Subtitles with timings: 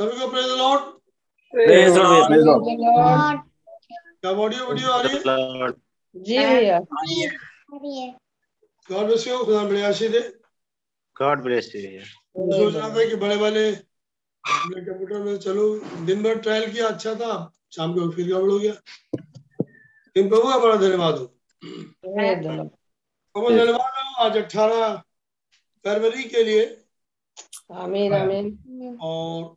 [0.00, 0.82] सभी को praise lord
[1.54, 3.40] praise lord Praise the Lord.
[4.20, 5.70] क्या ऑडियो वीडियो आ रही है
[6.14, 6.78] जी भैया
[8.90, 10.20] गॉड ब्लेस यू खुदा बड़ी आशीष दे।
[11.16, 15.64] गॉड ब्लेस यू मैं सोच रहा था कि बड़े वाले अपने कंप्यूटर में चलो।
[16.06, 17.32] दिन भर ट्रायल किया अच्छा था।
[17.76, 21.26] शाम को फिर गड़बड़ हो गया। लेकिन प्रभु का बड़ा धन्यवाद हो।
[23.48, 23.92] धन्यवाद
[24.24, 24.96] आज अठारह
[25.84, 26.64] फरवरी के लिए
[27.70, 29.54] आमीन आमीन। और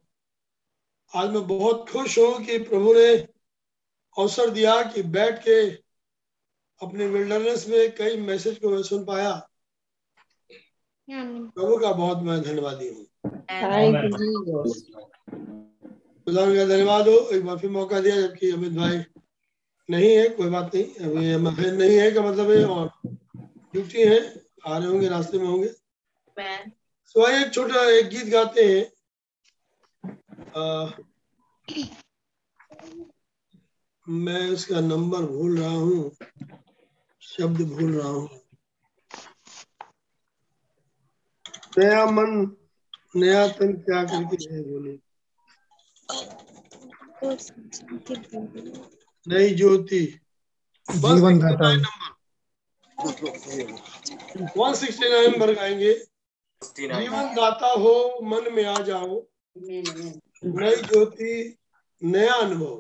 [1.14, 3.08] आज मैं बहुत खुश हूँ कि प्रभु ने
[4.18, 5.60] अवसर दिया कि बैठ के
[6.82, 9.32] अपने विल्डरनेस में कई मैसेज को मैं सुन पाया।
[11.10, 13.06] प्रभु का बहुत मैं धन्यवादी हूँ।
[16.28, 18.98] खुदा का धन्यवाद हो। एक बार फिर मौका दिया जबकि अमित भाई
[19.90, 24.20] नहीं है कोई बात नहीं। अभी अमित नहीं है का मतलब है और ड्यूटी है।
[24.68, 25.68] आ रहे होंगे रास्ते में होंगे।
[27.16, 28.86] सो आइए एक छोटा एक गीत गाते हैं।
[30.56, 30.64] आ,
[34.08, 36.12] मैं उसका नंबर भूल रहा हूँ
[37.22, 38.30] शब्द भूल रहा हूँ।
[41.78, 42.32] नया मन
[43.16, 44.98] नया तन क्या करके है बोले?
[49.26, 50.04] नई ज्योति।
[50.88, 51.72] जीवन दाता।
[54.58, 55.94] वन सिक्सटी नाइन नंबर गाएँगे?
[56.62, 59.22] जीवन दाता हो मन में आ जाओ।
[59.58, 61.58] नई ज्योति
[62.02, 62.76] नया अनुभव।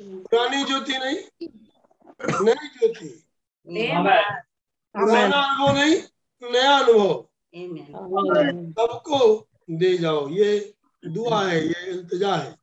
[0.00, 1.48] पुरानी ज्योति नहीं
[2.44, 3.08] नई ज्योति।
[4.94, 5.96] पुराना अनुभव नहीं
[6.42, 7.14] नया अनुभव।
[8.72, 9.18] सबको
[9.70, 12.54] दे जाओ। ये दुआ है ये इल्तिजा है।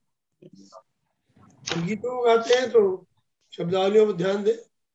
[1.77, 2.81] गीतों को गाते हैं तो
[3.53, 4.53] शब्दावलियों पर ध्यान दे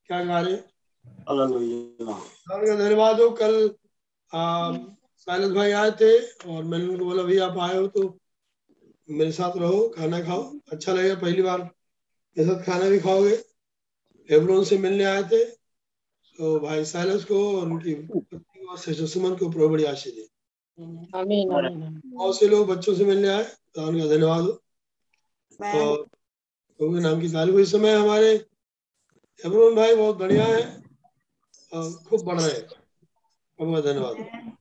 [0.09, 0.63] क्या गा रहे हैं?
[2.77, 3.69] धन्यवाद हो। कल
[5.29, 6.11] साइलस भाई आए थे
[6.51, 8.03] और मैंने उनको बोला भैया आप आए हो तो
[9.09, 10.41] मेरे साथ रहो खाना खाओ
[10.71, 13.35] अच्छा लगेगा पहली बार मेरे साथ खाना भी खाओगे।
[14.29, 15.43] हेब्रोन से मिलने आए थे
[16.39, 20.27] तो भाई साइलस को और उनकी पत्नी और सिस्टर सुमन को प्रभु बड़ी आशीष दी।
[22.07, 23.43] बहुत से लोग बच्चों से मिलने आए
[23.75, 24.57] तो उनका धन्यवाद। हो
[25.79, 26.03] और
[26.79, 28.33] प्रभु के नाम की तारीफ़ इस समय हमारे
[29.43, 30.63] हेब्रोन भाई बहुत बढ़िया है
[31.71, 34.57] और खूब बढ़ रहे हैं। प्रभु का धन्यवाद।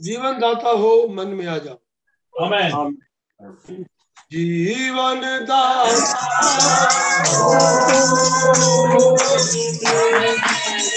[0.00, 1.78] जीवन दाता हो मन में आ जाओ।
[2.34, 2.70] हमें
[4.32, 5.62] जीवन दाता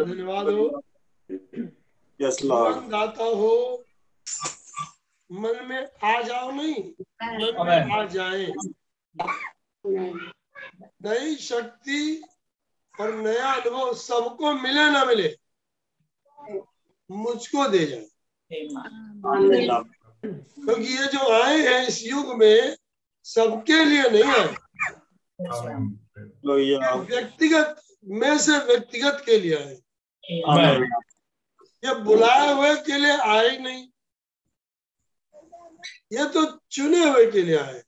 [0.05, 0.67] धन्यवाद हो
[2.21, 3.53] यस लॉर्ड गाता हो
[5.31, 6.83] मन में आ जाओ नहीं
[7.23, 8.47] मन में आ जाए
[11.07, 12.01] नई शक्ति
[13.01, 15.37] और नया अनुभव सबको मिले ना मिले
[17.11, 18.07] मुझको दे जाए।
[20.25, 22.77] क्योंकि ये जो आए हैं इस युग में
[23.27, 24.55] सबके लिए नहीं आए।
[27.07, 29.77] व्यक्तिगत में से व्यक्तिगत के लिए आए।
[31.85, 33.87] ये बुलाए हुए के लिए आए नहीं।
[36.13, 37.83] ये तो चुने हुए के लिए आए।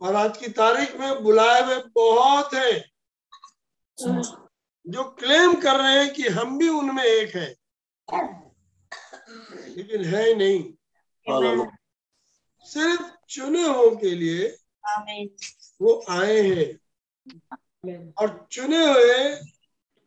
[0.00, 2.84] और आज की तारीख में बुलाए हुए बहुत हैं
[4.86, 7.54] जो क्लेम कर रहे हैं कि हम भी उनमें एक है।
[9.76, 10.72] लेकिन है नहीं।
[12.64, 14.48] सिर्फ़ चुने हुए के लिए
[15.82, 16.80] वो आए हैं।
[18.18, 19.34] और चुने हुए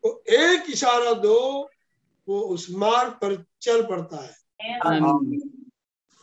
[0.03, 1.69] को एक इशारा दो
[2.27, 4.35] वो उस मार्ग पर चल पड़ता है।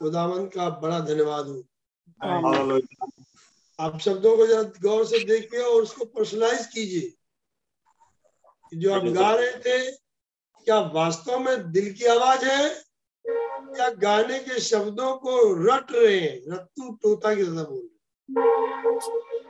[0.01, 1.63] खुदावन का बड़ा धन्यवाद हो।
[3.79, 7.13] आप शब्दों को जरा गौर से देखिए और उसको पर्सनलाइज कीजिए
[8.75, 10.00] जो आप गा रहे थे
[10.71, 12.65] क्या वास्तव में दिल की आवाज़ है?
[13.79, 15.33] या गाने के शब्दों को
[15.67, 16.53] रट रहे हैं?
[16.53, 19.43] रत्तू तोता की तरह बोल रहे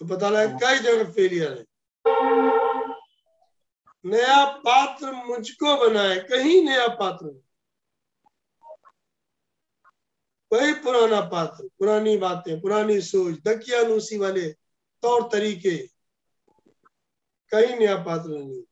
[0.00, 1.64] तो पता लगा कई जगह फेलियर है।
[4.04, 7.26] नया पात्र मुझको बनाए, कहीं नया पात्र
[10.52, 14.48] वही पुराना पात्र, पुरानी बातें, पुरानी सोच, दकियानुसी वाले
[15.02, 15.76] तौर तरीके,
[17.52, 18.62] कहीं नया पात्र नहीं।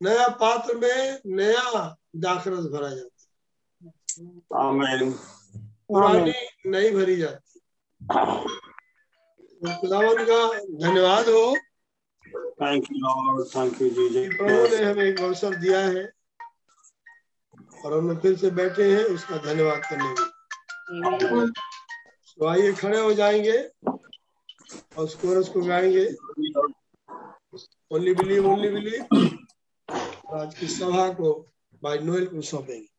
[0.00, 3.22] नया पात्र में नया दाखरस भरा जाता है।
[5.88, 6.32] पुरानी
[6.66, 7.60] नहीं भरी जाती।
[9.60, 10.38] तो खुदावन का
[10.86, 11.54] धन्यवाद हो।
[12.62, 16.04] थैंक यू थैंक यू कि प्रभु ने हमें एक अवसर दिया है
[17.84, 21.46] और हम फिर से बैठे हैं उसका धन्यवाद करने के
[22.38, 23.58] तो आइए खड़े हो जाएँगे
[23.88, 26.04] और उस कोरस को गाएँगे।
[27.94, 29.33] ओनली बिलीव ओनली बिलीव
[30.34, 32.94] की सभा को भाई नोएल को सौंपेंगे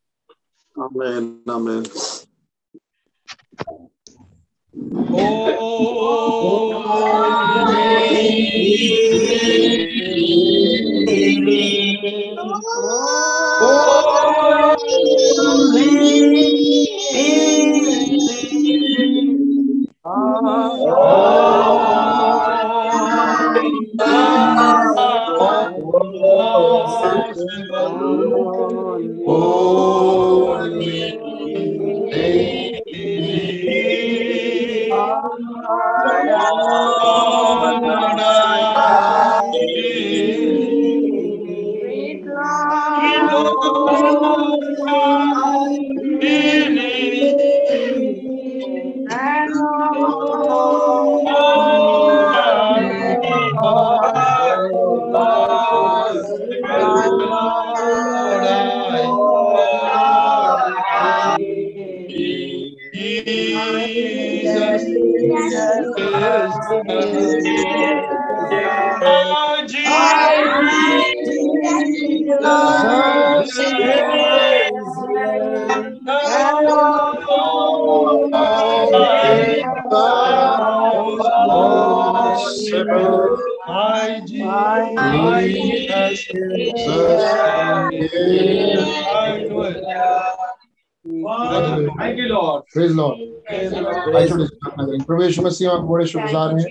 [91.98, 92.64] Thank you, Lord.
[92.66, 96.66] छोटे से प्रार्थना करेंगे मसीह आपको बड़े शुक्रगुजार हैं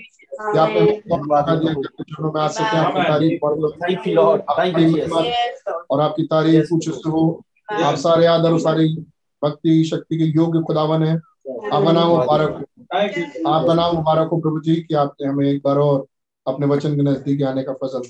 [0.52, 3.54] कि आपने हमें मौका दिया कि चरणों में आ सके आपकी तारीफ़ पढ़
[3.84, 4.42] Thank you, Lord.
[4.58, 4.88] Thank you,
[5.90, 7.42] और आपकी तारीफ़ उचित हो
[7.82, 8.88] आप सारे आदर और सारी
[9.42, 12.73] भक्ति शक्ति के योग्य खुदावन है। आपका नाम मुबारक हो.
[12.92, 16.04] आपका नाम मुबारक हो प्रभु जी कि आपने हमें एक बार और
[16.46, 18.02] अपने वचन के नज़दीक आने का फजल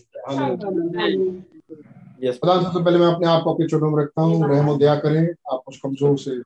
[2.39, 5.23] खुदा सबसे पहले मैं अपने आप को आपके चरणों में रखता हूँ रहम दया करें।
[5.53, 6.39] आप मुझ कमज़ोर से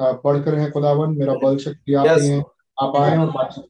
[0.00, 2.22] बढ़कर हैं खुदावन मेरा बल शक्ति आप Yes.
[2.22, 2.40] हैं
[2.82, 3.64] आप आए और बातचीत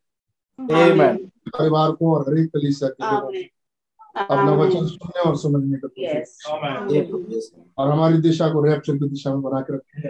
[1.57, 3.43] परिवार को और हर एक कलीसिया के
[4.21, 5.89] अपना वचन सुनने और समझने का.
[6.13, 6.29] Yes.
[7.79, 10.09] और हमारी दिशा को रैप्चर की दिशा में बना के रखें।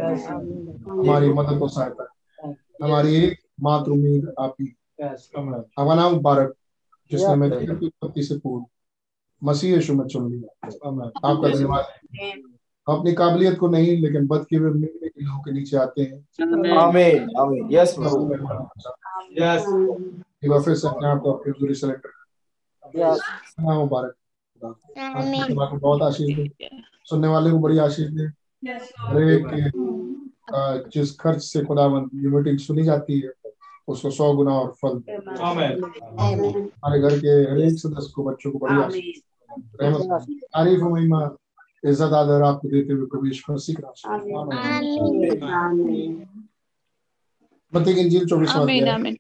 [0.91, 2.05] हमारी मदद और सहायता।
[2.85, 6.55] हमारी एक मात्र उम्मीद आप ही नाम मुबारक
[7.11, 8.65] जिसने मैं की उत्पत्ति से पूर्व
[9.43, 11.85] मसीह यीशु में चुन लिया। आपका धन्यवाद।
[12.89, 16.03] हम अपनी काबिलियत को नहीं लेकिन बद के हुए मिलने के लोगों के नीचे आते
[16.03, 16.27] हैं।
[18.67, 18.95] बचाव।
[19.41, 19.61] Yes.
[20.45, 22.11] एक बार फिर से अपने आप को आपके हजूरी सेलेक्टर
[23.61, 24.15] नाम मुबारक।
[25.81, 26.69] बहुत आशीष दे।
[27.05, 28.23] सुनने वाले को बड़ी आशीष दे।
[29.01, 29.47] हर एक
[30.95, 33.33] जिस खर्च से खुदावन ये मीटिंग सुनी जाती है
[33.91, 35.03] उसको सौ गुना और फल
[36.21, 38.67] हमारे घर के हर एक सदस्य को बच्चों को।
[39.81, 41.21] रहमत। तारीफ़ और महिमा
[41.85, 43.77] इज़्ज़त आदर आपको देते हुए प्रभु यीशु मसीह
[47.95, 49.17] के इंजील चौबीस आमीन आमीन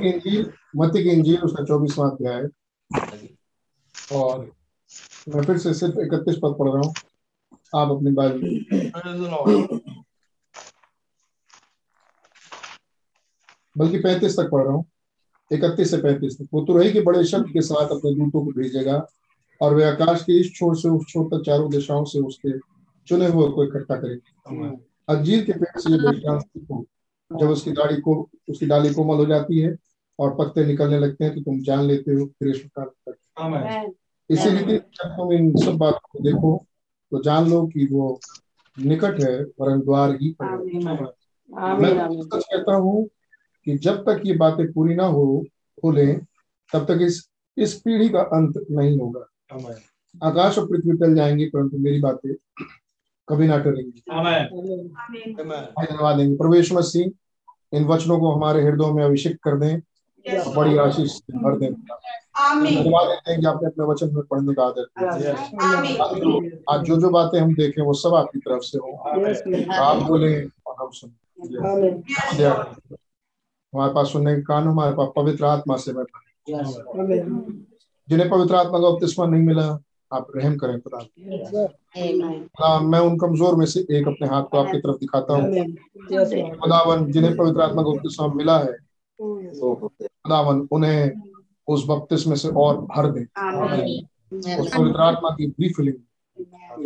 [0.00, 2.42] की इंजील मत्ती की इंजील उसका चौबीसवां अध्याय।
[2.90, 3.28] है
[4.12, 4.50] और
[5.28, 6.92] मैं फिर से सिर्फ़ इकतीस पद पढ़ रहा हूँ।
[7.74, 8.60] आप अपनी बाइबल
[13.76, 14.84] बल्कि पैंतीस तक पढ़ रहा हूँ।
[15.52, 19.06] इकतीस से पैंतीस तक। वो तुरही के बड़े शब्द के साथ अपने दूतों को भेजेगा
[19.60, 22.58] और वे आकाश के इस छोर से उस छोर तक चारों दिशाओं से उसके
[23.08, 24.56] चुने हुए को इकट्ठा करेंगे
[25.08, 25.96] अंजीर के पेड़ से
[26.40, 26.84] सीखो
[27.30, 29.76] जब उसकी दाढ़ी को उसकी डाली कोमल हो जाती है
[30.18, 33.16] और पत्ते निकलने लगते हैं तो तुम जान लेते हो काल तक
[34.30, 36.66] इसी रीति जब तुम इन सब बातों को देखो।
[37.12, 38.20] तो जान लो कि वो
[38.78, 40.56] निकट है वरन द्वार ही पर
[41.80, 43.06] मैं सच कहता हूँ
[43.66, 45.44] कि जब तक ये बातें पूरी ना हो
[45.82, 46.12] खुले
[46.72, 47.28] तब तक इस
[47.58, 49.26] इस पीढ़ी का अंत नहीं होगा।
[50.26, 52.34] आकाश और पृथ्वी टल जाएँगे परंतु मेरी बातें
[53.28, 54.02] कभी ना टलेंगी।
[55.80, 59.80] धन्यवाद देंगे। प्रभु यीशु मसीह इन वचनों को हमारे हृदयों में अभिषेक कर दें।
[60.56, 61.74] बड़ी आशीष भर दें।
[62.42, 65.32] धन्यवाद देते हैं कि आपने अपने वचन में पढ़ने का दिया।
[66.70, 68.90] आज जो जो बातें हम देखें वो सब आपकी तरफ़ से हो।
[69.74, 71.14] आप बोले और हम सुने।
[73.72, 76.04] हमारे पास सुनने के कान हमारे पास पवित्र आत्मा से मैं
[78.08, 79.66] जिन्हें पवित्र आत्मा का बपतिस्मा नहीं मिला
[80.12, 84.78] आप रहम करें खुदा खुदा मैं उन कमज़ोर में से एक अपने हाथ को आपकी
[84.78, 85.42] तरफ़ दिखाता हूँ।
[86.58, 88.72] खुदावन जिन्हें पवित्र आत्मा का बपतिस्मा मिला है
[89.18, 91.31] तो खुदावन उन्हें
[91.68, 93.24] उस बपतिस्मे से और भर दें
[94.60, 95.94] उस पवित्र आत्मा की रिफिलिंग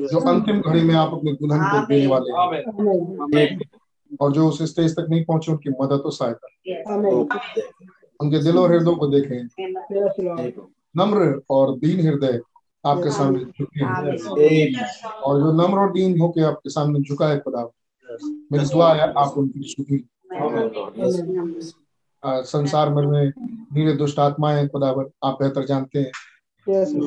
[0.08, 3.58] जो अंतिम घड़ी में आप अपने दुल्हन को देने वाले हैं।
[4.20, 6.48] और जो उस स्टेज तक नहीं पहुँचे उनकी मदद और सहायता।
[8.20, 9.48] उनके दिल और हृदयों को देखें।
[10.96, 12.40] नम्र और दीन हृदय
[12.86, 13.94] आपके सामने झुके हैं।
[15.22, 17.70] और जो नम्र और दीन होके आपके सामने झुका है खुदा
[18.52, 20.04] मेरी दुआ है आप उनकी सुधी
[22.26, 23.32] आ, संसार भर में
[23.74, 26.10] नीले दुष्ट आत्माएँ खुदावर आप बेहतर जानते हैं।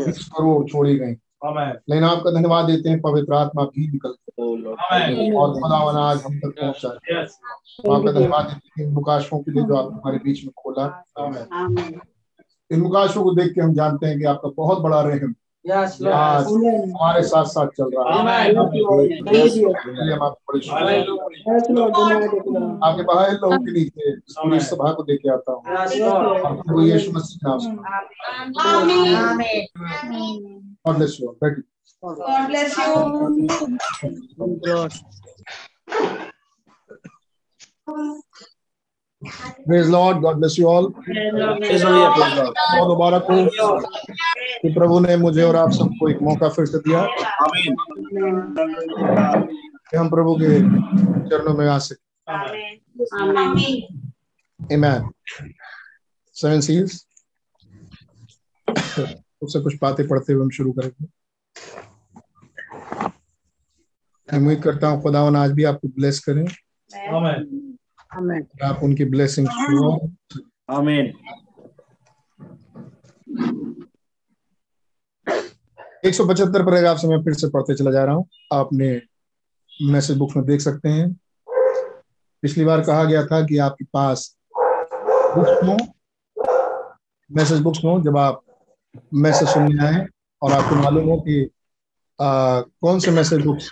[0.05, 1.15] बीस करोड़ छोड़ी गई।
[1.89, 6.53] लेकिन आपका धन्यवाद देते हैं पवित्र आत्मा भी निकल गई। और खुदावन आज हम तक
[6.61, 6.89] पहुँचा
[7.83, 11.03] तो आपका धन्यवाद देते हैं इन मुकाशों के लिए जो आप हमारे बीच में खोला।
[12.71, 15.35] इन मुकाशों को देख के हम जानते हैं कि आपका बहुत बड़ा रहम
[15.69, 18.49] हमारे साथ साथ चल रहा है।
[22.83, 25.62] आपको बाहर लोगों के नीचे इस पूरी सभा को देख के आता हूँ।
[26.84, 27.69] यीशु मसीह के नाम से।
[30.86, 31.63] गॉड ब्लेस यू बैठिए
[32.03, 32.73] God bless
[37.88, 38.59] you.
[39.21, 40.86] Praise lord God bless you all.
[40.97, 43.79] बहुत मुबारक हो
[44.62, 47.01] कि प्रभु ने मुझे और आप सबको एक मौका फिर से दिया
[47.45, 47.75] Amen.
[49.91, 50.60] कि हम प्रभु के
[51.29, 52.08] चरणों में आ सके
[53.19, 53.58] Amen.
[54.60, 55.12] Amen.
[56.36, 57.05] सेवन सील्स
[59.41, 61.08] उससे कुछ बातें पढ़ते हुए हम शुरू करेंगे
[64.29, 66.45] मैं उम्मीद करता हूँ खुदावन आज भी आपको ब्लेस करें
[66.91, 67.68] आमीन
[68.12, 69.48] आप उनकी ब्लेसिंग
[70.69, 71.08] Amen.
[76.06, 78.89] एक सौ पचहत्तर पैराग्राफ से मैं फिर से पढ़ते चला जा रहा हूँ। आपने
[79.82, 81.12] मैसेज बुक में देख सकते हैं।
[82.43, 85.78] पिछली बार कहा गया था कि आपके पास बुक्स हो
[87.32, 88.41] मैसेज बुक्स हो जब आप
[89.13, 90.06] मैसेज सुनने आए
[90.41, 91.50] और आपको मालूम हो कि
[92.22, 93.69] आ, कौन से मैसेज बुक्स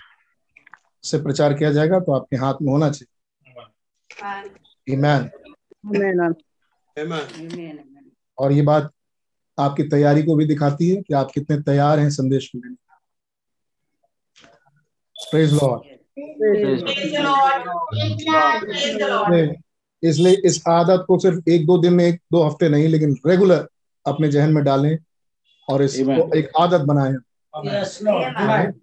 [1.03, 3.16] से प्रचार किया जाएगा तो आपके हाथ में होना चाहिए।
[4.89, 5.29] ईमान
[6.95, 7.89] आमीन
[8.37, 8.91] और ये बात
[9.57, 12.75] आपकी तैयारी को भी दिखाती है कि आप कितने तैयार हैं संदेश के लिए
[15.31, 17.65] praise lord Praise the Praise the Lord.
[18.61, 19.55] Praise the Lord.
[20.03, 23.67] इसलिए इस आदत को सिर्फ़ एक दो दिन में एक दो हफ़्ते नहीं लेकिन रेगुलर
[24.05, 24.97] अपने जहन में डालें
[25.67, 26.35] और इसको.
[26.35, 27.15] एक आदत बनाएँ।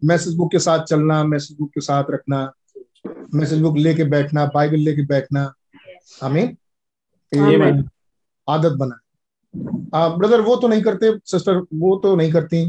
[0.05, 2.53] मैसेज बुक के साथ चलना मैसेज बुक के साथ रखना
[3.07, 5.53] मैसेज बुक लेके बैठना बाइबल लेके बैठना।
[6.23, 6.57] हमें
[8.49, 8.99] आदत बना।
[9.95, 12.63] आ, ब्रदर वो तो नहीं करते सिस्टर वो तो नहीं करती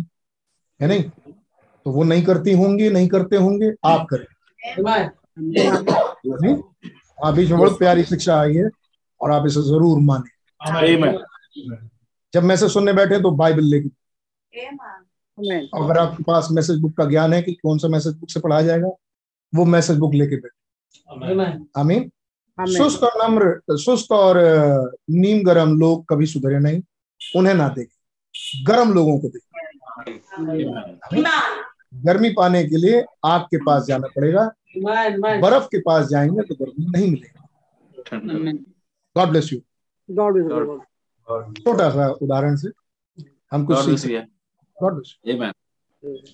[0.80, 1.04] है नहीं?
[1.04, 4.26] तो वो नहीं करती होंगी नहीं करते होंगे आप करें।
[6.28, 6.56] नहीं
[7.24, 8.70] हाँ बीच में बहुत प्यारी शिक्षा आई है
[9.22, 10.30] और आप इसे ज़रूर माने।
[12.34, 13.90] जब मैसेज सुनने बैठे तो बाइबल लेके।
[15.76, 18.62] अगर आपके पास मैसेज बुक का ज्ञान है कि कौन सा मैसेज बुक से पढ़ाया
[18.62, 18.90] जाएगा
[19.56, 22.12] वो मैसेज बुक लेके बैठे। आमीन
[22.58, 24.38] सुस्त और नम्र सुस्त और
[25.12, 26.82] नीम गरम लोग कभी सुधरे नहीं
[27.36, 29.52] उन्हें ना देखें। गरम लोगों को देखें।
[32.06, 34.46] गर्मी पाने के लिए आग के पास जाना पड़ेगा।
[34.78, 38.52] बर्फ़ के पास जाएँगे तो गर्मी नहीं मिलेगी।
[39.16, 39.60] गॉड ब्लेस यू
[41.54, 42.70] छोटा सा उदाहरण से
[43.52, 44.26] हम कुछ सीख.
[44.78, 46.34] God bless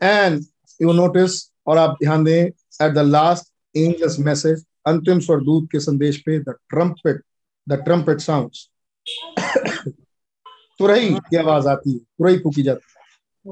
[0.00, 0.44] and
[0.80, 6.16] you notice और आप ध्यान दें at the last angels message अंतिम स्वरदूत के संदेश
[6.26, 7.22] पे the trumpet
[7.68, 8.68] the trumpet sounds
[10.78, 12.98] तुरही की आवाज़ आती है तुरही फूकी जाती है।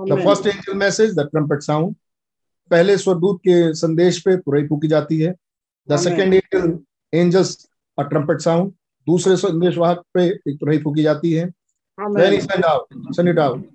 [0.07, 1.95] The first angel message the trumpet sound
[2.71, 5.35] पहले स्वरदूत के संदेश पे तुरही फूकी जाती है।
[5.89, 6.79] The second angel
[7.13, 7.69] angels
[7.99, 8.73] a trumpet sound
[9.07, 11.47] दूसरे संदेश वाहक पे एक तुरही फूकी जाती है।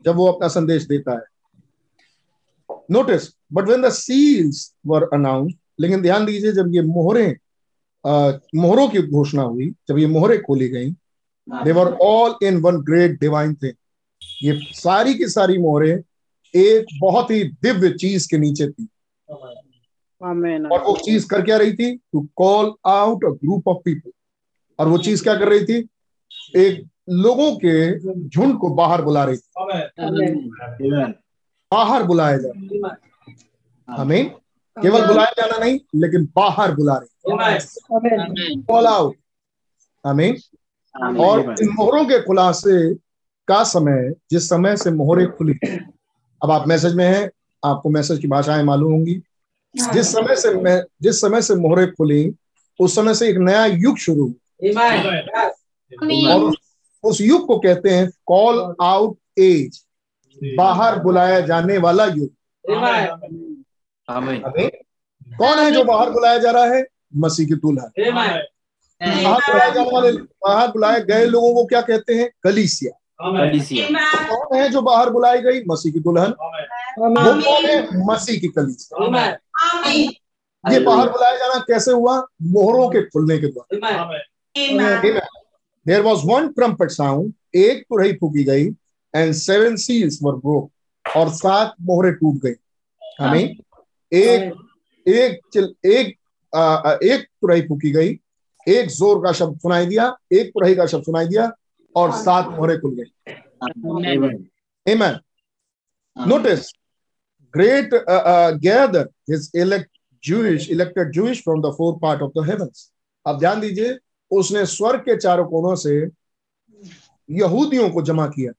[0.05, 1.23] जब वो अपना संदेश देता है।
[2.91, 7.35] Notice but when the seals were announce लेकिन ध्यान दीजिए जब ये मोहरें
[8.55, 10.91] मोहरों की घोषणा हुई जब ये मोहरें खोली गई
[11.49, 13.73] they were all in one great divine thing
[14.43, 16.03] ये सारी की सारी मोहरें
[16.55, 18.87] एक बहुत ही दिव्य चीज़ के नीचे थी।
[20.23, 20.71] Amen.
[20.71, 21.95] और वो चीज़ कर क्या रही थी?
[21.95, 24.11] To call out a group of people
[24.79, 25.87] और वो चीज़ क्या कर रही थी?
[26.55, 30.37] एक लोगों के झुंड को बाहर बुला रही थी। Amen.
[30.81, 31.13] Amen.
[31.73, 32.51] बाहर बुलाया जा
[33.87, 34.29] हमें
[34.77, 39.15] केवल बुलाया जाना नहीं लेकिन बाहर बुला रहे कॉल आउट
[40.03, 40.29] हमें
[41.19, 42.93] और इन मोहरों के खुलासे
[43.47, 45.53] का समय जिस समय से मोहरें खुली।
[46.41, 47.29] अब आप मैसेज में हैं
[47.63, 49.21] आपको मैसेज की भाषाएँ मालूम होंगी।
[49.75, 52.33] जिस समय से मैं जिस समय से मोहरें खुली
[52.79, 54.33] उस समय से एक नया युग शुरू हुआ।
[56.33, 56.51] और
[57.03, 59.79] उस युग को कहते हैं कॉल आउट एज
[60.57, 62.29] बाहर बुलाया जाने वाला युग।
[62.65, 63.07] Amen.
[64.09, 64.41] हमें
[65.37, 66.85] कौन है जो बाहर बुलाया जा रहा है?
[67.15, 67.91] मसीह की दुल्हन
[69.23, 72.29] बाहर बुलाए जाने वाले बाहर बुलाए गए लोगों को क्या कहते हैं?
[72.43, 72.91] कलीसिया.
[74.29, 75.63] कौन है जो बाहर बुलाई गई?
[75.69, 76.33] मसीह की दुल्हन
[76.99, 78.05] वो कौन है?
[78.05, 78.97] मसीह की कलीसिया।
[80.71, 82.27] ये बाहर बुलाया जाना कैसे हुआ?
[82.41, 84.21] मोहरों के खुलने के द्वारा
[85.87, 88.69] there was one trumpet sound एक तुरही फूकी गई
[89.15, 92.53] and seven seals were broke और सात मोहरे टूट गई।
[93.19, 93.55] हमें
[94.13, 94.53] एक
[95.07, 96.17] एक चिल एक
[96.55, 98.19] आ, एक तुरही फूकी गई।
[98.67, 101.51] एक ज़ोर का शब्द सुनाई दिया। एक तुरही का शब्द सुनाई दिया।
[101.95, 103.33] और सात मोहरे खुल गई
[104.11, 104.49] Amen.
[104.85, 105.19] Amen.
[106.17, 106.73] Notice,
[107.53, 109.89] great uh, uh, gather his elect
[110.23, 112.91] Jewish, elected Jewish from the four part of the heavens.
[113.27, 113.97] अब ध्यान दीजिए
[114.31, 115.95] उसने स्वर्ग के चारों कोनों से
[117.29, 118.51] यहूदियों को जमा किया।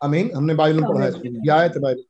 [0.00, 2.02] अमीन हमने बाइबल में पढ़ा है। ये आयत Bible.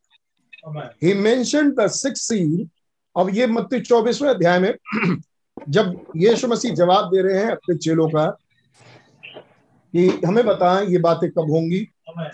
[1.03, 2.69] He mention the six seal
[3.17, 4.75] अब ये मत्ती चौबीसवें अध्याय में
[5.69, 8.27] जब यीशु मसीह जवाब दे रहे हैं अपने चेलों का
[9.95, 11.81] कि हमें बताएँ ये बातें कब होंगी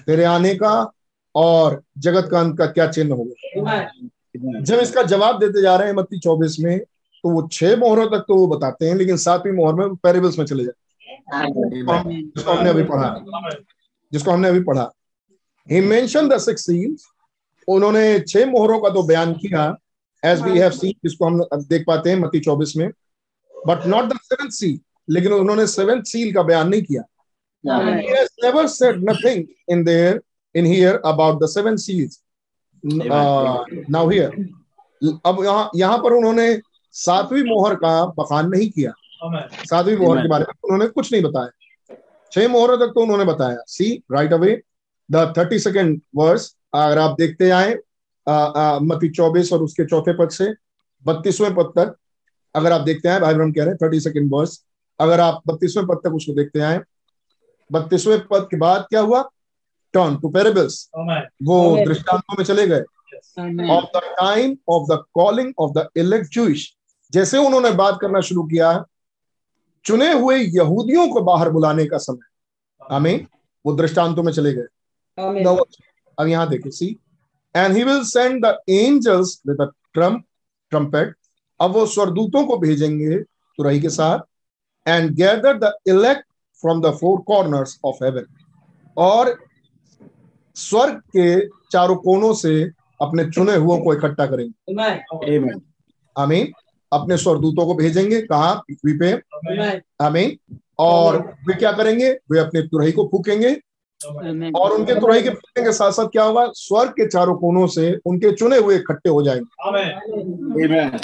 [0.06, 0.72] तेरे आने का
[1.34, 3.34] और जगत का अंत का क्या चिन्ह होगा।
[4.60, 8.24] जब इसका जवाब देते जा रहे हैं मत्ती चौबीस में तो वो छह मोहरों तक
[8.28, 11.42] तो वो बताते हैं लेकिन सातवीं मोहर में पेरेबल्स में चले जाते हैं।
[12.48, 13.08] हमने अभी पढ़ा
[14.12, 14.90] जिसको हमने अभी पढ़ा।
[15.68, 17.06] He mention the six seals
[17.68, 19.74] उन्होंने छह मोहरों का तो बयान किया।
[20.22, 22.88] एज वी हैव सीन जिसको हम देख पाते हैं मती चौबीस में।
[23.66, 24.78] But not the seventh seal
[25.10, 27.02] लेकिन उन्होंने सेवेंथ सील का बयान नहीं किया।
[27.64, 30.20] He has never said nothing in there
[30.54, 32.20] in here about the seven seals.
[32.84, 34.04] Uh, now
[35.26, 36.60] अब यहाँ यहाँ पर उन्होंने
[36.94, 38.92] सातवीं मोहर का बखान नहीं किया।
[39.64, 41.50] सातवीं मोहर के बारे में उन्होंने कुछ नहीं बताया।
[42.32, 44.60] छह मोहरों तक तो उन्होंने बताया। See right away
[45.08, 47.74] the thirty second verse अगर आप देखते आए
[48.82, 50.52] मती चौबीस और उसके चौथे पद से
[51.06, 51.94] बत्तीसवें पद तक
[52.54, 54.62] अगर आप देखते आए भाई ब्रह्म कह रहे हैं थर्टी सेकेंड वर्स
[55.00, 56.80] अगर आप बत्तीसवें पद तक उसको देखते आए
[57.70, 59.22] बत्तीसवें पद के बाद क्या हुआ?
[59.94, 60.88] टर्न टू पेरेबल्स
[61.42, 62.80] वो दृष्टांतों में चले गए।
[63.70, 66.72] Of the time of the calling of the elect Jewish
[67.12, 68.72] जैसे उन्होंने बात करना शुरू किया
[69.88, 73.26] चुने हुए यहूदियों को बाहर बुलाने का समय। हमें
[73.64, 74.66] वो दृष्टांतों में चले गए।
[76.18, 76.86] अब यहाँ देखिए see
[77.56, 80.24] and he will send the angels with Trump
[80.70, 81.14] trumpet
[81.60, 83.18] अब वो स्वरदूतों को भेजेंगे
[83.58, 84.18] तुरही के साथ
[84.86, 86.24] and gather the elect
[86.62, 88.26] from the four corners of heaven
[88.96, 89.34] और
[90.56, 92.52] स्वर्ग के चारों कोनों से
[93.02, 94.74] अपने चुने हुओं को इकट्ठा करेंगे।
[95.38, 95.60] Amen.
[96.16, 96.52] आमीन।
[96.92, 98.54] अपने स्वरदूतों को भेजेंगे। कहा?
[98.54, 99.12] पृथ्वी पे।
[100.00, 102.10] आमीन। और वे क्या करेंगे?
[102.30, 103.60] वे अपने तुरही को फूकेंगे।
[104.50, 106.50] और उनके तुरही के फूकने के साथ साथ क्या होगा?
[106.54, 109.78] स्वर्ग के चारों कोनों से उनके चुने हुए इकट्ठे हो जाएँगे।
[110.68, 110.98] Amen.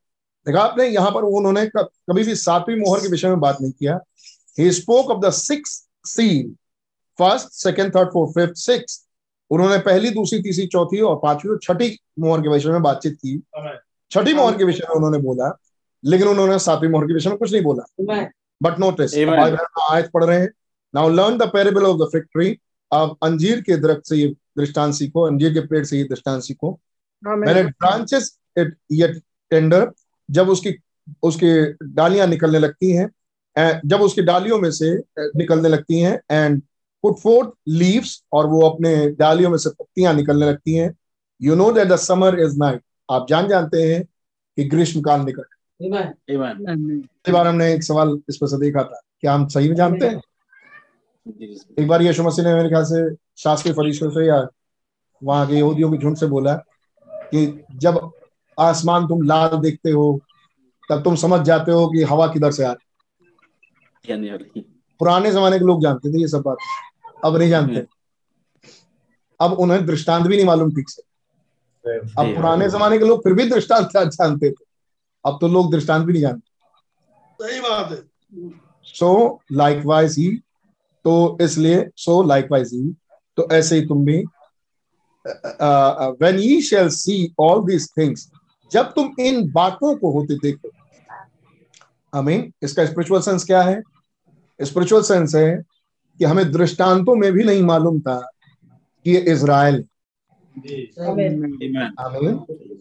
[0.48, 4.00] देखा आपने यहाँ पर उन्होंने कभी भी सातवीं मोहर के विषय में बात नहीं किया।
[4.60, 5.76] He spoke of the sixth
[6.08, 6.44] seal
[7.20, 9.07] first second third fourth fifth six
[9.52, 13.38] उन्होंने पहली दूसरी तीसरी चौथी और पांचवी और छठी मोहर के विषय में बातचीत की।
[14.12, 15.58] छठी मोहर के विषय में उन्होंने बोला
[16.04, 17.84] लेकिन उन्होंने सातवीं मोहर के विषय में कुछ नहीं बोला।
[18.62, 19.16] But notice.
[19.92, 20.50] आयत पढ़ रहे हैं।
[20.94, 22.58] Now learn the parable of the fig tree
[22.92, 26.80] अब अंजीर के दरख्त से ये दृष्टांत सीखो अंजीर के पेड़ से ये दृष्टांत सीखो।
[27.24, 29.92] मैंने ब्रांचेस इट येट टेंडर
[30.30, 30.76] जब उसकी
[31.24, 31.50] उसकी
[31.94, 33.10] डालियाँ निकलने लगती हैं
[33.86, 36.62] जब उसकी डालियों में से निकलने लगती हैं एंड
[37.02, 40.98] पुट फोर्थ लीव्स और वो अपने डालियों में से पत्तियाँ निकलने लगती हैं।
[41.42, 42.82] You know that the summer is nigh
[43.12, 45.46] आप जान जानते हैं कि ग्रीष्म काल निकट.
[47.02, 50.08] पिछली बार हमने एक सवाल इस पर से देखा था। क्या हम सही में जानते
[50.08, 50.22] हैं?
[51.80, 54.48] एक बार यीशु मसीह ने मेरे ख्याल से शास्त्रीय फरीशों से या
[55.24, 56.64] वहाँ के यहूदियों के झुंड से बोला
[57.10, 58.12] कि जब
[58.60, 60.22] आसमान तुम लाल देखते हो
[60.90, 62.86] तब तुम समझ जाते हो कि हवा किधर से आ रही।
[65.00, 66.58] पुराने जमाने के लोग जानते थे ये सब बात।
[67.26, 67.86] अब नहीं जानते।
[69.40, 71.02] अब उन्हें दृष्टांत भी नहीं मालूम ठीक से।
[72.20, 74.66] अब पुराने जमाने के लोग फिर भी दृष्टांत जानते थे।
[75.26, 76.52] अब तो लोग दृष्टांत भी नहीं जानते।
[77.44, 78.50] सही बात है।
[78.84, 80.28] सो लाइकवाइज ही
[81.06, 82.96] तो इसलिए सो लाइकवाइज ही
[83.38, 84.18] तो ऐसे ही तुम भी
[86.22, 88.32] when ye shall see all these things
[88.72, 90.70] जब तुम इन बातों को होते देखो
[92.14, 93.82] आई मीन इसका स्पिरिचुअल सेंस क्या है?
[94.60, 95.64] स्पिरिचुअल सेंस है
[96.20, 98.20] कि हमें दृष्टांतों में भी नहीं मालूम था
[99.06, 99.84] कि ये इज़राइल
[102.00, 102.40] आमीन।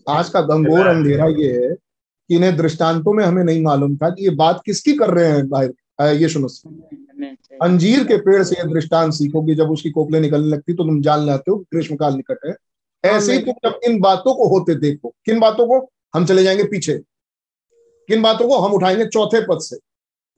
[0.09, 4.25] आज का गंगोर अंधेरा ये है कि इन्हें दृष्टांतों में हमें नहीं मालूम था कि
[4.25, 6.49] ये बात किसकी कर रहे हैं भाई ये सुनो
[7.63, 11.27] अंजीर के पेड़ से ये दृष्टांत सीखोगे जब उसकी कोपले निकलने लगती तो तुम जान
[11.27, 12.55] लेते हो ग्रीष्म काल निकट है।
[13.05, 15.79] ऐसे ही तुम जब इन बातों को होते देखो किन बातों को?
[16.15, 16.99] हम चले जाएँगे पीछे।
[18.09, 18.59] किन बातों को?
[18.59, 19.77] हम उठाएँगे चौथे पद से।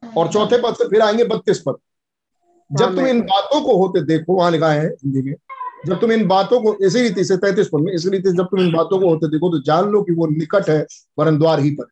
[0.02, 1.76] और चौथे पद से फिर आएँगे बत्तीस पद।
[2.70, 5.34] जब तुम इन बातों को होते देखो वहाँ लिखा है हिंदी में
[5.86, 8.44] जब तुम इन बातों को इसी रीति से तैतीस पद में इसी रीति से जब
[8.44, 10.86] तुम इन बातों को होते देखो तो जान लो कि वो निकट है
[11.18, 11.84] वरन द्वार ही पर।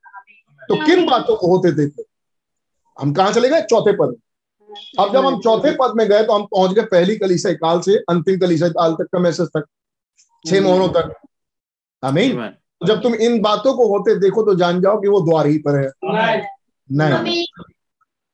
[0.62, 2.03] तो किन बातों को होते देखो?
[2.97, 3.62] हम कहा चले गए?
[3.62, 4.16] चौथे पद।
[5.01, 7.97] अब जब हम चौथे पद में गए तो हम पहुँच गए पहली कलीसा काल से
[8.11, 9.66] अंतिम कलीसा काल तक का मैसेज तक
[10.45, 11.14] छह मोहरों तक।
[12.03, 15.47] आमीन। तो जब तुम इन बातों को होते देखो तो जान जाओ कि वो द्वार
[15.47, 15.90] ही पर है।
[16.90, 17.45] नहीं।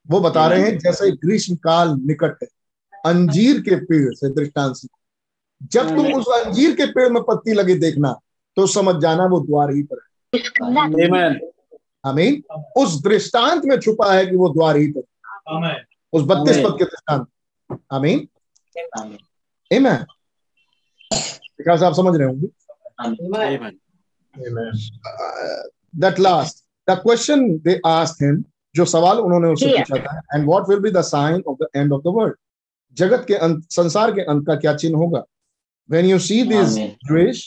[0.09, 2.47] वो बता रहे हैं जैसे ग्रीष्म काल निकट है
[3.05, 4.89] अंजीर के पेड़ से दृष्टांत
[5.71, 8.19] जब तुम उस अंजीर के पेड़ में पत्ती लगी देखना
[8.55, 10.09] तो समझ जाना वो द्वार ही पर है।
[12.05, 12.43] आमीन।
[12.77, 15.01] उस दृष्टांत में छुपा है कि वो द्वार ही पर
[16.13, 17.27] उस बत्तीस पद के दृष्टांत।
[17.91, 18.27] आमीन।
[18.99, 19.87] आमीन
[21.59, 22.47] विकास आप समझ रहे होंगे?
[25.95, 28.43] That last the question they asked him
[28.75, 31.93] जो सवाल उन्होंने उससे पूछा था and what will be the sign of the end
[31.93, 32.35] of the world
[32.93, 35.23] जगत के अंत संसार के अंत का क्या चिन्ह होगा?
[35.91, 36.75] When you see these
[37.09, 37.39] Jewish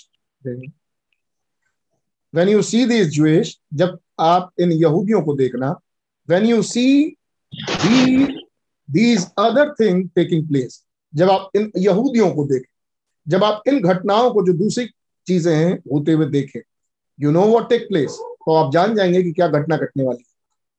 [2.34, 5.80] when you see these Jewish जब आप इन यहूदियों को देखना
[6.30, 7.16] when you see
[7.76, 8.28] these,
[8.96, 10.84] these other thing taking place
[11.14, 12.72] जब आप इन यहूदियों को देखें
[13.28, 14.86] जब आप इन घटनाओं को जो दूसरी
[15.26, 16.60] चीज़ें हैं होते हुए देखें
[17.20, 20.24] you know what take place तो आप जान जाएँगे कि क्या घटना घटने वाली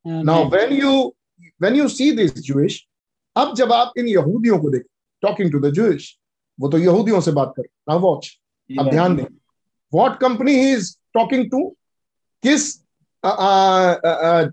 [0.07, 1.15] now when you
[1.61, 2.87] when you see this Jewish
[3.35, 4.87] अब जब आप इन यहूदियों को देखें
[5.21, 6.17] टॉकिंग टू द जूइश
[6.59, 8.39] वो तो यहूदियों से बात कर। नाउ वॉच
[8.79, 9.23] अब ध्यान दें।
[9.93, 11.75] What company he is talking to
[12.43, 12.77] किस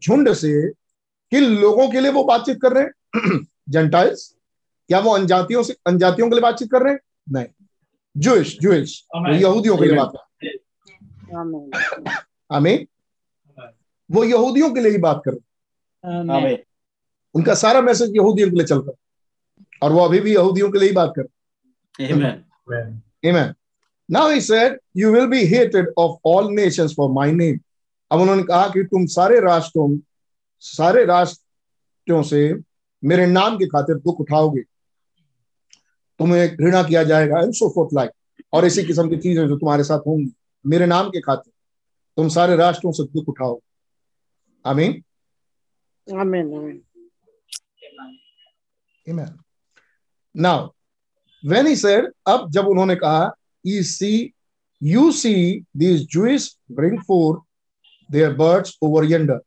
[0.06, 0.70] झुंड से
[1.30, 3.40] किन लोगों के लिए वो बातचीत कर रहे हैं?
[3.68, 4.34] जेंटाइल्स
[4.88, 7.00] क्या वो अनजातियों से अनजातियों के लिए बातचीत कर रहे हैं?
[7.32, 7.46] नहीं।
[8.16, 10.58] जुइश जुइश यहूदियों के लिए बात कर
[12.52, 12.86] आमीन
[14.10, 15.42] वो यहूदियों के लिए ही बात कर रहे
[16.12, 16.64] हैं।
[17.34, 18.96] उनका सारा मैसेज यहूदियों के लिए चलता है।
[19.82, 22.44] और वो अभी भी यहूदियों के लिए ही बात कर रहे Amen.
[23.24, 23.54] Amen.
[24.10, 27.58] Now he said, You will be hated of all nations for my name.
[28.10, 29.98] अब उन्होंने कहा कि तुम सारे राष्ट्रों
[30.60, 32.54] सारे राष्ट्रों से
[33.04, 34.60] मेरे नाम के खातिर दुख उठाओगे।
[36.18, 38.10] तुम्हें घृणा किया जाएगा एंड सो फोर्थ लाइक
[38.52, 40.32] और इसी किस्म की चीज़ें जो तुम्हारे साथ होंगी
[40.66, 41.52] मेरे नाम के खातिर।
[42.16, 43.60] तुम सारे राष्ट्रों से दुख उठाओ
[44.64, 45.02] आमीन
[46.06, 46.80] आमीन आमीन
[49.06, 49.38] Amen.
[50.34, 50.72] Now,
[51.42, 53.32] when he said, अब जब उन्होंने कहा
[53.64, 54.34] you see
[54.80, 57.42] you see these Jewish bring forth
[58.10, 59.38] their birds over yonder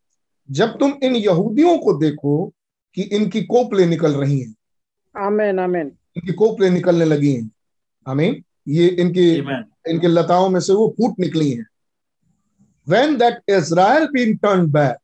[0.49, 2.35] जब तुम इन यहूदियों को देखो
[2.97, 4.55] कि इनकी कोपले निकल रही हैं
[5.15, 7.49] आमीन आमीन इनकी कोपले निकलने लगी हैं
[8.05, 9.27] आमीन ये इनकी
[9.91, 11.65] इनके लताओं में से वो फूट निकली हैं
[12.87, 14.97] when that Israel being turned back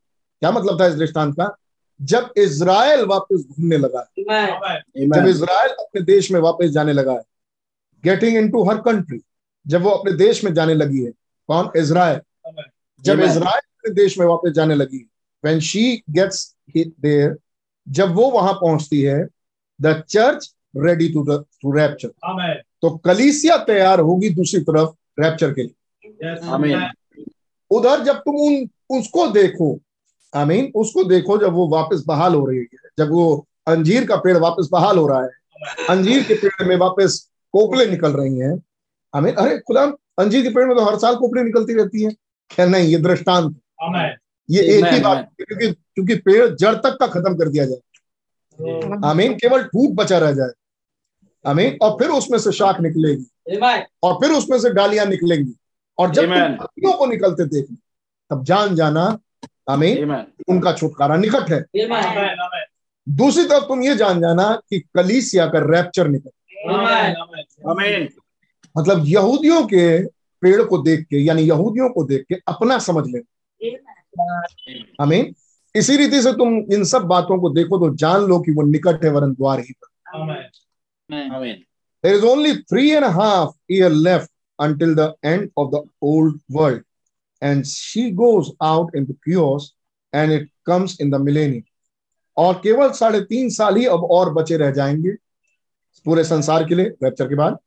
[0.43, 1.45] क्या मतलब था इस दृष्टांत का?
[1.99, 7.21] जब इज़राइल वापस घूमने लगा जब इज़राइल अपने देश में वापस जाने लगा है।
[8.03, 9.19] गेटिंग इनटू हर कंट्री
[9.65, 11.11] जब वो अपने देश में जाने लगी है।
[11.49, 11.69] कौन?
[11.77, 12.19] इज़राइल।
[13.01, 15.05] जब इज़राइल अपने देश में वापस जाने लगी है।
[15.43, 17.37] व्हेन शी गेट्स देयर
[17.87, 19.27] जब वो वहाँ पहुँचती है
[19.79, 26.91] the church ready to to rapture तो कलीसिया तैयार होगी दूसरी तरफ़ रैप्चर के लिए।
[27.71, 29.73] उधर जब तुम उन उसको देखो
[30.33, 33.25] आई मीन उसको देखो जब वो वापस बहाल हो रही है। जब वो
[33.67, 35.29] अंजीर का पेड़ वापस बहाल हो रहा है
[35.89, 37.19] अंजीर के पेड़ में वापस
[37.53, 38.53] कोपले निकल रही हैं।
[39.13, 39.83] आई मीन अरे खुदा
[40.19, 42.15] अंजीर के पेड़ में तो हर साल कोपले निकलती रहती हैं।
[42.51, 43.55] खैर नहीं ये दृष्टांत
[44.49, 49.33] ये एक ही बात क्योंकि क्योंकि पेड़ जड़ तक का खत्म कर दिया जाए। आमीन
[49.33, 50.51] केवल ठूट बचा रह जाए।
[51.45, 53.57] आमीन और फिर उसमें से शाख निकलेगी।
[54.03, 55.53] और फिर उसमें से डालियाँ निकलेंगी।
[55.97, 57.77] और जब तुम को निकलते देखना
[58.31, 59.05] तब जान जाना
[59.69, 60.25] आमीन। Amen.
[60.49, 61.63] उनका छुटकारा निकट है।
[63.09, 66.31] दूसरी तरफ़ तुम ये जान जाना कि कलीसिया का रैप्चर निकट
[68.77, 70.05] मतलब यहूदियों के
[70.43, 73.19] पेड़ को देख के यानी यहूदियों को देख के अपना समझ ले
[75.01, 75.33] हमें
[75.75, 79.05] इसी रीति से तुम इन सब बातों को देखो तो जान लो कि वो निकट
[79.05, 79.87] है वरन द्वार ही पर।
[80.19, 81.55] Amen.
[82.03, 86.35] There is only three and a half year left until the end of the old
[86.49, 86.81] world.
[87.43, 89.63] And she goes out into chaos
[90.13, 91.63] and it comes in the millennium.
[92.37, 95.11] और केवल साढ़े तीन साल ही अब और बचे रह जाएँगे
[96.05, 97.57] पूरे संसार के लिए रैप्चर के बाद।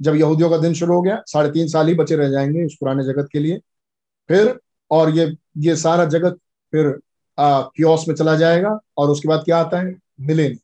[0.00, 2.76] जब यहूदियों का दिन शुरू हो गया साढ़े तीन साल ही बचे रह जाएँगे उस
[2.80, 3.58] पुराने जगत के लिए।
[4.28, 4.58] फिर
[4.90, 6.38] और ये ये सारा जगत
[6.72, 6.98] फिर
[7.38, 9.94] क्योस में चला जाएगा और उसके बाद क्या आता है?
[10.20, 10.56] Amen.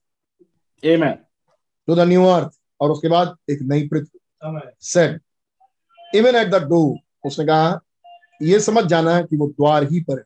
[1.88, 5.20] To the new earth और उसके बाद एक नई पृथ्वी। Said
[6.14, 7.80] even at the door उसने कहा
[8.42, 10.24] ये समझ जाना है कि वो द्वार ही पर है।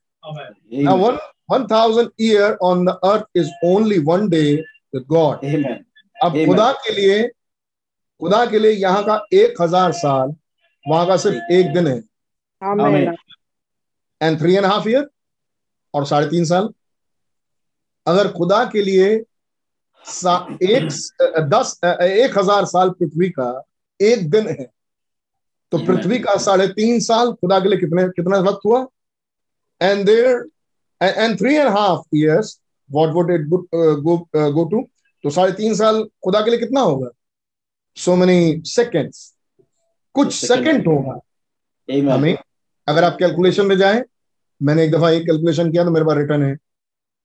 [0.85, 1.19] Now, one
[1.53, 4.49] one thousand year on the earth is only one day
[4.95, 5.45] with God.
[5.45, 5.85] Amen.
[6.17, 6.47] अब Amen.
[6.47, 7.23] खुदा के लिए
[8.21, 10.35] खुदा के लिए यहाँ का एक हज़ार साल
[10.89, 11.99] वहाँ का सिर्फ़ एक दिन है।
[14.21, 15.09] And three and half year
[15.95, 16.69] और साढ़े तीन साल?
[18.07, 19.09] अगर खुदा के लिए
[20.05, 20.89] सा- एक
[21.53, 23.51] दस एक हज़ार साल पृथ्वी का
[24.01, 24.71] एक दिन है
[25.73, 28.87] तो पृथ्वी का साढ़े तीन साल खुदा के लिए कितने कितना वक्त हुआ?
[29.81, 30.45] And there
[31.01, 32.59] and three and half years
[32.91, 34.17] what would it go
[34.53, 34.83] go to
[35.25, 37.09] तो साढ़े तीन साल खुदा के लिए कितना होगा?
[37.97, 39.35] सो मेनी सेकेंड्स
[40.15, 40.57] कुछ Second.
[40.57, 41.21] सेकंड होगा
[42.15, 42.37] हमें
[42.89, 44.03] अगर आप कैलकुलेशन में जाएँ
[44.61, 46.55] मैंने एक दफ़ा एक कैलकुलेशन किया तो मेरे पास रिटर्न है।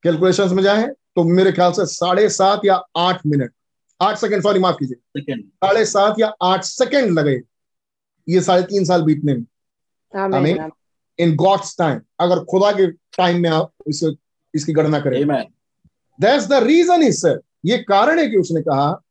[0.03, 3.51] कैलकुलेशन में जाएँ तो मेरे ख्याल से साढ़े सात या आठ मिनट
[3.99, 7.35] आठ सेकंड सॉरी माफ़ कीजिए। साढ़े सात या आठ सेकंड लगे।
[8.29, 9.45] ये साढ़े तीन साल बीतने में।
[10.15, 10.71] आमीन आमीन।
[11.19, 14.15] इन गॉड्स टाइम अगर खुदा के टाइम में आप इसे
[14.55, 15.43] इसकी गणना करें। Amen.
[16.19, 19.01] That's the reason is sir ये कारण है कि उसने कहा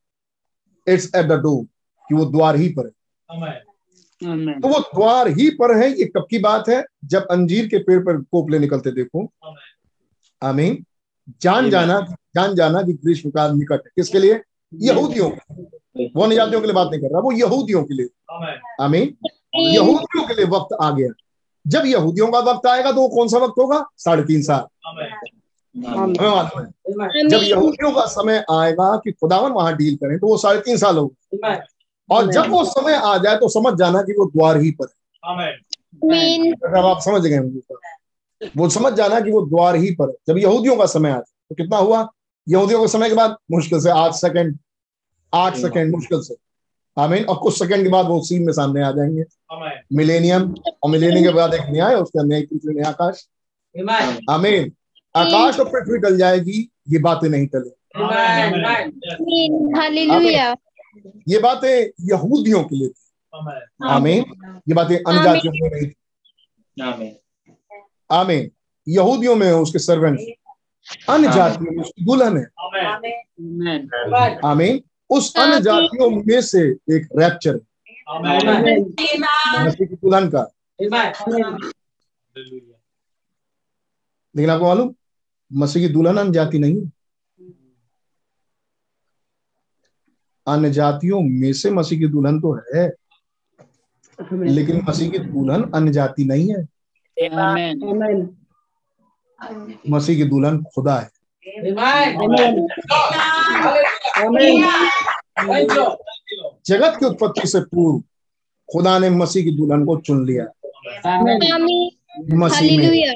[0.88, 1.64] इट्स एट द डोर
[2.08, 2.92] कि वो द्वार ही पर है।
[4.60, 6.84] तो वो द्वार ही पर है ये कब की बात है?
[7.04, 9.30] जब अंजीर के पेड़ पर कोपले निकलते देखो।
[10.42, 10.84] आमीन।
[11.40, 11.70] जान Amen.
[11.70, 12.00] जाना
[12.36, 14.40] जान जाना कि ग्रीष्म काल निकट है। किसके लिए?
[14.74, 15.30] यहूदियों
[16.16, 18.08] वो निजातियों के लिए बात नहीं कर रहा वो यहूदियों के लिए।
[18.80, 19.14] आमीन।
[19.54, 21.08] यहूदियों के लिए वक्त आ गया।
[21.66, 23.84] जब यहूदियों का वक्त आएगा तो वो कौन सा वक्त होगा?
[23.96, 24.64] साढ़े तीन साल।
[25.74, 30.36] हमें मालूम है जब यहूदियों का समय आएगा कि खुदावन वहाँ डील करें तो वो
[30.36, 31.54] साढ़े तीन साल होगा।
[32.10, 34.92] और जब वो समय आ जाए तो समझ जाना कि वो द्वार ही पर है।
[36.66, 37.80] अगर आप समझ गए होंगे तो।
[38.56, 41.32] वो समझ जाना कि वो द्वार ही पर है। जब यहूदियों का समय आ जाए
[41.48, 42.06] तो कितना हुआ?
[42.48, 43.36] यहूदियों के समय के बाद?
[43.52, 44.58] मुश्किल से आठ सेकंड।
[45.34, 46.36] आठ सेकंड मुश्किल से।
[46.96, 49.24] आमीन। और कुछ सेकंड के बाद वो सीन में सामने आ जाएँगे।
[49.96, 53.28] मिलेनियम और मिलेनियम के बाद एक न्याय उसके नई पृथ्वी नया आकाश।
[54.30, 54.72] आमीन।
[55.16, 57.70] आकाश और पृथ्वी टल जाएगी ये बातें नहीं टले।
[61.28, 63.02] ये बातें यहूदियों के लिए थी।
[63.88, 64.24] आमीन।
[64.68, 65.94] ये बातें अन्य जातियों में नहीं थी।
[66.82, 67.10] Amen.
[68.10, 68.50] आमीन।
[68.88, 70.20] यहूदियों में उसके सर्वेंट
[71.08, 72.46] अन्य जातियों में उसकी दुल्हन है।
[74.44, 74.82] आमीन।
[75.16, 76.60] उस अन्य जातियों में से
[76.96, 78.78] एक रैप्चर है
[79.66, 80.42] मसीह दुल्हन का।
[84.34, 84.94] लेकिन आपको मालूम
[85.50, 86.90] मसीह की दुल्हन अन्य जाति नहीं है।
[90.46, 92.86] अन्य जातियों में से मसीह की दुल्हन तो है
[94.32, 96.62] लेकिन मसीह की दुल्हन अन्य जाति नहीं है।
[99.90, 101.10] मसीह की दुल्हन खुदा है।
[106.66, 108.02] जगत की उत्पत्ति से पूर्व
[108.68, 110.44] खुदा ने मसीह की दुल्हन को चुन लिया।
[112.36, 113.14] मसीह में।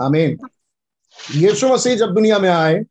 [0.00, 0.38] आमीन
[1.34, 2.84] यीशु मसीह जब दुनिया में आए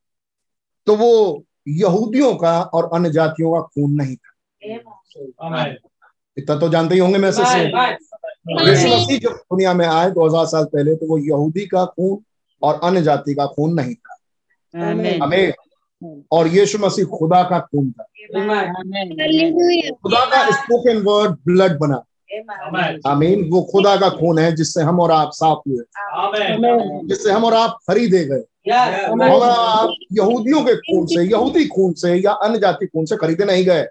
[0.88, 4.32] तो वो यहूदियों का और अन्य जातियों का खून नहीं था।
[6.38, 7.59] इतना तो जानते ही होंगे मैसेज से।
[8.69, 12.17] यीशु मसीह जब दुनिया में आए 2000 साल पहले तो वो यहूदी का खून
[12.61, 14.09] और अन्य जाति का खून नहीं था।
[14.76, 15.51] आमीन। आमीन।
[16.32, 18.03] और यीशु मसीह खुदा का खून था।
[19.91, 22.03] खुदा का स्पोकन वर्ड ब्लड बना।
[23.07, 25.84] आमीन। वो खुदा का खून है जिससे हम और आप साफ़ हुए।
[27.07, 28.43] जिससे हम और आप खरीदे गए।
[29.05, 33.15] हम और आप यहूदियों के खून से यहूदी खून से या अन्य जाति खून से
[33.17, 33.88] खरीदे नहीं गए।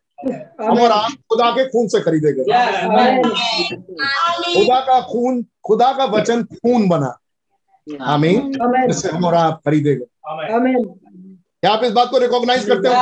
[0.61, 2.45] हम और आप खुदा के खून से खरीदे गए।
[4.65, 7.19] खुदा का खून खुदा का वचन खून बना।
[7.97, 8.53] आमीन?
[8.87, 10.85] जिससे हम और आप खरीदेगा। आमीन
[11.63, 12.95] क्या आप इस बात को रिकॉग्नाइज करते हो.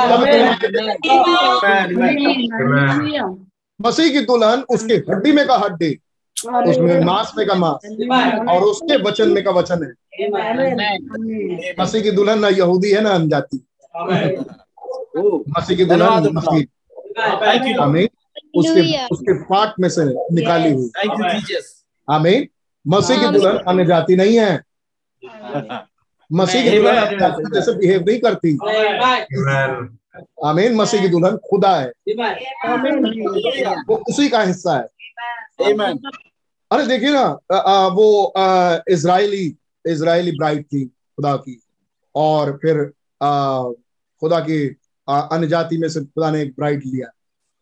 [3.81, 5.99] मसीह की दुल्हन उसके हड्डी में का हड्डी
[6.69, 7.79] उसमें मांस में का मांस
[8.49, 9.91] और उसके वचन में का वचन है।
[11.79, 13.59] मसीह की दुल्हन ना यहूदी है ना अनजाति।
[15.57, 16.65] मसीह की दुल्हन मसीह।
[17.17, 17.81] Thank you, Lord.
[17.81, 18.07] हमें
[18.55, 20.89] उसके उसके फाट में से निकाली हुई.
[22.09, 22.47] हमें
[22.87, 24.61] मसीह की दुल्हन अन्य जाति नहीं है।
[26.31, 28.57] मसीह की दुल्हन जैसे बिहेव नहीं करती।
[30.45, 31.91] आमीन मसीह की दुल्हन खुदा है।
[33.87, 34.85] वो उसी का हिस्सा है।
[36.71, 39.57] अरे देखिए ना अ, वो इसराइली इसराइली
[39.87, 41.61] इजरायली ब्राइड थी खुदा की।
[42.15, 42.77] और फिर
[43.21, 43.61] अ,
[44.21, 44.67] खुदा की
[45.09, 47.07] अन्य जाति में से खुदा ने एक ब्राइड लिया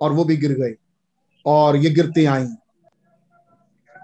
[0.02, 0.74] और वो भी गिर गई
[1.46, 2.48] और ये गिरती आई।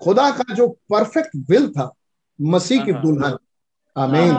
[0.03, 1.93] खुदा का जो परफेक्ट विल था
[2.41, 3.37] मसीह की। दुल्हन।
[3.97, 4.33] आमीन।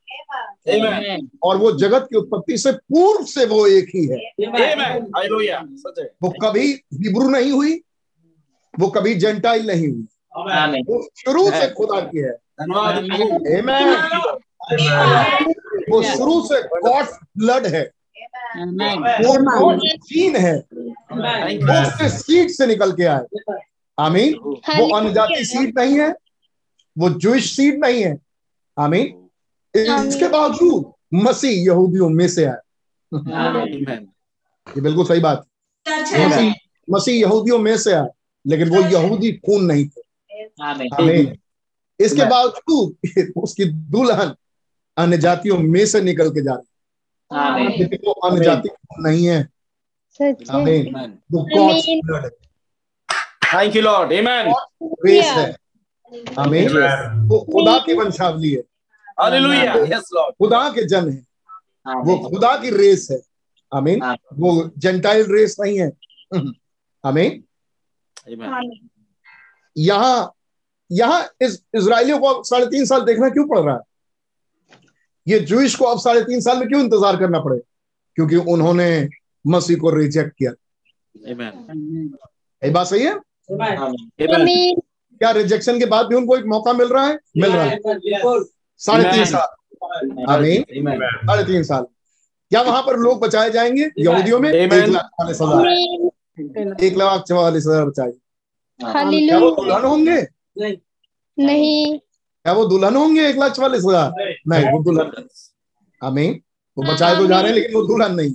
[1.43, 4.17] और वो जगत की उत्पत्ति से पूर्व से वो एक ही है।
[5.99, 6.11] है.
[6.23, 7.81] वो कभी हिब्रू नहीं हुई
[8.79, 10.05] वो कभी जेंटाइल नहीं हुई।
[10.81, 12.31] वो शुरू से खुदा की है.
[15.91, 17.05] वो शुरू से गॉड
[17.37, 17.91] ब्लड है।
[19.59, 21.87] वो जीन है। वो.
[21.87, 23.25] उसके सीड से निकल के आए।
[23.99, 24.33] आमीन।
[24.79, 26.13] वो अनजाति सीट नहीं है।
[26.97, 28.17] वो जूश सीट नहीं है।
[28.79, 29.29] आमीन।
[30.07, 32.57] इसके बावजूद मसीह यहूदियों में से आए।
[34.67, 35.45] ये बिल्कुल सही बात।
[35.89, 36.53] मसीह
[36.89, 38.07] मसीह यहूदियों में से आए
[38.47, 40.01] लेकिन वो यहूदी खून नहीं थे।
[41.03, 41.37] आमीन।
[41.99, 42.95] इसके बावजूद
[43.37, 44.35] उसकी दुल्हन
[44.97, 46.61] अन्य जातियों में से निकल के जा
[47.33, 48.69] रही है वो अन्य जाति
[48.99, 49.49] नहीं है।
[50.21, 51.09] है। Amen.
[51.31, 52.31] वो गॉड्स आमीन। ब्लड है
[53.53, 54.11] Thank you, Lord.
[54.11, 54.53] Amen.
[55.05, 55.55] Race है।
[56.39, 56.69] आमीन
[57.27, 58.63] वो खुदा की वंशावली है।
[59.19, 59.75] Hallelujah.
[59.75, 60.31] Yes, Lord.
[60.31, 61.25] खुदा के जन है।
[61.95, 63.21] वो खुदा की रेस है।
[63.73, 65.91] आमीन वो जेंटाइल रेस नहीं है।
[67.05, 67.43] आमीन
[69.77, 70.33] यहाँ
[70.91, 73.81] यहाँ इस इसराइलियों को साढ़े तीन साल देखना क्यों पड़ रहा है?
[75.27, 77.59] ये जूइश को अब साढ़े तीन साल में क्यों इंतज़ार करना पड़े?
[78.17, 79.07] क्योंकि उन्होंने
[79.47, 80.51] मसीह को रिजेक्ट किया।
[81.31, 81.53] Amen.
[82.61, 83.13] ये बात सही है?
[83.51, 83.77] Amen.
[84.33, 84.81] आमीन
[85.21, 87.17] क्या रिजेक्शन के बाद भी उनको एक मौका मिल रहा है?
[87.37, 87.79] मिल रहा है।
[88.81, 90.63] साढ़े तीन साल। आमीन।
[91.25, 91.85] साढ़े तीन साल।
[92.51, 93.89] क्या वहाँ पर लोग बचाए जाएँगे?
[93.99, 94.49] यहूदियों में?
[94.51, 98.11] एक लाख चालीस हज़ार। एक लाख चवालीस हज़ार बचाए।
[98.79, 100.21] क्या वो दुल्हन होंगे?
[101.37, 101.99] नहीं।
[102.45, 104.11] क्या वो दुल्हन होंगे एक लाख चवालीस हज़ार?
[104.47, 105.27] नहीं। वो दुल्हन।
[106.01, 106.39] आमीन।
[106.77, 108.33] वो बचाए तो जा रहे हैं लेकिन वो दुल्हन नहीं।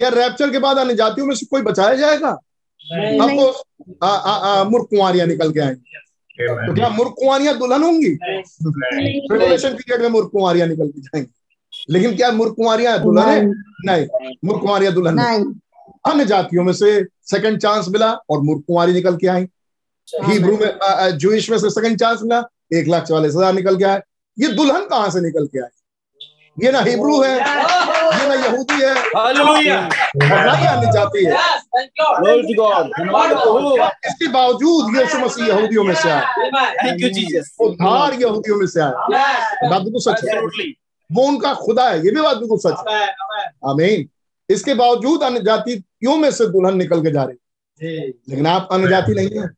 [0.00, 2.28] क्या रैप्चर के बाद अन्य जातियों में से कोई बचाया जाएगा?
[2.28, 3.46] अब वो
[4.02, 5.96] आ, आ, आ, मूर्ख कुंवारियाँ निकल के आएँगी।
[6.66, 8.14] तो क्या मूर्ख कुंवारियाँ दुल्हन होंगी?
[8.14, 13.44] ट्रिबुलेशन पीरियड में मूर्ख कुंवारियाँ निकल के जाएँगी। लेकिन क्या मूर्ख कुंवारियाँ दुल्हन है?
[13.86, 14.06] नहीं।
[14.44, 15.18] मूर्ख कुंवारियाँ दुल्हन
[16.08, 19.44] अन्य जातियों में से सेकंड चांस मिला और मूर्ख कुंवारी निकल के आई।
[20.24, 22.42] हिब्रू में जूइश में से सेकंड चांस मिला
[22.74, 24.00] एक लाख चवालीस हज़ार निकल के आए
[24.36, 25.68] ये दुल्हन कहाँ से निकल के आए?
[26.56, 28.94] ये ना हिब्रू है ये ना यहूदी है।
[29.56, 29.68] ही।
[30.66, 31.32] अन्य जाति है।
[32.90, 33.76] प्रभु.
[34.08, 36.20] इसके बावजूद यीशु मसीह यहूदियों में से आया
[36.82, 37.02] Thank
[37.60, 38.92] उद्धार यहूदियों में से आया
[39.70, 40.40] बात बिल्कुल सच है।
[41.10, 43.06] वो उनका खुदा है ये भी बात बिल्कुल सच है।
[43.70, 44.08] आमीन।
[44.48, 47.36] इसके बावजूद अन्य जातियों में से दुल्हन निकल के जा रही
[47.80, 49.48] है। लेकिन आप अन्य जाति नहीं है।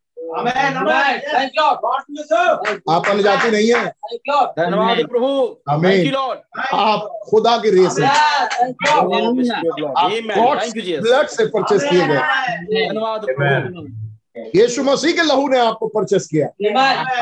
[2.91, 3.85] आप अन्य जाति नहीं है।
[4.59, 5.28] धन्यवाद प्रभु.
[6.11, 6.39] Lord.
[6.74, 8.09] आप खुदा की रेस है.
[11.01, 12.18] ब्लड से परचेस किए गए।
[12.89, 13.20] धन्यवाद
[14.57, 16.49] यीशु मसीह के लहू ने आपको परचेस किया।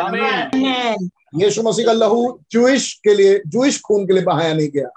[0.04, 1.08] Amen.
[1.34, 4.88] यीशु मसीह का लहू जूइश के लिए जूइश खून के लिए बहाया नहीं गया।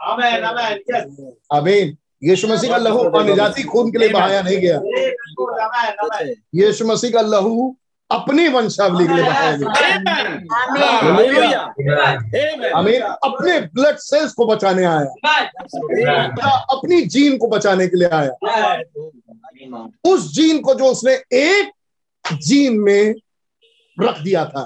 [1.51, 4.81] अमीन यीशु मसीह का लहू अन्य जाति खून के लिए बहाया नहीं गया।
[6.55, 7.77] यीशु मसीह का लहू
[8.11, 9.65] अपनी वंशावली के लिए बहाया गया।
[13.13, 15.05] अपने ब्लड सेल्स को बचाने आया।
[16.75, 18.31] अपनी जीन को बचाने के लिए आया।
[20.05, 21.71] उस जीन को जो उसने एक
[22.33, 23.13] जीन में
[24.01, 24.61] रख दिया था।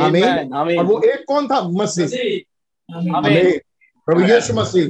[0.00, 0.24] आमीन.
[0.24, 0.78] Amen.
[0.78, 1.60] और वो एक कौन था?
[1.60, 2.04] मसीह.
[3.16, 3.60] आमीन
[4.06, 4.84] प्रभु यीशु मसीह।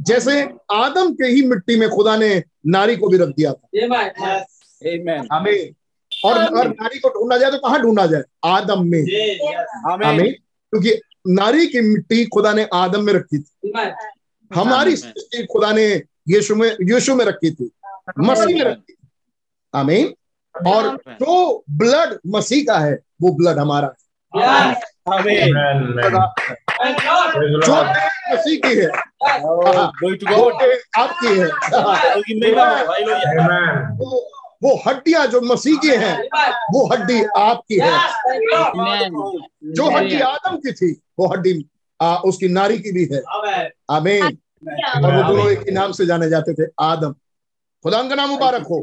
[0.00, 0.42] जैसे
[0.72, 3.68] आदम के ही मिट्टी में खुदा ने नारी को भी रख दिया था।
[4.86, 5.26] Amen.
[5.32, 5.74] आमीन
[6.24, 8.22] और अगर नारी को ढूंढा जाए तो कहाँ ढूंढा जाए?
[8.44, 10.04] आदम में। Amen.
[10.04, 10.32] आमीन।
[10.70, 13.72] क्योंकि नारी की मिट्टी खुदा ने आदम में रखी थी।
[14.54, 15.86] हमारी सृष्टि खुदा ने
[16.28, 17.70] यीशु में यीशु में रखी थी।
[18.18, 19.08] मसीह में रखी थी।
[19.74, 20.14] आमीन।
[20.66, 23.94] और जो ब्लड मसीह का है वो ब्लड हमारा है।
[27.66, 27.72] जो
[28.34, 28.88] मसीह की है।
[30.98, 31.48] आपकी है।
[34.62, 36.16] वो हड्डियाँ जो मसीह की हैं
[36.74, 37.92] वो हड्डी आपकी है।
[39.74, 41.64] जो हड्डी आदम की थी वो हड्डी
[42.00, 43.20] आ, उसकी नारी की भी है।
[43.90, 44.38] आमीन।
[45.04, 47.12] और वो दोनों एक ही नाम से जाने जाते थे आदम।
[47.84, 48.78] खुदा का नाम मुबारक हो.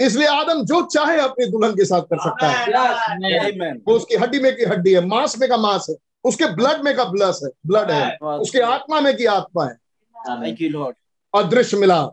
[0.00, 2.66] इसलिए आदम जो चाहे अपनी दुल्हन के साथ कर सकता है।
[3.86, 6.94] वो उसकी हड्डी में की हड्डी है मांस में का मांस है उसके ब्लड में
[6.96, 9.76] का ब्लस है ब्लड है। उसके आत्मा में की आत्मा है.
[11.36, 12.08] अदृश्य मिला।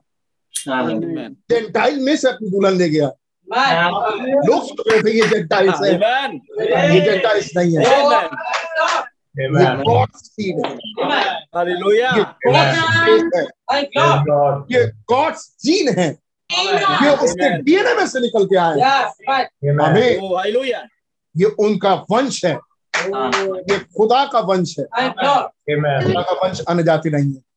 [1.51, 3.11] जेंटाइल में से अपनी दुल्हन ले गया।
[4.45, 5.93] लोग सोच रहे थे ये जेंटाइल्स है।
[6.95, 7.83] ये जेंटाइल्स नहीं है।
[14.71, 16.09] ये गॉड्स जीन है।
[17.03, 18.79] ये उसके डीएनए में से निकल के आए।
[19.83, 20.89] आमीन Oh,
[21.37, 22.57] ये उनका वंश है।
[23.71, 24.85] ये खुदा का वंश है।
[26.03, 27.48] खुदा का वंश अन्य जाति नहीं है।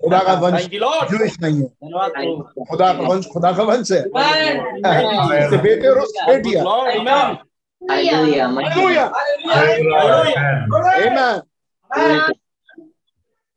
[0.00, 0.66] खुदा का वंश
[1.10, 1.64] जूश नहीं है।
[2.70, 4.02] खुदा का वंश खुदा का वंश है।
[5.62, 6.64] बेटे और बेटियाँ।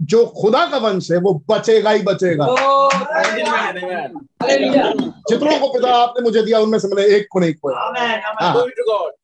[0.01, 2.45] जो खुदा का वंश है वो बचेगा ही बचेगा.
[2.45, 4.11] Amen.
[5.30, 7.78] जितनों को पिता आपने मुझे दिया उनमें से मैंने एक को नहीं खोया।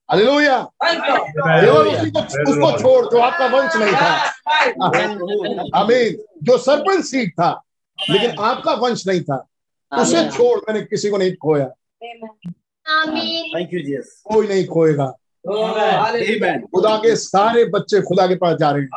[0.10, 2.20] हालेलुया केवल उसी को
[2.51, 4.12] उसको छोड़ जो आपका वंश नहीं था
[5.80, 7.49] आमीन जो सरपंच सीट था
[7.97, 9.45] लेकिन आपका वंश नहीं था
[9.91, 11.70] उसे छोड़ मैंने किसी को नहीं खोया
[13.53, 14.07] Thank you, Jesus.
[14.34, 15.05] कोई नहीं खोएगा
[16.76, 18.89] खुदा के सारे बच्चे खुदा के पास जा रहे हैं.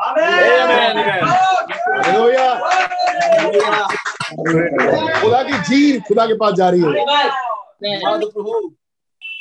[5.20, 6.86] खुदा की जीन खुदा के पास जा रही है.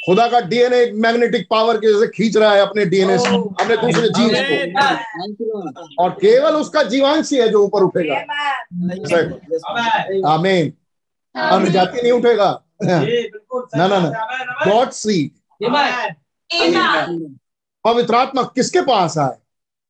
[0.05, 3.77] खुदा का डीएनए एक मैग्नेटिक पावर के जैसे खींच रहा है अपने डीएनए से। अपने
[3.77, 8.15] दूसरे जीन्स को। और केवल उसका जीवांश ही है जो ऊपर उठेगा।
[10.33, 10.73] आमीन
[11.35, 12.49] अन्य जाति नहीं उठेगा।
[12.83, 14.09] ना ना ना।
[14.65, 15.29] गॉड सीड
[17.85, 19.35] पवित्र आत्मा किसके पास आए?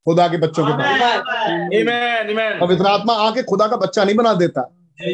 [0.06, 1.22] खुदा के बच्चों के पास.
[2.62, 4.62] पवित्र आत्मा आके खुदा का बच्चा नहीं बना देता।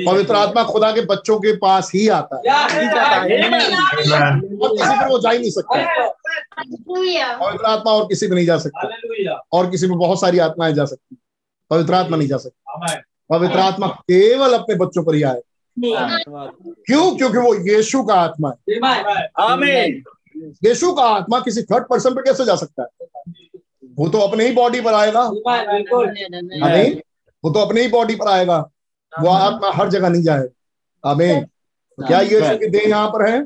[0.05, 2.41] पवित्र आत्मा खुदा के बच्चों के पास ही आता है।
[4.61, 5.75] और किसी पर वो जा ही नहीं सकता।
[7.39, 8.87] पवित्र आत्मा और किसी पर नहीं जा सकता।
[9.53, 11.17] और किसी में बहुत सारी आत्माएँ जा सकती
[11.69, 12.63] पवित्र आत्मा नहीं जा सकती।
[13.29, 15.41] पवित्र आत्मा केवल अपने बच्चों पर ही आए।
[16.85, 17.17] क्यों?
[17.17, 18.79] क्योंकि वो यीशु का आत्मा है।
[19.39, 19.93] Amen.
[20.65, 23.07] यीशु का आत्मा किसी थर्ड पर्सन पर कैसे जा सकता है?
[23.99, 25.21] वो तो अपने ही बॉडी पर आएगा।
[26.63, 27.01] आमीन
[27.43, 28.69] वो तो अपने ही बॉडी पर आएगा।
[29.13, 30.47] वो आत्मा हर जगह नहीं जाए।
[31.03, 33.43] आमीन। तो क्या यीशु की देह यहाँ पर है?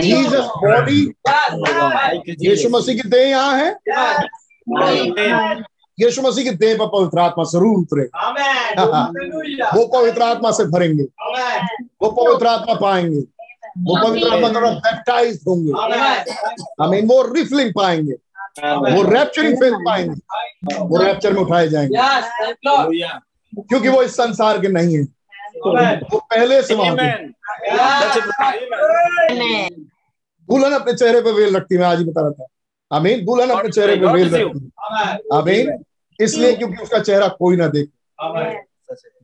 [0.00, 1.00] जीसस बॉडी
[2.40, 3.76] यीशु मसीह की देह यहाँ है?
[4.66, 5.62] Amen.
[5.98, 8.04] यीशु मसीह की देह पर पवित्र आत्मा ज़रूर उतरे।
[9.76, 11.04] वो पवित्र आत्मा से भरेंगे।
[12.02, 13.20] वो पवित्र आत्मा पाएँगे।
[13.78, 15.72] वो पवित्र आत्मा द्वारा बैप्टाइज होंगे।
[16.84, 18.14] आमीन। वो रिफिलिंग पाएँगे।
[18.60, 20.20] वो रैप्चरिंग फेथ पाएँगे।
[20.78, 21.96] वो रैप्चर में उठाए जाएँगे।
[23.62, 25.02] क्योंकि वो इस संसार के नहीं है।
[26.12, 26.96] वो पहले से वहाँ.
[30.48, 32.46] दुल्हन अपने चेहरे पर वेल रखती है मैं आज ही बता रहा था।
[32.96, 35.84] आमीन। दुल्हन अपने चेहरे पे वेल रखती है। आमीन।
[36.20, 37.98] इसलिए क्योंकि उसका चेहरा कोई ना देखे।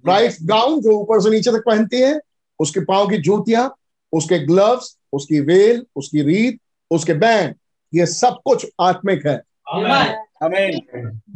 [0.05, 2.21] ब्राइट गाउन जो ऊपर से नीचे तक पहनती है
[2.59, 3.75] उसके पाँव की जूतियाँ
[4.13, 6.59] उसके ग्लव्स उसकी वेल उसकी रीत
[6.91, 7.55] उसके बैंड।
[7.93, 9.37] ये सब कुछ आत्मिक है।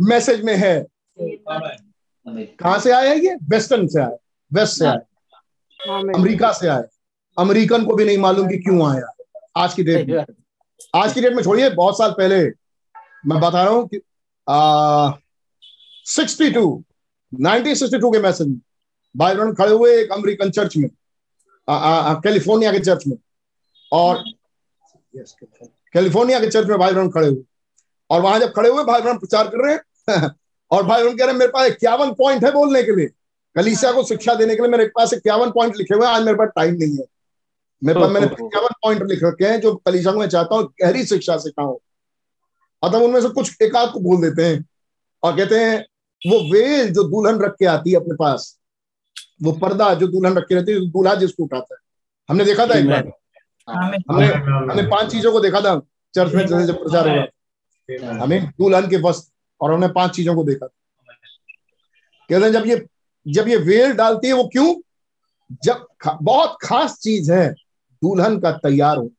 [0.08, 0.74] मैसेज में है।
[1.18, 3.34] कहा से आया ये?
[3.50, 4.16] वेस्टर्न से आया
[4.50, 6.82] वेस्ट से आया अमेरिका से आया
[7.36, 9.12] अमेरिकन को भी नहीं मालूम कि क्यों आया
[9.56, 10.24] आज की डेट में।
[10.94, 12.42] आज की डेट में छोड़िए बहुत साल पहले।
[13.26, 14.00] मैं बता रहा हूँ कि
[16.06, 16.82] sixty two
[17.32, 18.60] nineteen sixty two के मैसेज में
[19.14, 20.88] भाई ब्रहण खड़े हुए एक अमेरिकन चर्च में
[21.68, 23.16] कैलिफ़ोर्निया के चर्च में।
[23.92, 24.24] और
[25.16, 25.32] yes,
[25.92, 27.42] कैलिफ़ोर्निया के चर्च में भाई ब्रहण खड़े हुए।
[28.10, 30.30] और वहाँ जब खड़े हुए भाई ब्रहण प्रचार कर रहे हैं
[30.70, 33.06] और भाई ब्रहण कह रहे हैं मेरे पास इक्यावन पॉइंट है बोलने के लिए।
[33.56, 36.38] कलीसिया को शिक्षा देने के लिए मेरे पास इक्यावन पॉइंट लिखे हुए हैं। आज मेरे
[36.38, 37.04] पास टाइम नहीं है।
[37.84, 41.04] मेरे पास मैंने इक्यावन पॉइंट लिख रखे हैं जो कलीसिया को मैं चाहता हूँ गहरी
[41.04, 41.76] शिक्षा सिखाऊं।
[42.82, 44.64] अतः उनमें से कुछ एक आध को बोल देते हैं
[45.22, 45.86] और कहते हैं
[46.26, 48.58] वो वेल जो दुल्हन रख के आती है अपने पास
[49.42, 51.78] वो पर्दा जो दुल्हन रख के रहती है दूल्हा जिसको उठाता है।
[52.28, 53.12] हमने देखा था एक बार।
[53.68, 55.78] हमने हमने पाँच चीज़ों को देखा था
[56.14, 60.34] चर्च में जैसे जब प्रचार हो। रहा हमें दुल्हन के वस्त्र और हमने पाँच चीज़ों
[60.34, 60.72] को देखा। था
[62.30, 62.86] कहते हैं जब ये
[63.26, 64.74] जब ये वेल डालती है वो क्यों?
[65.62, 67.48] जब खा, बहुत खास चीज़ है
[68.02, 69.10] दुल्हन का तैयार हो।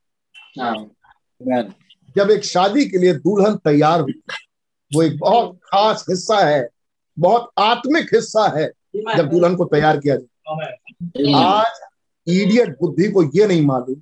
[2.16, 4.08] जब एक शादी के लिए दुल्हन तैयार हो
[4.92, 6.70] वो एक बहुत खास हिस्सा है
[7.20, 8.72] बहुत आत्मिक हिस्सा है
[9.18, 11.80] जब दुल्हन को तैयार किया जाए। आज
[12.28, 14.02] इडियट बुद्धि को ये नहीं मालूम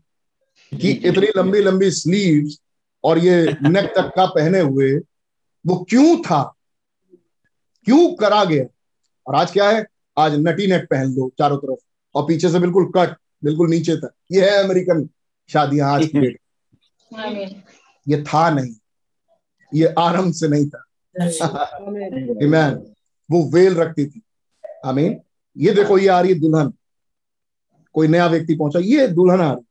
[0.80, 2.62] कि इतनी लंबी लंबी स्लीव्स
[3.04, 4.92] और ये नेक तक का पहने हुए
[5.68, 6.56] वो क्यों था?
[7.86, 8.66] क्यों करा गया?
[9.28, 9.86] और आज क्या है?
[10.18, 11.80] आज नटी नेक पहन लो चारों तरफ़
[12.16, 15.10] और पीछे से बिल्कुल कट बिल्कुल नीचे तक। ये है अमेरिकन
[15.50, 16.40] शादियाँ आज की डेट।
[18.08, 18.76] ये था नहीं।
[19.76, 20.86] ये आरंभ से नहीं था।
[22.44, 22.78] Amen.
[23.32, 24.22] वो वेल रखती थी।
[24.86, 25.20] आमीन
[25.58, 26.74] ये देखो ये आ रही है दुल्हन।
[27.94, 29.71] कोई नया व्यक्ति पहुँचा। ये दुल्हन आ रही है।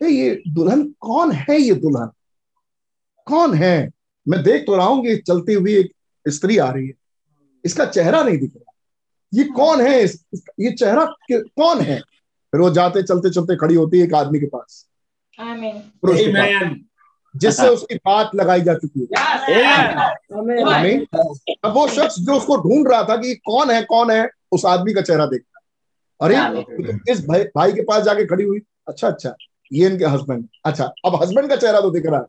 [0.00, 2.10] ये दुल्हन कौन है ये दुल्हन?
[3.26, 3.90] कौन है?
[4.26, 5.92] मैं देख तो रहा हूँ कि चलती हुई एक
[6.26, 6.94] स्त्री आ रही है।
[7.64, 8.72] इसका चेहरा नहीं दिख रहा।
[9.32, 10.02] ये कौन है
[10.60, 12.00] ये चेहरा कौन है?
[12.00, 14.86] फिर वो जाते चलते चलते खड़ी होती है एक आदमी के पास.
[17.34, 19.06] जिससे उसकी बात लगाई जा चुकी है।
[21.64, 24.92] अब वो शख्स जो उसको ढूंढ रहा था कि कौन है कौन है उस आदमी
[24.94, 25.60] का चेहरा देखता।
[26.20, 29.34] अरे तो इस भाई भाई के पास जाके खड़ी हुई। अच्छा अच्छा।
[29.70, 32.26] ये इनके हस्बैंड अच्छा अब हस्बैंड का चेहरा तो दिख रहा है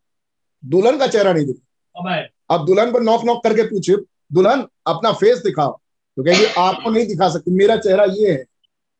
[0.64, 2.04] दुल्हन का चेहरा नहीं दिख रहा
[2.50, 3.96] अब दुल्हन पर नॉक नॉक करके पूछे
[4.34, 5.72] दुल्हन अपना फेस दिखाओ
[6.18, 8.44] तो कहेगी आपको नहीं दिखा सकते मेरा चेहरा ये है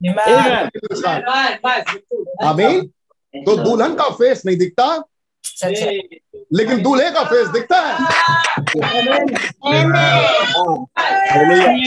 [0.02, 0.36] अभी
[2.46, 2.86] आमीन
[3.34, 4.86] तो दुल्हन का फेस नहीं दिखता
[6.54, 7.94] लेकिन दूल्हे का फेस दिखता है।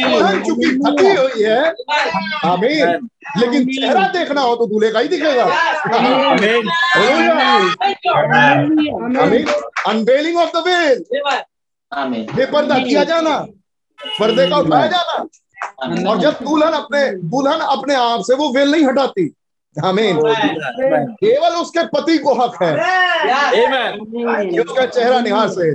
[0.08, 1.62] दुल्हन चूँकि थकी हुई है।
[2.44, 3.08] आमीन।
[3.40, 5.44] लेकिन चेहरा देखना हो तो दूल्हे का ही दिखेगा।
[6.32, 6.68] Amen.
[9.88, 11.04] Unveiling of the veil
[12.36, 13.38] बेपर्दा किया जाना।
[14.00, 15.26] पर्दे का उठाया जाना।
[16.10, 19.26] और जब दुल्हन अपने दुल्हन अपने आप से वो वेल नहीं हटाती
[19.76, 21.08] आमीन Amen.
[21.20, 22.72] केवल उसके पति को हक है
[24.50, 25.74] कि उसका चेहरा निहार से है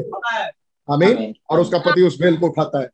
[0.87, 2.89] आमीन और उसका पति उस वेल को उठाता है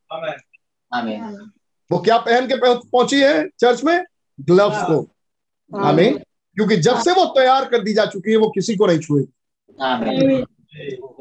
[1.91, 4.03] वो क्या पहन के पहुँची है चर्च में
[4.39, 4.99] ग्लव्स को
[5.71, 6.17] आमीन
[6.57, 9.31] क्योंकि जब से वो तैयार कर दी जा चुकी है वो किसी को नहीं छुएगी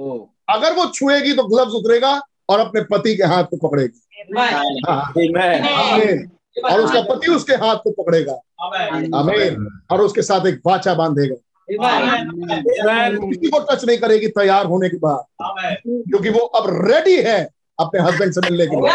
[0.00, 0.18] Oh.
[0.50, 2.20] अगर वो छुएगी तो ग्लव्स उतरेगा
[2.50, 4.00] और अपने पति के हाथ को पकड़ेगी
[4.88, 5.12] हाँ,
[6.64, 8.32] और उसका पति उसके हाथ को पकड़ेगा।
[9.18, 11.36] आमीन। और उसके साथ एक वाचा बांधेगा।
[11.70, 15.24] किसी को टच नहीं करेगी तैयार होने के बाद।
[15.86, 17.48] क्योंकि वो अब रेडी है
[17.80, 18.90] अपने हस्बैंड से मिलने के लिए.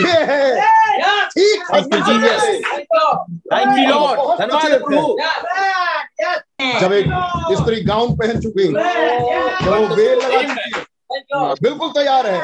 [0.00, 0.60] ये है
[1.26, 1.62] ठीक.
[4.40, 5.18] धन्यवाद प्रभु।
[6.80, 7.06] जब एक
[7.52, 10.91] स्त्री गाउन पहन चुकी जब वो वेल लगा चुकी है
[11.62, 12.40] बिल्कुल तैयार है।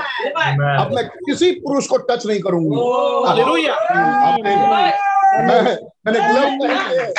[0.81, 2.77] अब मैं किसी पुरुष को टच नहीं करूँगी।
[6.05, 7.13] मैंने ग्लव हैं।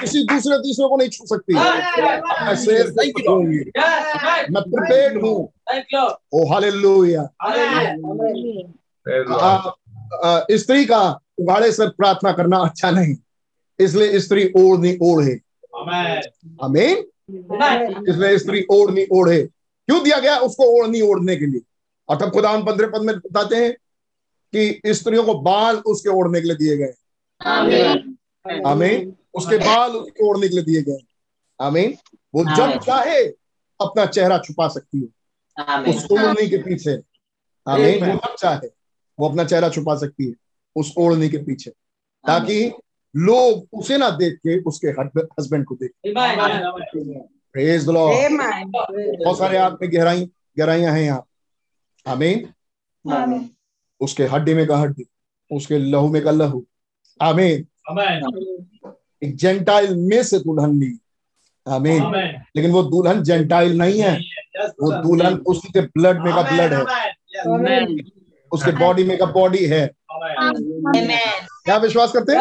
[0.00, 3.58] किसी दूसरे तीसरे को नहीं छू सकती। मैं शेर से छूँगी
[4.52, 5.36] मैं प्रिपेयर्ड हूँ।
[6.34, 7.22] ओ हालेलुया
[10.24, 11.00] आ, स्त्री का
[11.40, 13.14] उगाड़े से प्रार्थना करना अच्छा नहीं।
[13.78, 15.32] इसलिए स्त्री ओढ़नी ओढ़े।
[16.62, 16.90] हमें
[18.08, 19.48] इसलिए स्त्री ओढ़नी ओढ़े।
[19.86, 21.60] क्यों दिया गया उसको ओढ़नी ओढ़ने के लिए?
[22.08, 23.72] और तब खुदा पंद्रह पद में बताते हैं
[24.56, 26.92] कि स्त्रियों को बाल उसके ओढ़ने के लिए दिए गए।
[28.66, 30.98] आमीन। उसके बाल उसके ओढ़ने के लिए दिए गए।
[31.60, 31.94] आमीन।
[32.34, 33.24] वो जब चाहे
[33.80, 35.08] अपना चेहरा छुपा सकती है।
[35.90, 36.90] उस ओढ़नी के पीछे।
[37.68, 38.68] आमीन। वो जब चाहे
[39.20, 40.34] वो अपना चेहरा छुपा सकती है।
[40.76, 41.70] उस ओढ़नी के पीछे।
[42.26, 42.72] ताकि
[43.16, 45.90] लोग उसे ना देख के उसके हस्बैंड को देख।
[47.54, 47.90] प्रेज द
[49.24, 50.28] बहुत सारे आग में गहराई
[50.58, 51.24] गहराइयाँ हैं यहाँ।
[52.06, 53.48] आमीन
[54.00, 55.06] उसके हड्डी में का हड्डी
[55.50, 56.64] उसके लहू में का लहू।
[57.20, 57.66] आमीन
[59.22, 60.98] एक जेंटाइल में से दुल्हन ली।
[61.66, 62.02] आमीन
[62.56, 64.16] लेकिन वो दुल्हन जेंटाइल नहीं है।
[64.82, 66.82] वो दुल्हन उसके ब्लड में का ब्लड है।
[68.52, 69.84] उसके बॉडी में का बॉडी है।
[71.64, 72.38] क्या विश्वास करते हैं?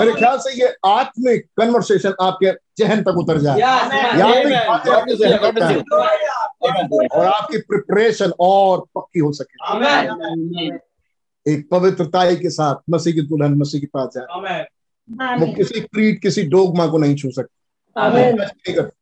[0.00, 3.60] मेरे ख्याल से ये आत्मिक कन्वर्सेशन आपके जहन तक उतर जाए.
[7.12, 9.56] और आपकी प्रिपरेशन और पक्की हो सके।
[11.46, 14.26] एक पवित्रताई के साथ मसीह की दुल्हन मसीह के पास जाए।
[15.40, 17.54] वो किसी क्रीड किसी डोगमा को नहीं छू सकते।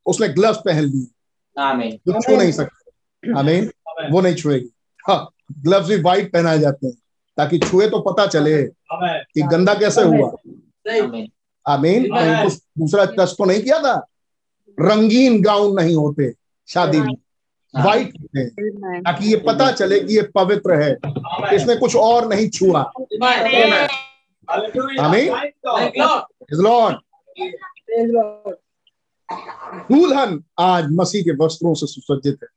[0.07, 1.07] उसने ग्लव्स पहन लिए
[2.09, 2.93] वो छू नहीं सकते।
[3.39, 3.70] आमीन
[4.11, 4.70] वो नहीं छुएगी।
[5.09, 6.95] हाँ ग्लव्स भी वाइट पहनाए जाते हैं।
[7.39, 8.62] ताकि छुए तो पता चले
[9.34, 10.32] कि गंदा कैसे हुआ।
[11.68, 12.09] आमीन।
[12.78, 14.07] दूसरा टच तो नहीं किया था?
[14.80, 16.34] रंगीन गाउन नहीं होते
[16.68, 17.14] शादी में।
[17.84, 18.49] वाइट होते।
[19.01, 20.93] ताकि ये पता चले कि ये पवित्र है।
[21.57, 22.80] इसने कुछ और नहीं छुआ।
[25.01, 25.28] आमीन।
[26.62, 26.95] Lord.
[29.93, 32.49] दुल्हन आज मसीह के वस्त्रों से सुसज्जित है।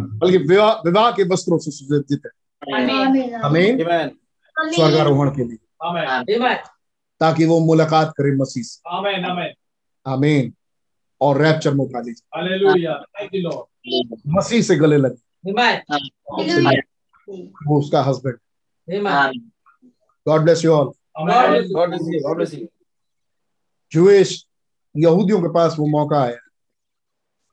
[0.00, 2.39] बल्कि विवाह विवाह के वस्त्रों से सुसज्जित है।
[3.44, 4.08] आमीन। Amen.
[4.74, 5.58] स्वर्गारोहण के लिए।
[7.20, 8.80] ताकि वो मुलाकात करे मसीह से।
[10.06, 10.52] आमीन।
[11.20, 12.28] और रैप्चर में उठा लीजिए।
[14.36, 15.50] मसीह से गले लगे।
[17.66, 18.38] वो उसका husband
[20.26, 22.20] God bless you all God bless you.
[22.26, 22.66] God bless you.
[23.92, 24.44] Jewish
[24.94, 26.38] यहूदियों के पास वो मौका आया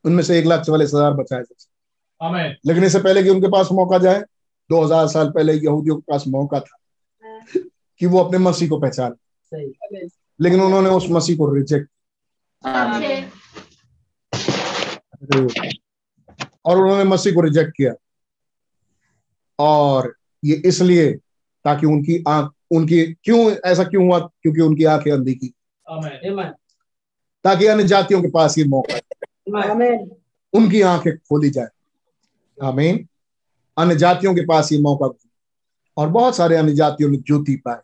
[0.05, 1.71] उनमें से एक लाख चवालीस हज़ार बचाए जा सकते
[2.65, 4.21] लेकिन इससे पहले कि उनके पास मौका जाए
[4.69, 6.77] दो हज़ार साल पहले यहूदियों के पास मौका था
[8.01, 9.15] कि वो अपने मसीह को पहचान।
[10.39, 11.89] लेकिन उन्होंने उस मसीह को रिजेक्ट
[16.65, 17.93] और उन्होंने मसीह को रिजेक्ट किया।
[19.59, 20.13] और
[20.43, 21.11] ये इसलिए
[21.65, 24.19] ताकि उनकी आँख उनकी क्यों ऐसा क्यों हुआ?
[24.19, 25.47] क्योंकि उनकी आँखें अंधी की।
[27.45, 28.99] ताकि अन्य जातियों के पास ये मौका
[30.53, 31.67] उनकी आँखें खोली जाए।
[32.57, 33.07] आमीन
[33.77, 35.09] अन्य जातियों के पास ये मौका
[35.97, 37.77] और बहुत सारे अन्य जातियों ने ज्योति पाए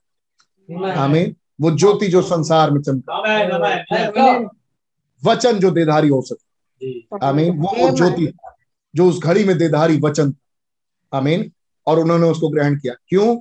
[0.92, 3.14] हमें वो ज्योति जो संसार में चमका।
[5.26, 6.46] वचन जो देधारी हो सके।
[7.24, 8.34] आमीन। वो वो ज्योति
[8.96, 10.34] जो उस घड़ी में देधारी वचन।
[11.14, 11.52] आमीन।
[11.88, 13.38] और उन्होंने उसको ग्रहण किया। क्यों?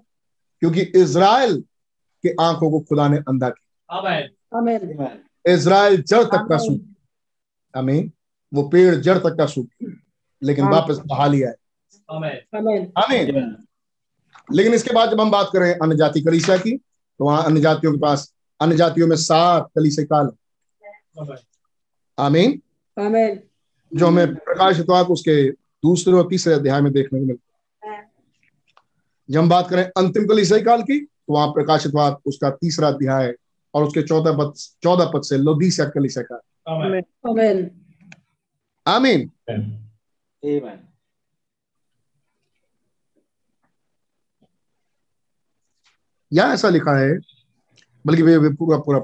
[0.61, 1.65] क्योंकि इज़राइल
[2.23, 3.99] के आँखों को खुदा ने अंधा किया।
[4.59, 5.09] Amen.
[5.47, 6.81] इज़राइल जड़ तक का सूख।
[7.77, 8.13] आमीन।
[8.55, 9.67] वो पेड़ जड़ तक का सूख।
[10.43, 11.55] लेकिन। वापस बहाली आए.
[12.99, 13.57] आमीन
[14.53, 16.77] लेकिन इसके बाद जब हम बात करें अन्य जाति कलीसिया की
[17.19, 20.31] तो वहाँ अन्य जातियों के पास अन्य जातियों में सात कलीसिया काल।
[21.19, 21.37] हैं।
[22.19, 22.61] आमीन
[23.95, 28.11] जो हमें प्रकाश वाक उसके दूसरे और तीसरे अध्याय में देखने को मिलता है।
[29.31, 33.35] जब हम बात करें अंतिम कलीसियाई काल की तो वहाँ प्रकाशित वाक उसका तीसरा अध्याय
[33.75, 34.53] और उसके चौदह पद
[34.83, 37.03] चौदह पद से लोदीसिया कलीसिया काल। Amen.
[37.27, 37.65] Amen.
[38.87, 39.31] आमीन
[46.33, 47.19] यहाँ ऐसा लिखा है?
[48.07, 49.01] बल्कि वे, वे पूरा पूरा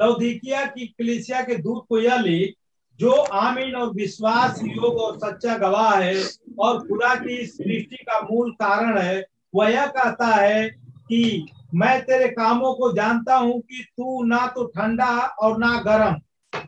[0.00, 2.54] लौदीकिया की कलीसिया के दूत को यह लिख
[3.00, 6.24] जो आमीन और विश्वास योग और सच्चा गवाह है
[6.58, 10.68] और खुदा की सृष्टि का मूल कारण है वह यह कहता है
[11.08, 16.14] कि मैं तेरे कामों को जानता हूँ कि तू ना तो ठंडा और ना गर्म।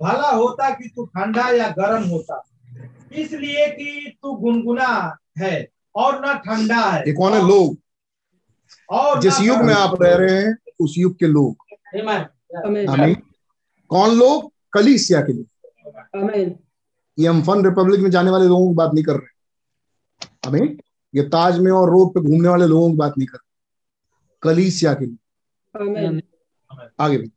[0.03, 2.47] भला होता कि तू ठंडा या गर्म होता।
[3.13, 7.49] इसलिए कि तू गुनगुना है और ना ठंडा है। ये कौन है?
[7.49, 7.77] लोग।
[8.91, 11.57] और जिस युग में आप रह रहे हैं उस युग के लोग।
[11.97, 12.25] Amen.
[12.91, 13.15] आमीन
[13.91, 14.53] कौन लोग?
[14.73, 15.47] कलीसिया के लोग।
[17.19, 20.77] ये हम फन रिपब्लिक में जाने वाले लोगों की बात नहीं कर रहे। हमें
[21.15, 23.49] ये ताज में और रोड पे घूमने वाले लोगों की बात नहीं कर रहे।
[24.43, 26.23] कलीसिया के लिए
[27.01, 27.31] आगे भी।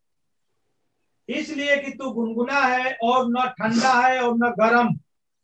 [1.29, 4.89] इसलिए कि तू गुनगुना है और न ठंडा है और न गर्म।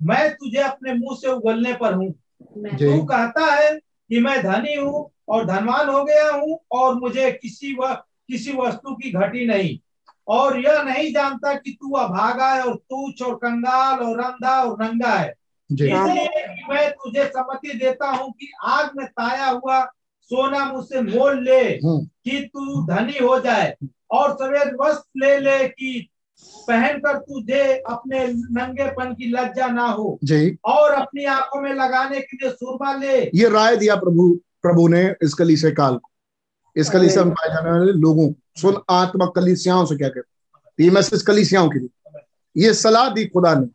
[0.01, 5.09] मैं तुझे अपने मुँह से उगलने पर हूँ। तू कहता है कि मैं धनी हूँ
[5.29, 7.93] और धनवान हो गया हूँ और मुझे किसी व
[8.29, 9.79] किसी वस्तु की घटी नहीं।
[10.27, 14.83] और यह नहीं जानता कि तू अभागा है और तुच्छ और कंगाल और अंधा और
[14.83, 15.33] नंगा है।
[15.71, 19.85] इसलिए मैं तुझे सम्मति देता हूँ कि आग में ताया हुआ
[20.21, 23.75] सोना मुझसे मोल ले हम्म, कि तू धनी हो जाए।
[24.11, 26.09] और सवेर वस्त्र ले ले कि
[26.67, 32.37] पहनकर तुझे अपने नंगेपन की लज्जा ना हो। जी। और अपनी आँखों में लगाने के
[32.37, 36.09] लिए सुरमा ले। ये राय दिया प्रभु। प्रभु ने इस कलीसिया काल को
[36.75, 38.31] इस कलीसिया में पाए जाने वाले लोगों
[38.61, 42.21] सुन आत्मा कलीसियाओं से क्या कहते ये मैसेज कलीसियाओं के लिए।
[42.55, 43.67] ये सलाह दी खुदा ने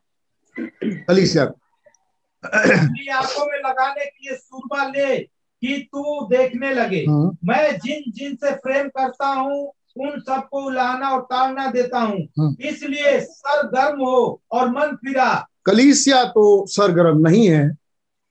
[1.04, 1.60] कलीसिया को।
[3.12, 8.54] आँखों में लगाने के सुरमा ले कि तू देखने लगे। हम्म, मैं जिन जिन से
[8.54, 14.42] प्रेम करता हूँ उन सबको लाना और ताड़ना देता हूँ। हम्म। इसलिए सर गर्म हो
[14.52, 17.83] और मन फिरा। कलीसिया तो सरगर्म नहीं है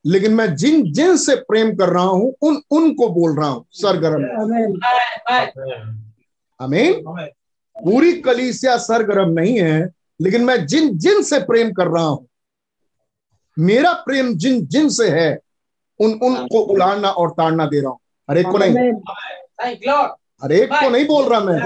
[0.05, 4.23] लेकिन मैं जिन जिन से प्रेम कर रहा हूँ उन उनको बोल रहा हूँ सरगर्म।
[6.59, 7.03] हमें
[7.75, 9.89] पूरी कलीसिया सरगर्म नहीं है
[10.21, 12.27] लेकिन मैं जिन जिन से प्रेम कर रहा हूँ
[13.57, 15.29] मेरा प्रेम जिन जिन से है
[15.99, 17.99] उन उनको उलाड़ना और ताड़ना दे रहा हूँ।
[18.29, 19.01] हर एक को नहीं। Amen.
[20.43, 21.59] हर एक को नहीं बोल रहा मैं।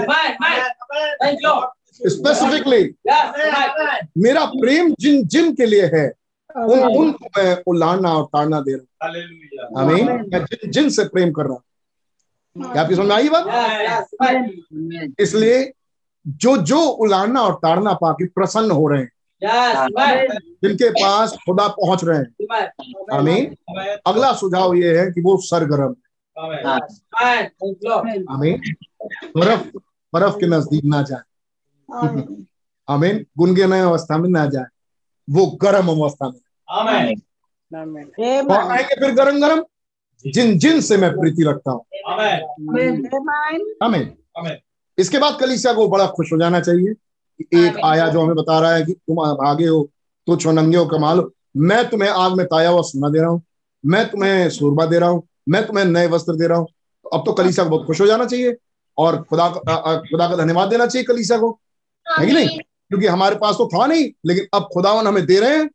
[2.08, 2.82] स्पेसिफिकली
[4.22, 6.06] मेरा प्रेम जिन जिन के लिए है
[6.56, 9.14] उन उनको मैं उलाड़ना और ताड़ना दे रहा हूँ।
[9.66, 11.62] हूँ आमीन मैं जिन जिन से प्रेम कर रहा हूँ।
[12.72, 13.44] क्या आपकी समझ में आई बात?
[15.20, 15.72] इसलिए
[16.26, 19.10] जो जो उलाड़ना और ताड़ना पाके प्रसन्न हो रहे हैं
[20.64, 22.26] जिनके पास खुदा पहुँच रहे हैं.
[23.12, 23.56] आमीन
[24.06, 25.96] अगला सुझाव ये है कि वो सरगर्म.
[28.30, 28.60] आमीन
[29.36, 29.78] बर्फ़
[30.14, 31.22] बर्फ़ के नज़दीक ना जाए।
[32.88, 34.66] आमीन गुनगुने अवस्था में ना जाए।
[35.30, 36.40] वो गर्म अवस्था में।
[38.42, 39.64] कौन आएँगे फिर गरम गरम
[40.26, 41.80] जिन जिन से मैं प्रीति रखता हूँ।
[43.82, 44.16] हमें
[44.98, 46.94] इसके बाद कलीसिया को बड़ा खुश हो जाना चाहिए
[47.66, 49.90] एक आया जो हमें बता रहा है कि तुम आगे हो
[50.26, 53.28] तो छो नंगे हो कमाल हो। मैं तुम्हें आग में ताया हुआ सोना दे रहा
[53.28, 53.42] हूँ।
[53.86, 56.66] मैं तुम्हें सूरमा दे रहा हूँ। मैं तुम्हें नए वस्त्र दे रहा हूँ।
[57.04, 58.56] तो अब तो कलीसिया को बहुत खुश हो जाना चाहिए।
[58.98, 61.60] और खुदा का- खुदा का धन्यवाद देना चाहिए कलीसिया को।
[62.20, 62.58] है कि नहीं?
[62.90, 65.68] क्योंकि हमारे पास तो था नहीं लेकिन अब खुदावन हमें दे रहे हैं.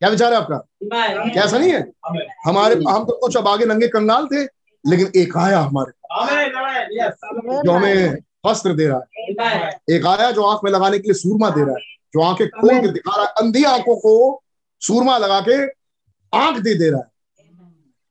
[0.00, 0.56] क्या विचार है आपका.
[0.84, 1.80] क्या ऐसा नहीं है?
[2.44, 4.42] हमारे हम तो कुछ अब आगे नंगे कंगाल थे
[4.84, 6.54] लेकिन एक आया हमारे Amen.
[6.56, 6.84] Amen.
[6.98, 7.12] Yes.
[7.64, 8.16] जो हमें
[8.46, 11.74] वस्त्र दे रहा है। एक आया जो आँख में लगाने के लिए सूरमा दे रहा
[11.74, 11.80] है।
[12.14, 14.42] जो आँखें खोल के दिखा रहा है अंधी आँखों को
[14.80, 15.56] सूरमा लगा के
[16.32, 17.06] आँख दे दे रहा है।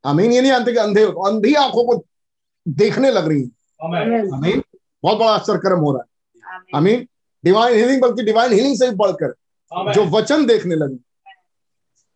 [0.05, 2.05] आमीन ये नहीं जानते कि अंधे अंधी आँखों को
[2.67, 3.47] देखने लग रही है।
[3.85, 4.33] Amen.
[4.33, 4.63] आमीन
[5.03, 6.16] बहुत बड़ा अवसर कर्म हो रहा है।
[6.75, 7.07] आमीन
[7.43, 9.33] डिवाइन हीलिंग बल्कि डिवाइन हीलिंग से भी बढ़कर
[9.93, 10.97] जो वचन देखने लगे।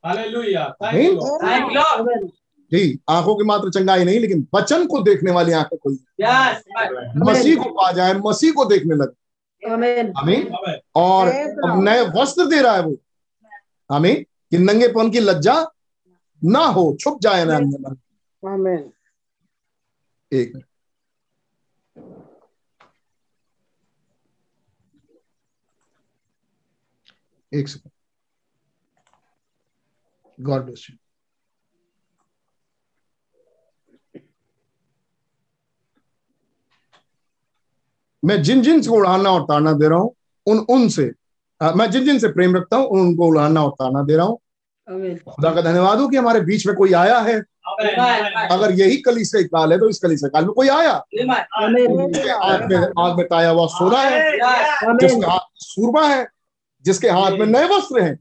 [0.03, 0.65] Hallelujah.
[0.81, 1.41] Thank you, Lord.
[1.41, 2.29] Thank you, Lord.
[2.71, 5.97] जी आँखों की मात्र चंगाई नहीं लेकिन वचन को देखने वाली आँखें खुल.
[7.29, 9.15] मसीह को पा जाए मसीह को देखने लगे.
[10.19, 10.53] आमीन
[10.95, 12.95] और अब नए वस्त्र दे रहा है वो।
[13.89, 14.15] आमीन
[14.51, 15.55] कि नंगेपन की लज्जा
[16.41, 17.95] ना हो छुप जाए ना अंदर।
[20.31, 20.65] एक मिनट।
[27.53, 27.91] एक सेकंड
[30.45, 30.97] गॉड ब्लेस यू
[38.25, 40.15] मैं जिन जिन को उड़ाना और ताड़ना दे रहा हूँ
[40.47, 41.11] उन उन से
[41.61, 44.25] अ, मैं जिन जिन से प्रेम रखता हूँ उन उनको उड़ाना और ताड़ना दे रहा
[44.25, 44.39] हूँ।
[45.35, 47.41] खुदा का धन्यवाद हो कि हमारे बीच में कोई आया है.
[48.51, 51.01] अगर यही कलीस का काल है तो इस कलीस काल में कोई आया?
[52.31, 54.31] हाथ में आग में ताया हुआ सोना है.
[54.97, 55.25] जिसके.
[55.31, 56.27] हाथ सूरमा है।
[56.85, 58.19] जिसके हाथ में नए वस्त्र हैं.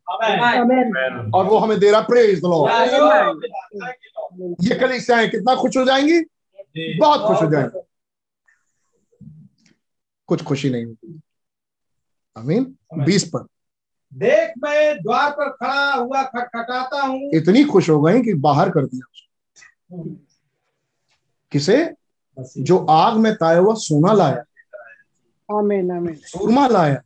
[1.30, 3.44] और वो हमें दे रहा प्रेज द लॉर्ड.
[4.61, 6.20] ये कलीसियाएँ कितना खुश हो जाएँगी?
[6.98, 7.80] बहुत खुश हो जाएँगे।
[10.26, 11.20] कुछ खुशी नहीं होती।
[12.38, 13.06] आमीन Amen.
[13.06, 13.46] बीस पर।
[14.14, 18.86] देख मैं द्वार पर खड़ा हुआ खटखटाता हूँ। इतनी खुश हो गई कि बाहर कर
[18.86, 20.16] दिया उसको
[21.52, 21.94] किसे?
[22.58, 24.44] जो आग में ताया हुआ सोना लाया.
[26.14, 27.02] सूरमा लाया।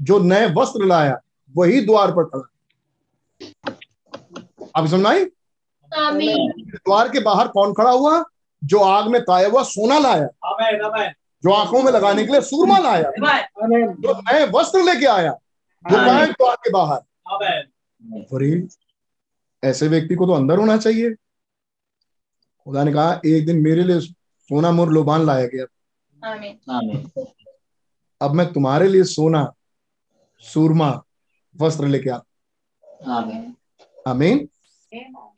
[0.00, 1.20] जो नए वस्त्र लाया
[1.56, 2.48] वही द्वार पर खड़ा
[4.76, 5.24] अब समझ आई?
[5.94, 8.24] द्वार के बाहर कौन खड़ा हुआ?
[8.64, 10.80] जो आग में ताया हुआ सोना लाया। Amen.
[10.86, 11.08] Amen.
[11.42, 13.02] जो आँखों में लगाने के लिए सूरमा लाया.
[13.02, 17.00] जो नए वस्त्र लेके आया वो कहा द्वार के बाहर।
[19.64, 21.14] ऐसे व्यक्ति को तो अंदर होना चाहिए।
[22.64, 25.64] खुदा ने कहा एक दिन मेरे लिए सोना मोर लोबान लाया गया।
[26.30, 27.10] आमीन।
[28.22, 29.52] अब मैं तुम्हारे लिए सोना
[30.44, 30.90] सूरमा
[31.56, 32.18] वस्त्र लेके आ।
[33.08, 33.54] आमीन।
[34.06, 34.48] आमीन।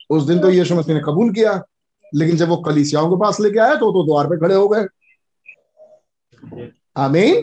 [0.09, 1.61] उस दिन तो यीशु मसीह ने कबूल किया
[2.15, 4.85] लेकिन जब वो कलीसियाओं के पास लेके आया तो तो द्वार पे खड़े हो गए।
[6.97, 7.41] आमीन।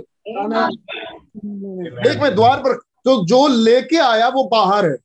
[2.02, 4.96] देख मैं द्वार पर तो जो लेके आया वो बाहर है।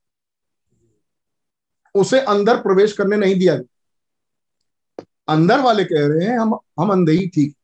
[1.95, 7.11] उसे अंदर प्रवेश करने नहीं दिया गया। अंदर वाले कह रहे हैं हम हम अंधे
[7.11, 7.55] ही ठीक।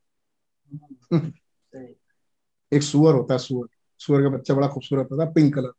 [2.72, 3.68] एक सुअर होता है सुअर।
[4.00, 5.72] सुअर का बच्चा बड़ा खूबसूरत होता है पिंक कलर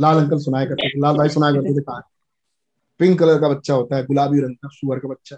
[0.00, 2.10] लाल अंकल सुनाया करते थे, लाल भाई सुनाया करते थे कहा
[2.98, 5.36] पिंक कलर का बच्चा होता है, गुलाबी रंग का सुअर का बच्चा।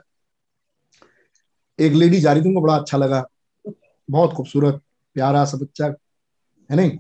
[1.81, 3.27] एक लेडी जा रही थी, उनको बड़ा अच्छा लगा।
[4.11, 4.81] बहुत खूबसूरत,
[5.15, 5.87] प्यारा सा बच्चा,
[6.71, 6.99] है नहीं?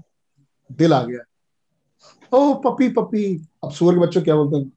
[0.72, 1.18] दिल आ गया।
[2.32, 4.72] ओ, पपी पपी। अब सुअर के बच्चों क्या बोलते हैं?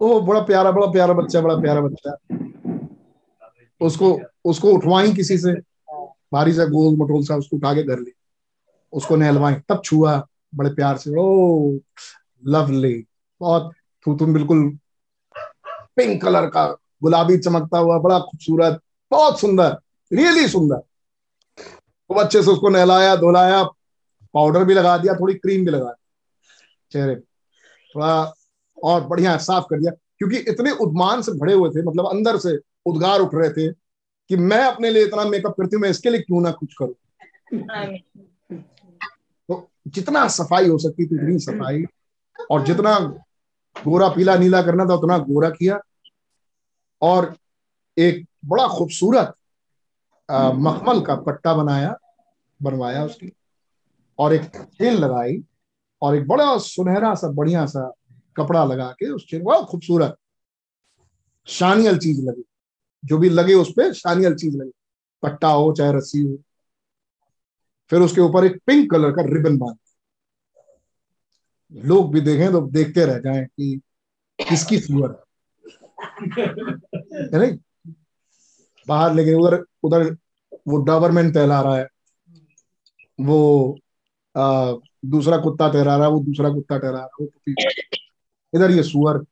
[0.00, 2.16] ओ, बड़ा प्यारा बड़ा प्यारा बच्चा, बड़ा प्यारा बच्चा।
[3.80, 5.52] उसको उसको उठवाई किसी से।
[6.32, 8.17] भारी सा गोल मटोल सा उसको उठा के घर ले।
[8.92, 10.16] उसको नहलवाई तब छुआ
[10.54, 11.78] बड़े प्यार से, ओ
[12.46, 12.94] लवली
[13.40, 13.72] बहुत
[14.06, 14.68] तू तुम बिल्कुल
[15.96, 16.66] पिंक कलर का
[17.02, 18.80] गुलाबी चमकता हुआ, बड़ा खूबसूरत,
[19.10, 19.76] बहुत सुंदर
[20.10, 20.76] रियली सुंदर।
[22.10, 23.62] खूब अच्छे से उसको नहलाया, धुलाया
[24.34, 26.04] पाउडर भी लगा दिया, थोड़ी क्रीम भी लगा दी
[26.92, 28.32] चेहरे थोड़ा
[28.78, 32.56] और बढ़िया, साफ़ कर दिया। क्योंकि इतने उद्मान से भरे हुए थे मतलब अंदर से
[32.86, 33.72] उद्गार उठ रहे थे
[34.30, 36.94] कि मैं अपने लिए इतना मेकअप करती हूँ, मैं इसके लिए क्यों ना कुछ करूँ?
[37.54, 38.27] तो
[39.88, 41.84] जितना सफ़ाई हो सकती थी उतनी सफ़ाई।
[42.50, 42.98] और जितना
[43.76, 45.78] गोरा पीला नीला करना था उतना गोरा किया।
[47.02, 47.34] और
[47.98, 49.34] एक बड़ा खूबसूरत
[50.30, 51.96] मखमल का पट्टा बनाया
[52.62, 53.32] बनवाया उसकी
[54.18, 55.42] और एक चेन लगाई
[56.02, 57.92] और एक बड़ा सुनहरा सा बढ़िया सा
[58.36, 60.16] कपड़ा लगा के उस चेन बहुत खूबसूरत
[61.46, 62.44] शानियल चीज़ लगी।
[63.04, 64.72] जो भी लगे उस पर शानियल चीज़ लगी।
[65.22, 66.36] पट्टा हो चाहे रस्सी हो।
[67.90, 69.76] फिर उसके ऊपर एक पिंक कलर का रिबन बाँध
[71.72, 73.80] लोग भी देखें तो देखते रह जाएँ कि
[74.38, 75.24] किसकी सुअर है।
[77.38, 77.58] नहीं?
[78.88, 80.16] बाहर लेके उधर उधर
[80.68, 81.88] वो डॉबरमैन टहला रहा है।
[83.20, 83.78] वो
[84.36, 84.72] आ,
[85.04, 87.30] दूसरा कुत्ता टहरा रहा है वो दूसरा कुत्ता टहरा रहा है वो
[88.54, 89.24] इधर ये सुअर।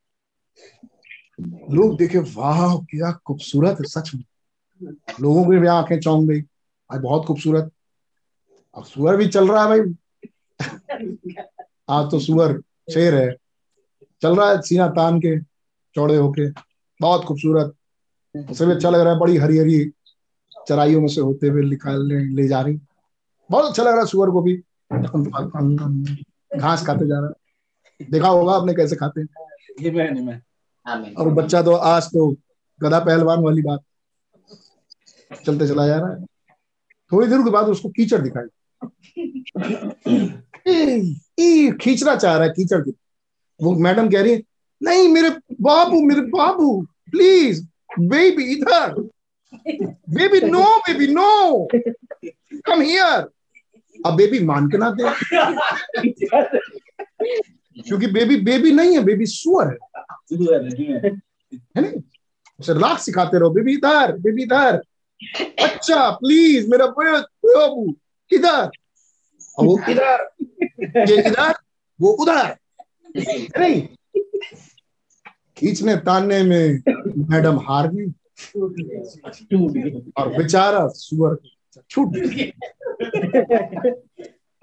[1.71, 4.23] लोग देखे वाह क्या खूबसूरत है सच में।
[5.21, 6.41] लोगों की भी आँखें चौंक गई।
[6.89, 7.71] आज बहुत खूबसूरत।
[8.77, 9.79] अब सुअर भी चल रहा है भाई।
[11.89, 12.61] आज तो सुअर
[12.93, 13.35] शेर है।
[14.21, 15.39] चल रहा है सीना तान के
[15.95, 16.49] चौड़े होके।
[17.01, 17.73] बहुत खूबसूरत।
[18.49, 19.91] उसे भी अच्छा लग रहा है बड़ी हरी हरी
[20.67, 22.79] चराइयों में से होते हुए निकाल ले, जा रही।
[23.51, 24.55] बहुत अच्छा लग रहा है सुअर को भी।
[26.57, 30.43] घास खाते जा रहा है। देखा होगा आपने कैसे खाते हैं।
[31.17, 32.35] और बच्चा तो आज तो
[32.81, 33.79] गधा पहलवान वाली बात।
[35.45, 36.25] चलते चला जा रहा है।
[37.11, 38.47] थोड़ी देर के बाद उसको कीचड़ दिखाई।
[41.81, 42.91] खींचना चाह रहा है कीचड़ की
[43.59, 44.41] वो मैडम कह रही है
[44.81, 45.29] नहीं मेरे
[45.61, 47.65] बाबू मेरे बाबू प्लीज़
[47.99, 48.93] बेबी इधर।
[50.09, 51.67] Baby no baby no
[52.65, 53.27] come here
[54.05, 55.03] अब बेबी मान के ना दे।
[57.81, 59.77] क्योंकि बेबी बेबी नहीं है बेबी सुअर है।
[61.53, 62.01] है नहीं
[62.59, 64.81] उसे राग सिखाते रहो बेबी इधर बेबी इधर।
[65.63, 67.95] अच्छा प्लीज़ मेरा बाबू
[69.59, 70.27] और वो इधर।
[71.11, 71.53] ये इधर
[72.01, 72.55] वो उधर
[73.59, 73.81] नहीं
[75.57, 76.81] खींचने तानने में
[77.29, 78.13] मैडम हार गई।
[80.17, 81.37] और बेचारा सुअर
[81.89, 82.17] छूट।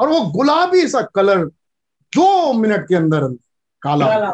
[0.00, 1.44] और वो गुलाबी सा कलर
[2.12, 3.20] दो मिनट के अंदर
[3.82, 4.30] काला।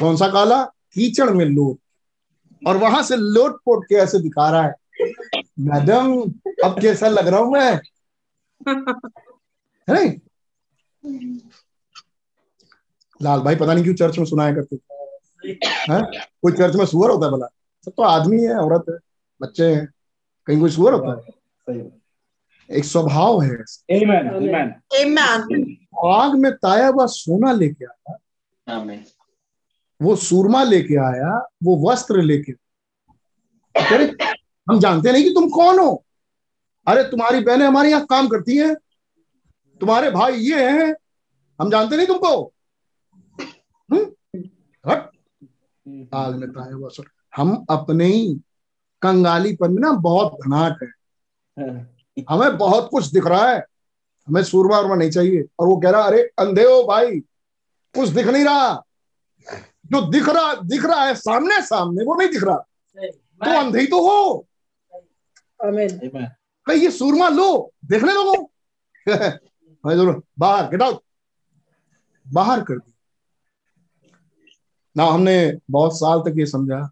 [0.00, 0.64] कौन सा काला?
[0.64, 1.78] कीचड़ में लोट।
[2.66, 4.74] और वहाँ से लोट पोट के ऐसे दिखा रहा है।
[5.60, 6.20] मैडम
[6.64, 7.80] अब कैसा लग रहा हूँ मैं?
[9.88, 10.12] है नहीं?
[13.22, 16.02] लाल भाई पता नहीं क्यों चर्च में सुनाया करते हैं?
[16.42, 17.46] कोई चर्च में सुअर होता है भला?
[17.84, 18.96] सब तो आदमी है औरत है
[19.40, 19.88] बच्चे हैं।
[20.46, 21.32] कहीं कोई सुअर होता
[21.72, 21.90] है?
[22.70, 23.50] एक स्वभाव है।
[26.06, 28.16] आग में ताया हुआ सोना लेके आया।
[28.76, 29.04] आमीन
[30.02, 32.52] वो सूरमा लेके आया वो वस्त्र लेके
[34.70, 36.04] हम जानते नहीं कि तुम कौन हो।
[36.86, 38.74] अरे तुम्हारी बहनें हमारे यहाँ काम करती हैं।
[39.80, 40.94] तुम्हारे भाई ये हैं।
[41.60, 42.52] हम जानते नहीं तुमको।
[43.92, 44.06] हम्म?
[44.90, 45.10] हट।
[46.14, 48.40] आग में ताया हुआ सोना हम अपने ही
[49.02, 50.88] कंगालीपन में ना बहुत घनाट है।
[52.30, 53.58] हमें बहुत कुछ दिख रहा है।
[54.28, 57.20] हमें सूरमा उरमा नहीं चाहिए। और वो कह रहा अरे अंधे हो भाई।
[57.94, 58.84] कुछ दिख नहीं रहा।
[59.86, 62.58] जो दिख रहा दिख रहा है सामने सामने वो नहीं दिख रहा।
[62.98, 64.47] तो अंधे ही तो हो।
[65.66, 66.28] आमीन
[66.66, 68.50] कहीं ये सूरमा लो देखने लोगो।
[69.84, 71.00] भाई दोनों बाहर गेट आउट
[72.32, 72.92] बाहर कर दी।
[74.96, 76.90] ना हमने बहुत साल तक ये समझा।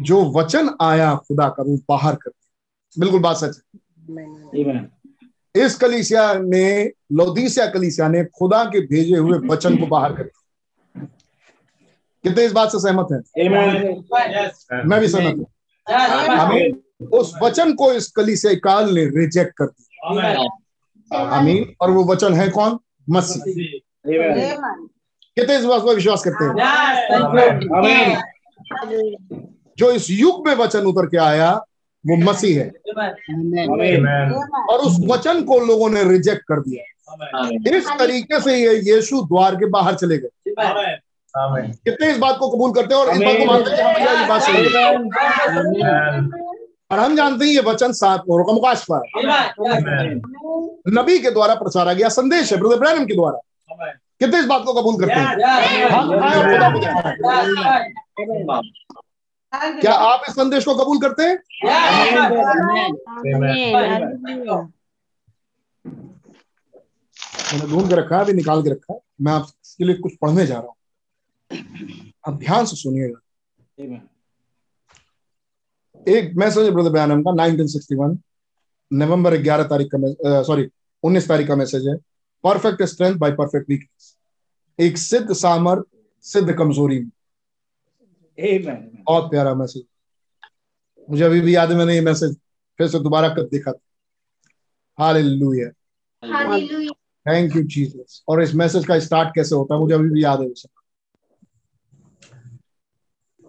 [0.00, 3.62] जो वचन आया खुदा का वो बाहर कर दिया। बिल्कुल बात सच है।
[5.64, 11.06] इस कलीसिया ने लोदीसिया कलीसिया ने खुदा के भेजे हुए वचन को बाहर कर दिया।
[12.22, 13.20] कितने इस बात से सहमत हैं.
[14.86, 15.46] मैं भी सहमत हूँ।
[16.28, 20.08] आमीन। उस वचन को इस कलीसिया काल ने रिजेक्ट कर दिया.
[21.16, 22.78] आमीन। और वो वचन है कौन?
[23.10, 23.42] मसीह।
[25.36, 26.54] कितने इस बात पर विश्वास करते हैं?
[29.78, 31.50] जो इस युग में वचन उतर के आया
[32.06, 32.68] वो मसीह है।
[34.70, 36.84] और उस वचन को लोगों ने रिजेक्ट कर दिया।
[37.76, 40.28] इस तरीके से ये यीशु द्वार के बाहर चले गए।
[41.84, 43.02] कितने इस बात को कबूल करते हैं?
[43.02, 46.39] और इस बात को मानते हैं कि हाँ भैया ये बात सही है।
[46.90, 49.02] और हम जानते हैं ये वचन सात मोहरों का मुकाशफा है।
[50.94, 53.38] नबी के द्वारा प्रचारा गया संदेश है ब्रदर ब्रैनम के द्वारा।
[54.20, 55.26] कितने इस बात को कबूल करते हैं?
[55.90, 56.20] हम और
[56.52, 56.78] खुदा को
[59.80, 61.36] क्या आप इस संदेश को कबूल करते हैं?
[67.52, 70.46] मैंने ढूंढ के रखा है अभी निकाल के रखा है। मैं आपके लिए कुछ पढ़ने
[70.46, 70.74] जा रहा हूँ।
[72.26, 74.00] अब ध्यान से सुनिएगा।
[76.08, 78.16] एक मैसेज है ब्रदर बयानम का 1961
[78.90, 80.68] नवंबर 11 तारीख का सॉरी
[81.02, 81.96] 19 तारीख का मैसेज है।
[82.44, 84.16] Perfect strength by perfect weakness
[84.78, 85.84] एक सिद्ध सामर्थ
[86.24, 86.98] सिद्ध कमज़ोरी।
[88.38, 89.82] में बहुत प्यारा मैसेज
[91.08, 92.36] मुझे अभी भी याद है मैंने ये मैसेज
[92.78, 93.80] फिर से दोबारा कब देखा था।
[94.98, 95.70] Hallelujah
[96.22, 96.94] Hallelujah.
[97.26, 100.40] Thank you Jesus और इस मैसेज का स्टार्ट कैसे होता है मुझे अभी भी याद
[100.40, 100.68] है उसे।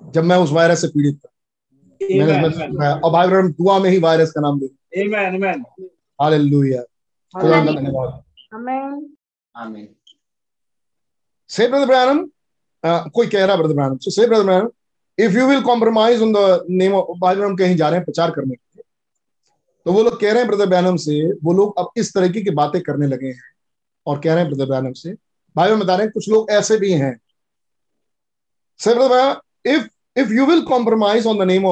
[0.02, 1.31] जब मैं उस वायरस से पीड़ित था
[2.02, 4.60] और भाई ब्रदर दुआ में ही वायरस का नाम.
[4.98, 5.64] Amen.
[6.20, 6.82] हालेलुया
[7.34, 8.22] खुदा का धन्यवाद
[8.54, 8.96] Amen.
[9.56, 9.88] Amen.
[11.50, 12.20] Say, Brother Branham,
[12.84, 14.70] uh, कोई कह रहा brother Branham so say brother Branham
[15.18, 18.32] if you will compromise on the name of भाई ब्रैनम कहीं जा रहे हैं प्रचार
[18.32, 18.84] करने के लिए
[19.86, 22.50] तो वो लोग कह रहे हैं ब्रदर ब्रैनम से वो लोग अब इस तरीके की
[22.62, 23.42] बातें करने लगे हैं
[24.08, 25.14] और कह रहे हैं ब्रदर ब्रैनम से
[25.56, 27.16] भाई बता रहे हैं कुछ लोग ऐसे भी हैं
[28.80, 31.66] say brother Branham, if if you will compromise on the name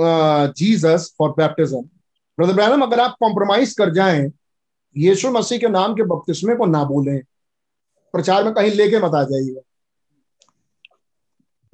[0.00, 1.84] of for for
[2.38, 4.32] brother Branham अगर आप कॉम्प्रोमाइज कर जाएँ
[4.96, 7.20] यीशु मसीह के नाम के बपतिस्मे को ना बोलें
[8.12, 9.60] प्रचार में कहीं लेके मत आ जाइएगा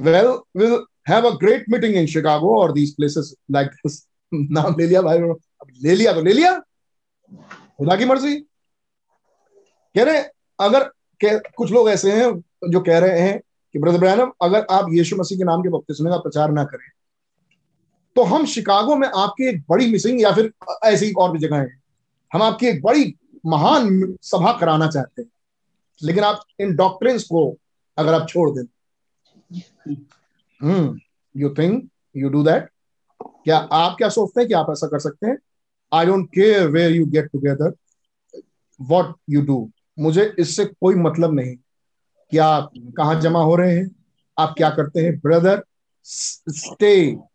[0.01, 4.87] well will have a great meeting in Chicago और दीज प्लेसेस लाइक दिस नाम ले
[4.87, 6.59] लिया भाई अब ले लिया तो ले लिया।
[7.79, 8.41] खुदा की मर्ज़ी।
[9.95, 10.19] कह रहे
[10.61, 10.85] अगर
[11.25, 13.41] कह, कुछ लोग ऐसे हैं जो कह रहे हैं
[13.73, 16.91] कि ब्रदर ब्रैनम अगर आप यीशु मसीह के नाम के बपतिस्मे का प्रचार ना करें
[18.17, 20.53] तो हम शिकागो में आपकी एक बड़ी मिसिंग या फिर
[20.85, 21.69] ऐसी और भी जगह है।
[22.33, 23.15] हम आपकी एक बड़ी
[23.47, 25.31] महान सभा कराना चाहते हैं।
[26.03, 27.57] लेकिन आप इन डॉक्ट्रिन्स को
[27.99, 28.65] अगर आप छोड़ दें।
[31.37, 32.69] You think you do that
[33.23, 35.37] क्या आप क्या सोचते हैं कि आप ऐसा कर सकते हैं?
[35.93, 37.75] I don't care where you get together
[38.81, 41.57] what you do मुझे इससे कोई मतलब नहीं।
[42.31, 43.91] कि आप कहाँ जमा हो रहे हैं?
[44.39, 45.63] आप क्या करते हैं ब्रदर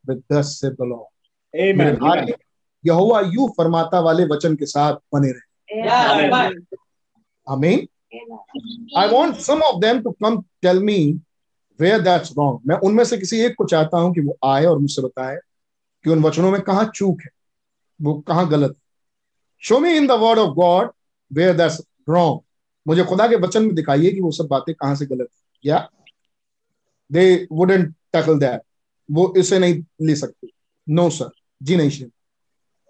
[0.09, 2.33] विद दस से द लॉर्ड मेरे भाई
[2.85, 5.81] यहोवा यू फरमाता वाले वचन के साथ बने रहे.
[5.87, 6.65] Amen.
[7.49, 7.87] आमीन
[8.97, 11.19] I want some of them to come tell me
[11.79, 12.59] where that's wrong.
[12.67, 15.35] मैं उनमें से किसी एक को चाहता हूँ कि वो आए और मुझसे बताए
[16.03, 17.29] कि उन वचनों में कहाँ चूक है
[18.01, 18.81] वो कहाँ गलत है।
[19.61, 20.91] Show me in the word of God
[21.31, 22.39] where that's wrong
[22.87, 25.89] मुझे खुदा के वचन में दिखाइए कि वो सब बातें कहाँ से गलत है। या
[27.09, 28.61] दे वुडेंट टैकल दैट
[29.09, 30.47] वो इसे नहीं ले सकते।
[30.87, 31.29] नो सर
[31.61, 32.09] जी नहीं शेर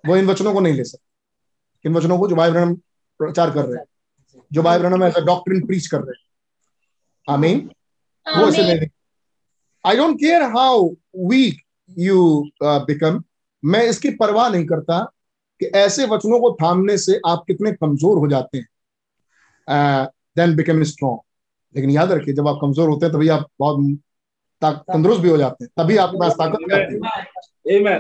[0.04, 2.74] वो इन वचनों को नहीं ले सकते। इन वचनों को जो भाई ब्रहण
[3.20, 3.86] प्रचार कर रहे हैं।
[4.52, 6.28] जो भाई ब्रहण ऐसा डॉक्ट्रिन प्रीच कर रहे हैं।
[7.28, 7.70] आमीन
[8.26, 8.88] वो ऐसे नहीं
[9.86, 10.88] I don't care how
[11.30, 11.62] weak
[12.00, 13.24] you become
[13.64, 15.00] मैं इसकी परवाह नहीं करता
[15.62, 20.08] कि ऐसे वचनों को थामने से आप कितने कमज़ोर हो जाते हैं।
[20.38, 21.20] देन बिकम स्ट्रॉन्ग
[21.76, 23.80] लेकिन याद रखिए जब आप कमज़ोर होते हैं तभी आप बहुत
[24.64, 28.00] तंदुरुस्त भी हो जाते हैं। तभी आपके पास ताकत है.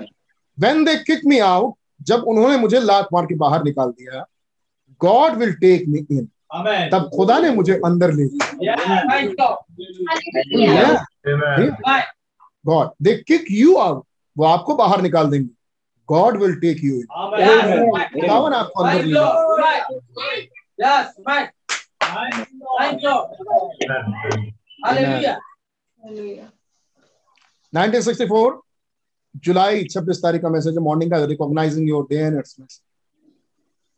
[0.58, 4.26] When they kick me out जब उन्होंने मुझे लात मार के बाहर निकाल दिया
[5.02, 6.28] God will take me in
[6.92, 8.76] तब खुदा ने मुझे अंदर ले लिया.
[12.66, 14.04] God they kick you out
[14.38, 15.50] वो आपको बाहर निकाल देंगे।
[16.10, 17.06] God will take you in
[18.14, 19.14] खुदावन आपको अंदर ले
[25.22, 25.40] जाएगा
[27.74, 28.62] 1964
[29.36, 32.82] जुलाई 26 तारीख का मैसेज मॉर्निंग का recognising your day and its message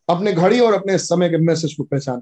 [0.07, 2.21] अपने घड़ी और अपने समय के मैसेज को पहचान।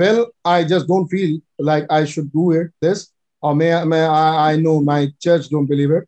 [0.00, 4.56] Well I just don't feel like I should do it this और मैं मैं I
[4.56, 6.04] know my church don't believe it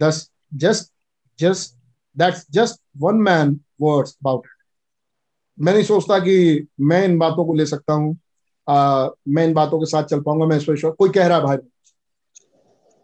[0.00, 0.92] thus just
[1.38, 1.76] just
[2.16, 4.52] that's just one man words about it
[5.58, 8.16] मैं नहीं सोचता कि मैं इन बातों को ले सकता हूँ।
[8.68, 11.44] आ, मैं इन बातों के साथ चल पाऊँगा मैं इस पर कोई कह रहा है
[11.44, 11.56] भाई?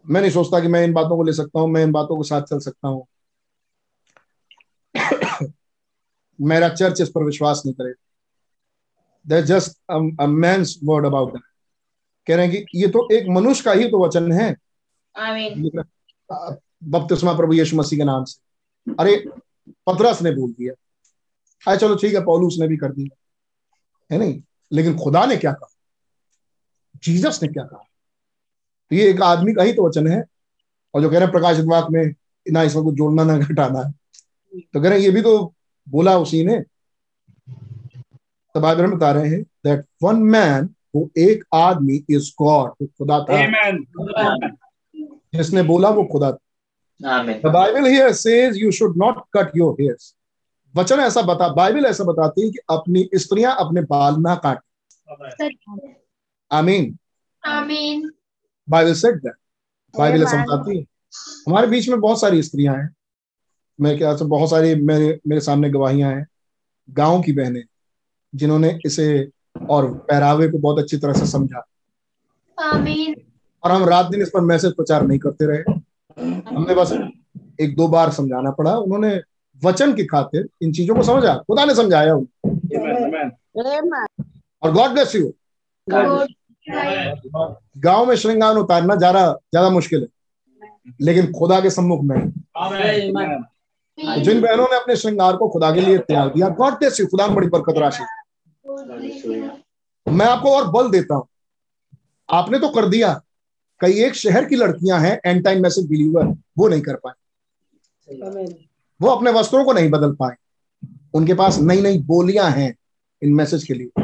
[0.09, 2.27] मैं नहीं सोचता कि मैं इन बातों को ले सकता हूँ मैं इन बातों के
[2.27, 3.05] साथ चल सकता हूँ।
[6.41, 8.07] मेरा चर्च इस पर विश्वास नहीं करेगा।
[9.45, 11.39] Just a, a man's word
[12.27, 14.55] कह रहे हैं कि ये तो एक मनुष्य का ही तो वचन है।
[16.83, 18.41] बपतिस्मा प्रभु यीशु मसीह के नाम से।
[18.99, 19.25] अरे
[19.69, 20.73] पतरस ने बोल दिया।
[21.67, 23.17] अरे चलो ठीक है पौलूस ने भी कर दिया।
[24.11, 24.41] है नहीं?
[24.73, 25.69] लेकिन खुदा ने क्या कहा?
[27.03, 27.83] जीसस ने क्या कहा?
[28.89, 30.25] तो ये एक आदमी का ही तो वचन है।
[30.93, 32.13] और जो कह रहे हैं प्रकाशित वाक में
[32.51, 33.91] ना इसमें कुछ जोड़ना ना घटाना है।
[34.61, 35.53] तो कह रहे हैं ये भी तो
[35.89, 36.59] बोला उसी ने।
[38.53, 42.87] तो बाइबल में बता रहे हैं दैट वन मैन वो एक आदमी इज़ गॉड वो
[42.87, 43.77] खुदा था। Amen.
[45.35, 46.37] जिसने बोला वो खुदा था।
[47.01, 47.41] Amen.
[47.41, 50.15] The Bible here says you should not cut your hairs.
[50.75, 54.59] वचन ऐसा बता बाइबल ऐसा बताती है कि अपनी स्त्रियाँ अपने बाल ना काट।
[56.51, 56.97] I mean
[57.43, 58.09] Amen.
[58.69, 59.33] Bible said that
[59.93, 60.83] Bible ऐसा बताती है।
[61.47, 62.89] हमारे बीच में बहुत सारी स्त्रियाँ हैं।
[63.79, 66.25] मेरे ख्याल से बहुत सारी मेरे मेरे सामने गवाहियाँ हैं
[66.89, 67.63] गाँव की बहनें
[68.35, 69.07] जिन्होंने इसे
[69.69, 71.63] और पहरावे को बहुत अच्छी तरह से समझा।
[72.57, 73.19] Amen.
[73.63, 75.73] और हम रात दिन इस पर मैसेज प्रचार नहीं करते रहे।
[76.49, 76.93] हमने बस
[77.61, 79.21] एक दो बार समझाना पड़ा। उन्होंने
[79.59, 82.49] वचन की खातिर इन चीज़ों को समझा। खुदा ने समझाया उनको।
[84.63, 85.31] और गॉड ब्लेस यू
[87.77, 90.07] गाँव में श्रृंगार उतारना ज़्यादा ज़्यादा मुश्किल है।
[91.01, 92.17] लेकिन खुदा के सम्मुख में।
[94.23, 97.27] जिन बहनों ने अपने श्रृंगार को खुदा के लिए त्याग दिया गॉड ब्लेस यू खुदा
[97.27, 98.03] बड़ी बरकत राशि।
[100.07, 101.27] मैं आपको और बल देता हूँ।
[102.29, 103.13] आपने तो कर दिया।
[103.81, 106.25] कई एक शहर की लड़कियाँ हैं एंड टाइम मैसेज बिलीवर
[106.57, 107.13] वो नहीं कर पाए।
[109.01, 110.35] वो अपने वस्त्रों को नहीं बदल पाए।
[111.13, 112.75] उनके पास नई नई बोलियाँ हैं
[113.23, 114.01] इन मैसेज के लिए।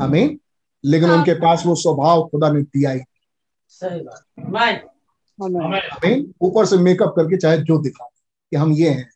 [0.00, 0.38] हमें
[0.84, 3.00] लेकिन हाँ। उनके पास वो स्वभाव खुदा ने दिया ही।
[3.68, 4.80] सही बात। आमेन।
[5.44, 8.04] आमीन। आमेन। हमें ऊपर से मेकअप करके चाहे जो दिखा
[8.50, 9.10] कि हम ये हैं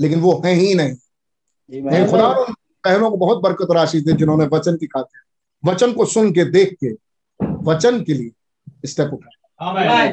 [0.00, 0.94] लेकिन वो हैं ही नहीं।
[1.82, 2.52] नहीं खुदा उन
[2.84, 5.20] बहनों को बहुत बरकत राशि दी जिन्होंने वचन की खातिर
[5.70, 6.92] वचन को सुन के देख के
[7.44, 8.30] वचन के लिए
[8.88, 10.08] स्टेप उठाया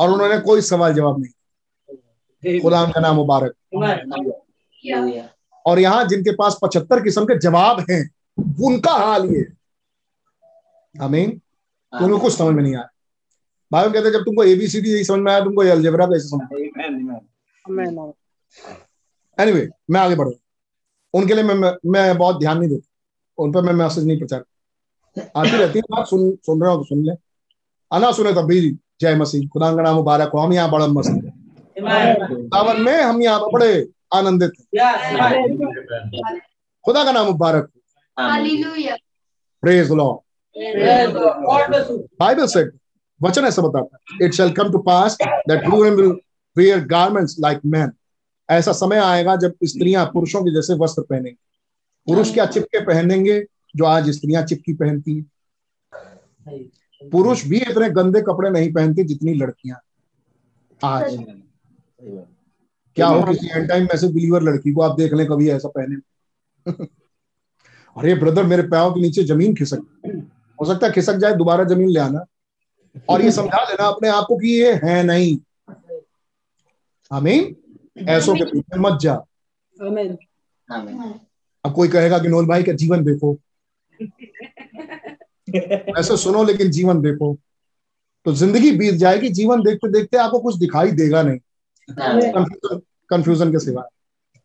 [0.00, 5.28] और उन्होंने कोई सवाल जवाब नहीं खुदा का नाम मुबारक। हालेलुया
[5.66, 8.02] और यहाँ जिनके पास पचहत्तर किस्म के जवाब हैं
[8.64, 9.46] उनका हाल ये।
[10.94, 12.88] हमें तो उनको कुछ समझ में नहीं आया।
[13.72, 16.42] भाई कहते हैं जब तुमको एबीसीडी यही समझ में आया तुमको अलजेब्रा कैसे समझ
[17.64, 18.12] आमीन
[19.38, 20.32] एनीवे मैं आगे बढ़ू।
[21.14, 22.88] उनके लिए मैं मैं, बहुत ध्यान नहीं देता।
[23.38, 24.44] उन पर मैं मैसेज नहीं प्रचार
[25.36, 27.12] आती रहती है बात सुन सुन रहे हो तो सुन ले।
[27.90, 28.60] आना सुने तब भी।
[29.00, 31.10] जय मसीह। खुदा का नाम मुबारक हो। हम यहाँ बड़ा मस्त
[31.78, 34.66] दावन में हम यहाँ पर बड़े आनंदित हैं।
[36.84, 37.70] खुदा का नाम मुबारक
[39.62, 40.18] प्रेज लॉर्ड
[42.20, 42.72] बाइबल सेड
[43.20, 46.14] वचन ऐसा बताता है it shall come to pass that women will
[46.56, 47.90] wear garments like men.
[48.48, 51.36] ऐसा समय आएगा जब स्त्रियाँ पुरुषों के जैसे वस्त्र पहनेंगे।
[52.06, 53.38] पुरुष क्या चिपके पहनेंगे
[53.76, 55.24] जो आज स्त्रियाँ चिपकी पहनती हैं?
[57.02, 59.80] पुरुष भी इतने गंदे कपड़े नहीं पहनते जितनी लड़कियाँ
[60.80, 61.12] आज।
[62.02, 65.96] क्या हो किसी एंड टाइम मैसेज बिलीवर लड़की को आप देख लें कभी ऐसा पहने।
[67.96, 69.86] अरे ब्रदर मेरे पैरों के नीचे ज़मीन खिसक
[70.60, 72.24] हो सकता है खिसक जाए दोबारा ज़मीन ले आना।
[73.08, 75.38] और ये समझा लेना अपने आप को कि ये है नहीं।
[77.12, 77.54] हमें
[78.08, 79.14] ऐसों के पीछे मत जा।
[79.82, 80.18] आमीन।
[80.72, 81.14] आमीन।
[81.64, 83.38] अब कोई कहेगा कि नोल भाई का जीवन देखो?
[85.98, 87.38] ऐसे सुनो लेकिन जीवन देखो।
[88.24, 91.38] तो ज़िंदगी बीत जाएगी जीवन देखते देखते आपको कुछ दिखाई देगा नहीं।
[91.90, 92.80] कंफ्यूजन
[93.10, 93.88] कंफ्यूजन के सिवा।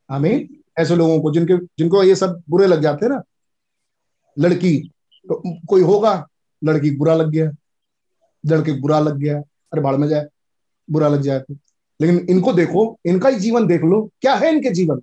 [0.09, 0.47] हमें
[0.77, 3.21] ऐसे लोगों को जिनके जिनको ये सब बुरे लग जाते हैं ना
[4.37, 4.77] लड़की
[5.25, 6.13] तो कोई होगा
[6.63, 7.51] लड़की बुरा लग गया
[8.43, 10.27] लड़के बुरा लग गया अरे बाढ़ में जाए
[10.91, 11.53] बुरा लग जाए तो।
[11.99, 15.01] लेकिन इनको देखो इनका ही जीवन देख लो क्या है इनके जीवन?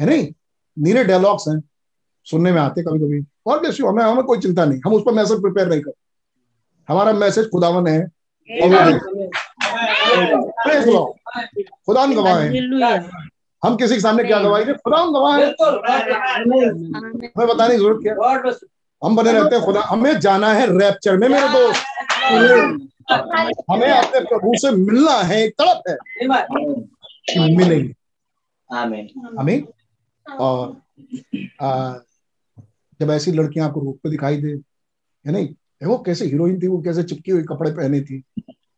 [0.00, 0.32] है नहीं?
[0.76, 1.62] नीरे डायलॉग्स हैं
[2.26, 5.12] सुनने में आते कभी कभी और बेसी हमें हमें कोई चिंता नहीं हम उस पर
[5.12, 6.00] मैसेज प्रिपेयर नहीं करते।
[6.88, 8.00] हमारा मैसेज खुदावन है।
[11.86, 12.48] खुदा गवाह है।
[13.64, 15.46] हम किसी के सामने क्या गवाही खुदा गवाह है।
[17.36, 18.14] हमें बताने की ज़रूरत क्या।
[19.02, 21.82] हम बने रहते हैं खुदा। हमें जाना है रैप्चर में मेरे दोस्त।
[23.70, 25.96] हमें अपने प्रभु से मिलना है एक तड़प है।
[27.56, 27.94] मिलेंगे।
[28.72, 29.62] आमीन। हमें
[30.40, 30.76] और
[31.62, 31.94] आ,
[33.00, 35.48] जब ऐसी लड़कियाँ आपको रूप पे दिखाई दे है नहीं?
[35.84, 38.22] वो कैसे हीरोइन थी वो कैसे चिपकी हुई कपड़े पहने थी।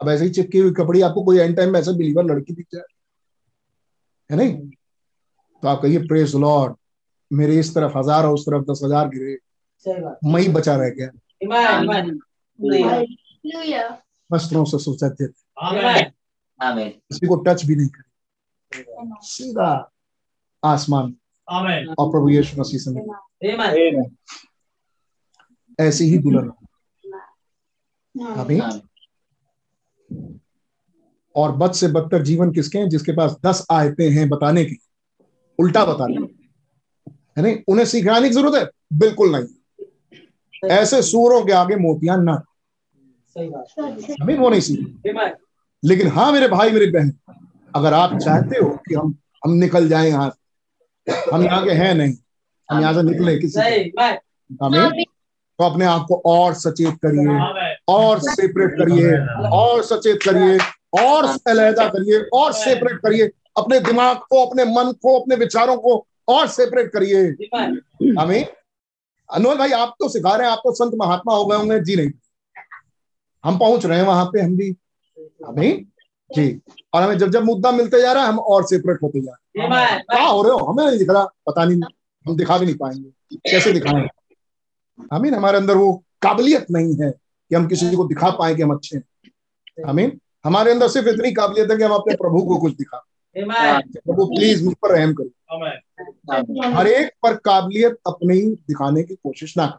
[0.01, 2.67] अब ऐसे ही चिपकी हुई कपड़ी आपको कोई एंड टाइम में ऐसा बिलीवर लड़की दिख
[2.75, 2.83] जाए?
[4.31, 4.55] है नहीं?
[5.63, 6.75] तो आप कहिए प्रेस लॉर्ड
[7.31, 9.37] मेरे इस तरफ़ हज़ार और उस तरफ़ दस हज़ार गिरे।
[10.25, 11.11] मैं ही बचा रह गया।
[14.31, 15.35] वस्त्रों से सुसज्जित
[16.61, 18.11] आमीन। किसी को टच भी नहीं करे।
[19.23, 19.93] सीधा
[20.63, 21.15] आसमान।
[21.49, 24.01] और प्रभु यीशु मसीह से मिले।
[25.79, 26.49] ऐसी ही दुल्हन
[28.15, 28.61] अभी
[31.37, 32.89] और बद से बदतर जीवन किसके हैं?
[32.89, 34.77] जिसके पास दस आयतें हैं बताने की।
[35.59, 36.27] उल्टा बताने
[37.37, 38.69] है नहीं उन्हें सिखाने की ज़रूरत है?
[38.99, 42.43] बिल्कुल नहीं। ऐसे सूरों के आगे मोतियाँ ना।
[43.37, 45.13] हमें वो नहीं सीखी
[45.83, 47.13] लेकिन हाँ मेरे भाई मेरी बहन
[47.77, 51.95] अगर आप चाहते हो कि हम हम निकल जाए यहाँ से, हम यहाँ के हैं
[51.95, 52.15] नहीं
[52.69, 53.61] हम यहाँ से निकले किसी
[54.63, 55.05] हमें
[55.59, 57.39] तो अपने आप को और सचेत करिए
[57.89, 59.17] और सेपरेट करिए
[59.49, 60.59] और सचेत करिए।
[60.95, 66.07] और अलहदा करिए और सेपरेट करिए अपने दिमाग को अपने मन को अपने विचारों को
[66.29, 67.23] और सेपरेट करिए।
[68.21, 68.47] हमें
[69.31, 71.97] अनोल भाई आप तो सिखा रहे हैं आप तो संत महात्मा हो गए होंगे। जी
[71.97, 72.11] नहीं।
[73.45, 74.75] हम पहुँच रहे हैं वहाँ पे हम भी।
[75.47, 75.85] हमें
[76.31, 76.61] जी।
[76.95, 79.67] और हमें जब जब मुद्दा मिलते जा रहा है हम और सेपरेट होते जा रहे
[79.67, 80.59] हैं। क्या हो रहे हो?
[80.59, 81.81] हमें नहीं दिख रहा। पता नहीं।
[82.27, 84.09] हम दिखा भी नहीं पाएँगे। कैसे दिखाएँ?
[85.13, 85.93] हमीन हमारे अंदर वो
[86.23, 90.07] काबिलियत नहीं है कि हम किसी को दिखा पाए कि हम अच्छे हैं। हमें
[90.45, 93.05] हमारे अंदर सिर्फ़ इतनी काबिलियत है कि हम अपने प्रभु को कुछ दिखा।
[93.97, 95.31] प्रभु प्लीज़ मुझ पर रहम करो।
[96.75, 99.79] हर एक पर काबिलियत अपनी दिखाने की कोशिश ना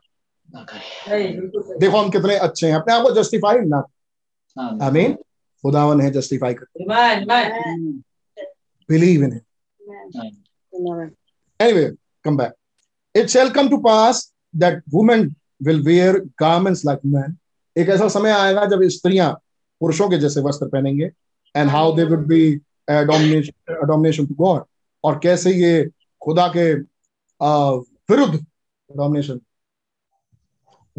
[0.55, 3.77] ना करें। देखो हम कितने अच्छे हैं। अपने आप को जस्टिफाई ना
[4.59, 5.13] आमीन आमीन
[5.61, 6.65] खुदावन है जस्टिफाई कर।
[8.89, 9.41] Believe in
[11.59, 11.89] anyway
[12.27, 12.53] come back.
[13.15, 14.17] It shall come to pass
[14.61, 15.21] that women
[15.63, 16.11] will wear
[16.43, 17.33] garments like men.
[17.77, 19.39] एक ऐसा समय आएगा जब स्त्रियाँ
[19.86, 21.10] पुरुषों के जैसे वस्त्र पहनेंगे
[21.56, 22.41] and how they would be
[22.90, 24.64] domination to God
[25.03, 25.74] और कैसे ये
[26.24, 26.68] खुदा के
[28.12, 28.36] विरुद्ध
[28.98, 29.40] डोमिनेशन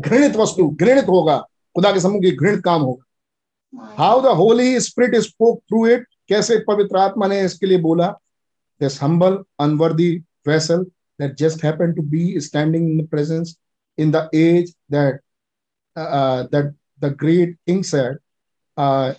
[0.00, 1.38] घृणित वस्तु घृणित होगा
[1.76, 6.58] खुदा के सम्मुख ये घृणित काम होगा। How the holy spirit spoke through it कैसे
[6.68, 8.14] पवित्र आत्मा ने इसके लिए बोला?
[8.80, 10.82] Humble, unworthy vessel
[11.18, 13.52] that just happened to be standing in the presence
[13.98, 15.20] in the age that
[15.96, 18.18] uh, that the great king said,
[18.76, 19.14] uh,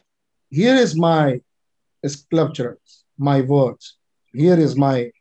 [0.52, 1.42] "Here is my
[2.06, 3.98] sculptures, my words.
[4.34, 5.12] Here is my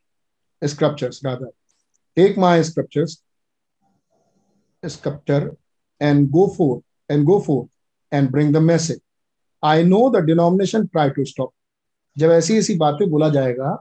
[0.65, 1.21] sculptures.
[1.23, 1.49] Rather,
[2.17, 3.21] take my sculptures,
[4.87, 5.55] sculpture,
[5.99, 7.69] and go forth and go forth
[8.11, 9.01] and bring the message.
[9.63, 11.53] I know the denomination try to stop.
[12.17, 13.75] जब ऐसी ऐसी बातें बोला जाएगा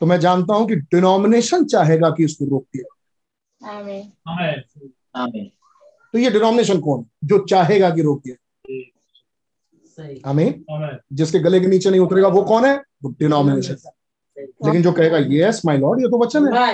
[0.00, 2.96] तो मैं जानता हूँ कि डिनोमिनेशन चाहेगा कि इसको रोक दिया
[6.12, 8.36] तो ये डिनोमिनेशन कौन जो चाहेगा कि रोक दिया
[10.26, 10.64] हमें
[11.12, 12.76] जिसके गले के नीचे नहीं उतरेगा वो कौन है?
[13.06, 13.76] डिनोमिनेशन
[14.36, 16.72] लेकिन जो कहेगा यस माय लॉर्ड ये तो वचन है।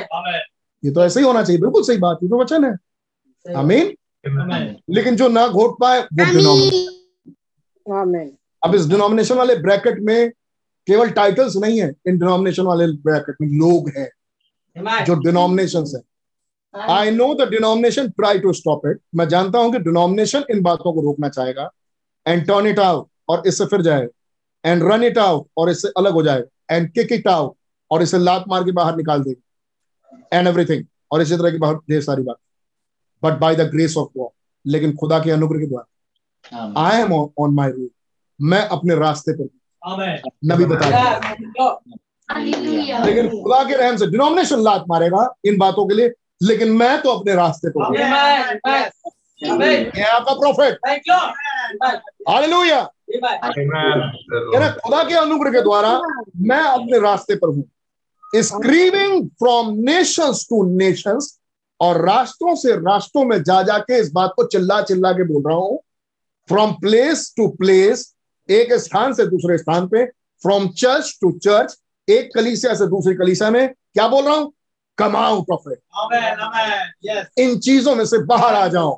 [0.82, 3.94] ये तो ऐसे ही होना चाहिए। बिल्कुल सही बात ये तो वचन है। आमीन।
[4.90, 8.30] लेकिन जो ना घोट पाए वो डिनोमिनेशन
[8.62, 10.30] अब इस डिनोमिनेशन वाले ब्रैकेट में
[10.88, 14.08] केवल टाइटल्स नहीं है। इन डिनोमिनेशन वाले ब्रैकेट में लोग हैं
[15.04, 16.00] जो डिनोमिनेशन है।
[16.74, 20.92] I know the denomination try to stop it मैं जानता हूँ कि डिनोमिनेशन इन बातों
[20.92, 21.70] को रोकना चाहेगा।
[22.26, 24.06] एंड टर्न इट आउट और इससे फिर जाए।
[24.64, 27.54] एंड रन इट आउट और इससे अलग हो जाए। एंड किक इट आउट
[27.90, 31.82] और इसे लात मार के बाहर निकाल देगा एंड एवरीथिंग और इसी तरह की बहुत
[31.90, 32.36] ढेर सारी बात।
[33.22, 34.30] But by the grace of God
[34.64, 37.90] लेकिन खुदा के अनुग्रह के द्वारा। I am on my route
[38.40, 39.48] मैं अपने रास्ते पर
[40.44, 41.02] नबी बता रहे
[43.04, 47.10] लेकिन खुदा के रहम से डिनोमिनेशन लात मारेगा इन बातों के लिए। लेकिन मैं तो
[47.10, 47.82] अपने रास्ते पर
[49.42, 50.78] आपका प्रॉफिट
[52.28, 52.82] हालेलुया
[54.72, 55.90] खुदा के अनुग्रह के द्वारा
[56.48, 57.64] मैं अपने रास्ते पर हूँ।
[58.42, 61.38] Screaming from nations to nations
[61.80, 65.56] और राष्ट्रों से राष्ट्रों में जा जाके इस बात को चिल्ला चिल्ला के बोल रहा
[65.56, 65.78] हूँ।
[66.48, 68.12] फ्रॉम प्लेस टू प्लेस
[68.48, 70.04] एक स्थान से दूसरे स्थान पे
[70.42, 71.76] फ्रॉम चर्च टू चर्च
[72.08, 74.52] एक कलीसिया से दूसरी कलीसिया में क्या बोल रहा हूँ?
[74.98, 78.92] Come out of it amen amen yes इन चीज़ों में से बाहर आ जाओ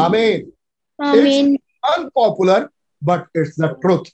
[0.00, 0.52] आमीन
[0.98, 1.56] Amen.
[1.86, 2.68] Unpopular
[3.02, 4.04] but it's the truth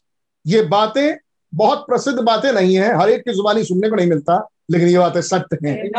[0.44, 1.16] ये बातें
[1.52, 4.36] बहुत प्रसिद्ध बातें नहीं है। हर एक की जुबानी सुनने को नहीं मिलता
[4.70, 5.90] लेकिन ये बातें सत्य हैं।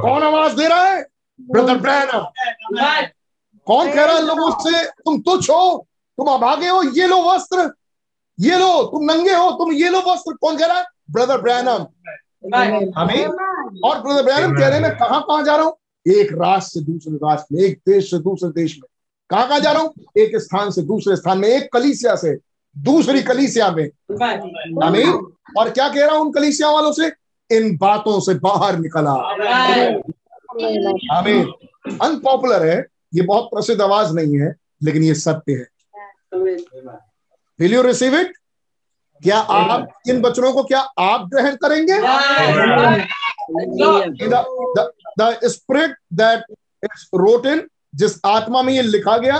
[0.00, 1.04] कौन आवाज़ दे रहा है?
[1.40, 2.26] ब्रदर ब्रैनम
[3.66, 5.86] कौन कह रहा है लोगों से तुम तुच्छ हो
[6.18, 7.70] तुम अभागे हो ये लो वस्त्र
[8.38, 10.84] ये लो तुम नंगे हो तुम ये लो वस्त्र। कौन कह रहा है?
[11.10, 11.86] ब्रदर ब्रैनम
[12.44, 13.28] आमीन
[13.84, 15.76] और ब्रदर ब्रैनम कह रहे हैं मैं कहाँ कहाँ जा रहा हूँ?
[16.06, 18.88] एक राष्ट्र से दूसरे राष्ट्र में एक देश से दूसरे देश में।
[19.30, 19.94] कहाँ कहाँ जा रहा हूँ?
[20.18, 22.36] एक स्थान से दूसरे स्थान में एक कलीसिया से
[22.76, 23.84] दूसरी कलीसिया में।
[24.84, 25.12] आमीन।
[25.58, 27.12] और क्या कह रहा हूँ उन कलीसिया वालों से?
[27.50, 29.12] इन बातों से बाहर निकला।
[31.18, 31.52] आमीन।
[32.02, 32.78] अनपॉपुलर है
[33.14, 35.66] ये बहुत प्रसिद्ध आवाज़ नहीं है लेकिन ये सत्य है।
[37.60, 38.32] विल यू रिसीव इट
[39.22, 41.98] क्या आप इन वचनों को क्या आप ग्रहण करेंगे?
[45.20, 46.44] The spirit that
[46.84, 49.38] is wrote in जिस आत्मा में ये लिखा गया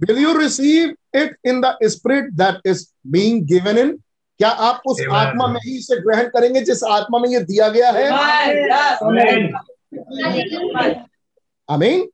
[0.00, 3.96] will you receive it in the spirit that is being given in
[4.40, 5.14] क्या आप उस Amen.
[5.16, 8.08] आत्मा में ही इसे ग्रहण करेंगे जिस आत्मा में ये दिया गया है?
[11.68, 12.08] आमीन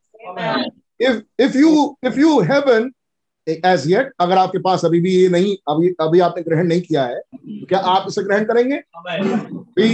[1.01, 2.91] if if you if you haven't
[3.47, 7.05] as yet अगर आपके पास अभी भी ये नहीं अभी अभी आपने ग्रहण नहीं किया
[7.05, 8.77] है तो क्या आप इसे ग्रहण करेंगे?
[9.79, 9.87] We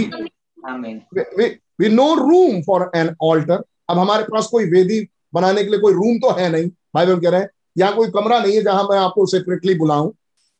[0.69, 1.01] आमीन
[1.39, 1.45] we,
[1.81, 3.59] we no room for an altar.
[3.89, 7.19] अब हमारे पास कोई वेदी बनाने के लिए कोई रूम तो है नहीं। भाई बहन
[7.19, 10.11] कह रहे हैं यहाँ कोई कमरा नहीं है जहाँ मैं आपको सेपरेटली बुलाऊं।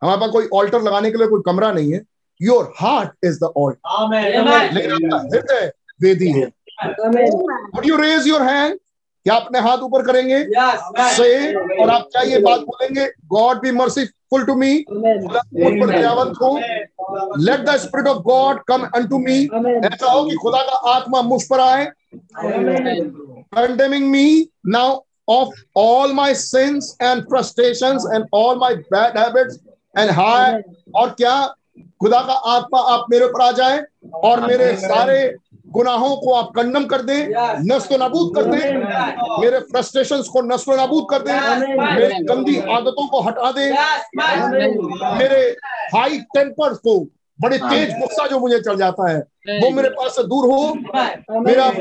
[0.02, 2.02] हमारे पास कोई ऑल्टर लगाने के लिए कोई कमरा नहीं है।
[2.40, 5.72] Your heart is the altar लेकिन आपका हृदय
[6.02, 6.46] वेदी है।
[7.76, 8.80] Would you raise your hand
[9.26, 10.44] क्या अपने हाथ ऊपर करेंगे?
[11.16, 13.06] से और आप क्या ये बात बोलेंगे?
[13.28, 16.58] God be merciful to me मुझ पर दयावंत हो।
[17.40, 19.38] Let the spirit of God come unto me
[19.88, 21.88] ऐसा हो कि खुदा का आत्मा मुझ पर आए।
[23.56, 24.26] Condemning me
[24.74, 24.90] now
[25.28, 29.58] of all my sins and frustrations and all my bad habits
[29.98, 30.62] and hi
[30.96, 31.36] और क्या?
[32.02, 33.84] खुदा का आत्मा आप मेरे ऊपर आ जाए
[34.24, 35.36] और मेरे सारे
[35.68, 37.28] गुनाहों को आप कंडम कर दें
[37.66, 41.34] नस्ल नाबूद कर दें मेरे फ्रस्ट्रेशंस को नस्ल नाबूद कर दें
[41.96, 43.72] मेरी गंदी आदतों को हटा दें
[45.18, 45.42] मेरे
[45.96, 47.00] हाई टेम्पर को
[47.40, 49.20] बड़े तेज गुस्सा जो मुझे चढ़ जाता है
[49.62, 50.74] वो मेरे पास से दूर हो।
[51.42, 51.72] मेरा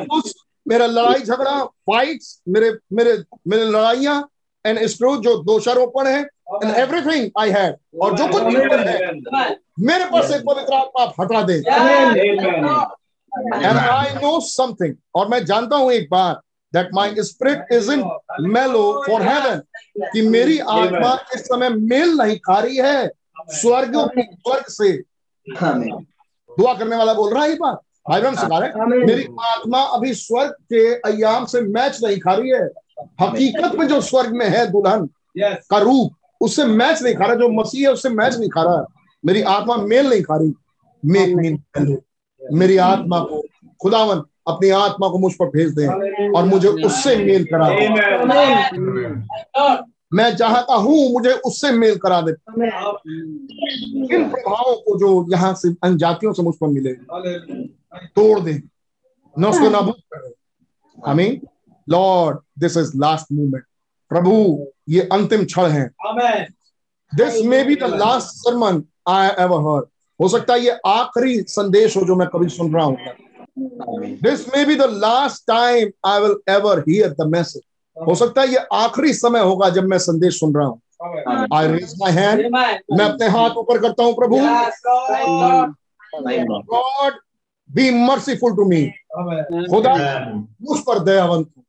[0.66, 3.16] मेरा लड़ाई झगड़ा फाइट्स मेरे मेरे
[3.48, 4.20] मेरे लड़ाइयाँ
[4.68, 10.04] एंड स्ट्रोक जो दोषारोपण है एंड एवरीथिंग आई हैड और जो कुछ भी है मेरे
[10.04, 11.56] पास से पवित्र आत्मा आप हटा दे।
[13.64, 16.40] एंड आई नो समथिंग और मैं जानता हूँ एक बात
[16.72, 18.02] that my spirit is in
[18.54, 19.60] mellow for heaven
[20.12, 23.10] कि मेरी आत्मा इस समय मेल नहीं खा रही है
[23.60, 24.92] स्वर्ग स्वर्ग से।
[25.48, 27.80] दुआ करने वाला बोल रहा है ये बात
[28.10, 32.50] भाई बहन सिखा रहे मेरी आत्मा अभी स्वर्ग के अयाम से मैच नहीं खा रही
[32.50, 32.68] है।
[33.20, 35.08] हकीकत में जो स्वर्ग में है दुल्हन
[35.70, 38.84] का रूप उससे मैच नहीं खा रहा जो मसीह है उससे मैच नहीं खा रहा।
[39.24, 40.52] मेरी आत्मा मेल नहीं खा रही
[41.02, 41.58] मेक मी
[42.40, 43.42] मेरी आत्मा को
[43.82, 45.86] खुदावन अपनी आत्मा को मुझ पर भेज दे
[46.28, 47.88] और मुझे उससे मेल करा दे।
[50.14, 52.32] मैं जहाँ का हूँ मुझे उससे मेल करा दे।
[54.16, 56.92] इन प्रभावों को जो यहाँ से अनजातियों से मुझ पर मिले?
[58.06, 58.54] तोड़ दे।
[59.36, 60.32] न उसको नाबूद कर
[60.98, 61.40] आमीन।
[61.90, 63.64] Lord this is last movement
[64.10, 64.32] प्रभु
[64.88, 65.86] ये अंतिम क्षण है।
[67.12, 69.86] This may be the last sermon I ever heard
[70.20, 72.96] हो सकता है ये आखिरी संदेश हो जो मैं कभी सुन रहा हूँ।
[74.22, 77.62] This may be the last time I will ever hear the message
[77.96, 80.80] हो सकता है ये आखिरी समय होगा जब मैं संदेश सुन रहा हूँ।
[81.54, 84.36] आई रेज माई हैंड मैं अपने हाथ ऊपर करता हूँ प्रभु।
[86.72, 87.12] God
[87.70, 88.84] be merciful to me
[89.70, 89.94] खुदा
[90.62, 91.62] मुझ पर दयावंत हो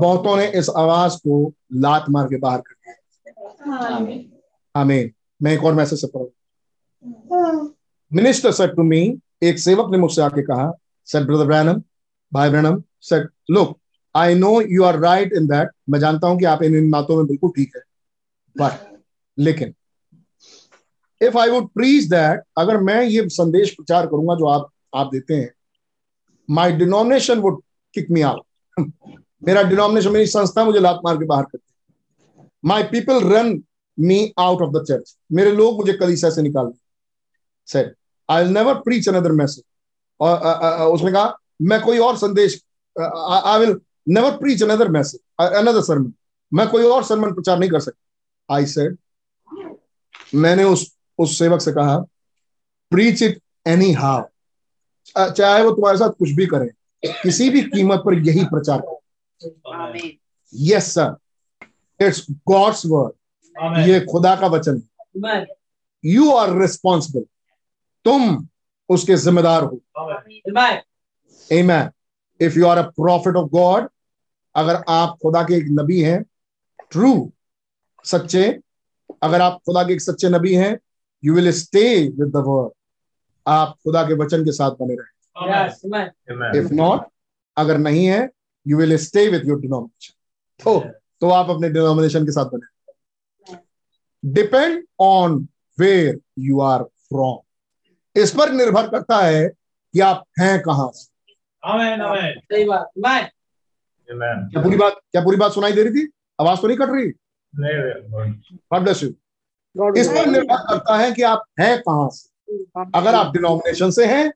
[0.00, 4.30] बहुतों ने इस आवाज़ को लात मार के बाहर कर दिया। आमीन
[4.74, 5.10] आमीन
[5.42, 6.30] मैं एक और मैसेज से पढ़ू।
[8.10, 9.00] मिनिस्टर सेड टू मी
[9.42, 10.70] एक सेवक ने मुझसे आके कहा
[11.08, 11.82] सेड ब्रदर ब्रैनम
[12.32, 13.78] भाई Branham said look
[14.14, 17.16] I know you are right in that मैं जानता हूँ कि आप इन इन बातों
[17.16, 17.82] में बिल्कुल ठीक है।
[18.56, 19.00] बट
[19.38, 19.74] लेकिन
[21.20, 25.34] if I would preach that अगर मैं ये संदेश प्रचार करूँगा जो आप आप देते
[25.34, 25.50] हैं
[26.48, 27.60] my denomination would
[27.94, 28.80] kick me out
[29.46, 31.72] मेरा डिनोमिनेशन मेरी संस्था मुझे लात मार के बाहर करती
[32.64, 33.62] my people run
[33.98, 36.72] me out of the church मेरे लोग मुझे कलीसिया से निकाल
[37.68, 37.94] said
[38.28, 39.64] I never preach another message
[40.20, 42.60] और उसने कहा, मैं कोई और संदेश
[42.96, 46.12] I will never preach another message another sermon
[46.52, 48.54] मैं कोई और सरमन प्रचार नहीं कर सकता.
[48.54, 48.96] आई सेड
[50.34, 51.96] मैंने उस उस सेवक से कहा
[52.92, 54.22] प्रीच इट एनी हाउ
[55.16, 56.70] चाहे वो तुम्हारे साथ कुछ भी करे
[57.22, 59.02] किसी भी कीमत पर यही प्रचार करो।
[60.54, 61.16] Yes sir
[62.00, 64.82] it's God's word ये खुदा का वचन
[65.26, 65.44] है।
[66.04, 67.24] यू आर रिस्पॉन्सिबल
[68.04, 68.48] तुम
[68.88, 69.80] उसके जिम्मेदार हो।
[71.50, 71.90] Amen.
[72.40, 73.88] If you are a prophet of God,
[74.54, 76.22] अगर आप खुदा के एक नबी हैं
[76.90, 77.32] ट्रू
[78.04, 78.44] सच्चे
[79.22, 80.78] अगर आप खुदा के एक सच्चे नबी हैं
[81.24, 82.72] you will stay with the word
[83.46, 87.06] आप खुदा के वचन के साथ बने रहे। इफ़ नॉट
[87.56, 88.28] अगर नहीं है
[88.66, 90.14] you will stay with your denomination
[90.64, 90.78] तो
[91.20, 93.56] तो आप अपने डिनोमिनेशन के साथ बने
[94.22, 95.48] depend on
[95.78, 102.00] where you are from इस पर निर्भर करता है कि आप हैं कहाँ से। आमेन
[102.00, 102.90] आमेन सही बात
[104.08, 106.08] क्या पूरी बात क्या पूरी बात सुनाई दे रही थी?
[106.40, 107.12] आवाज़ तो नहीं कट रही?
[108.74, 109.12] God bless you.
[109.96, 112.33] इस पर निर्भर करता है कि आप हैं कहाँ से।
[112.94, 114.32] अगर आप डिनोमिनेशन से हैं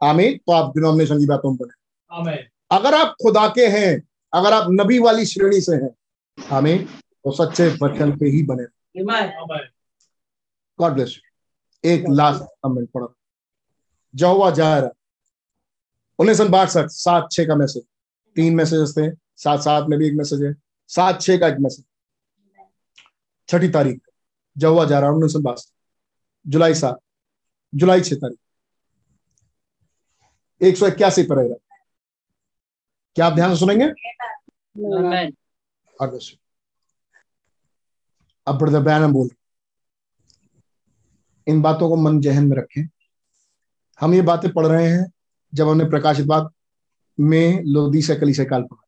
[0.00, 2.36] आमीन तो आप डिनोमिनेशन की बातों में बने।
[2.70, 3.90] अगर आप खुदा के हैं
[4.32, 5.90] अगर आप नबी वाली श्रेणी से हैं
[6.38, 8.64] आमीन तो सच्चे वचन पे ही बने।
[10.78, 13.14] गॉड ब्लेस यू एक लास्ट कमेंट पढ़ो।
[14.14, 14.90] जहुआ जायरा
[16.18, 17.82] उन्नीस सौ बासठ सात छह का मैसेज
[18.36, 19.10] तीन मैसेजेस थे
[19.42, 20.54] सात सात में भी एक मैसेज है।
[20.90, 21.84] सात छह का एक मैसेज
[23.48, 24.00] छठी तारीख।
[24.56, 25.72] जहुआ जा रहा उन्नीस सौ बासठ
[26.46, 26.98] जुलाई सात।
[27.74, 28.38] जुलाई छह तारीख।
[30.62, 31.56] एक सौ इक्यासी पर रहेगा।
[33.14, 33.84] क्या आप ध्यान से सुनेंगे.
[38.46, 39.28] अब ब्रदर ब्रैनम बोल।
[41.46, 42.88] इन बातों को मन जहन में रखें।
[44.00, 45.12] हम ये बातें पढ़ रहे हैं
[45.54, 46.50] जब हमने प्रकाशित बाग
[47.20, 48.80] में लोदी से कली से काल पढ़ा।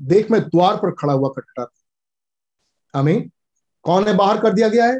[0.00, 3.28] देख मैं द्वार पर खड़ा हुआ खटखटाता हमें
[3.82, 4.96] कौन है बाहर कर दिया गया है?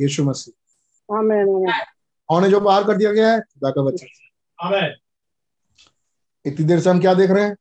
[0.00, 0.63] यीशु मसीह।
[1.08, 1.46] आमेन
[2.28, 4.86] कौन है जो बाहर कर दिया गया है खुदा का बच्चा
[6.44, 7.56] इतनी देर से हम क्या देख रहे हैं?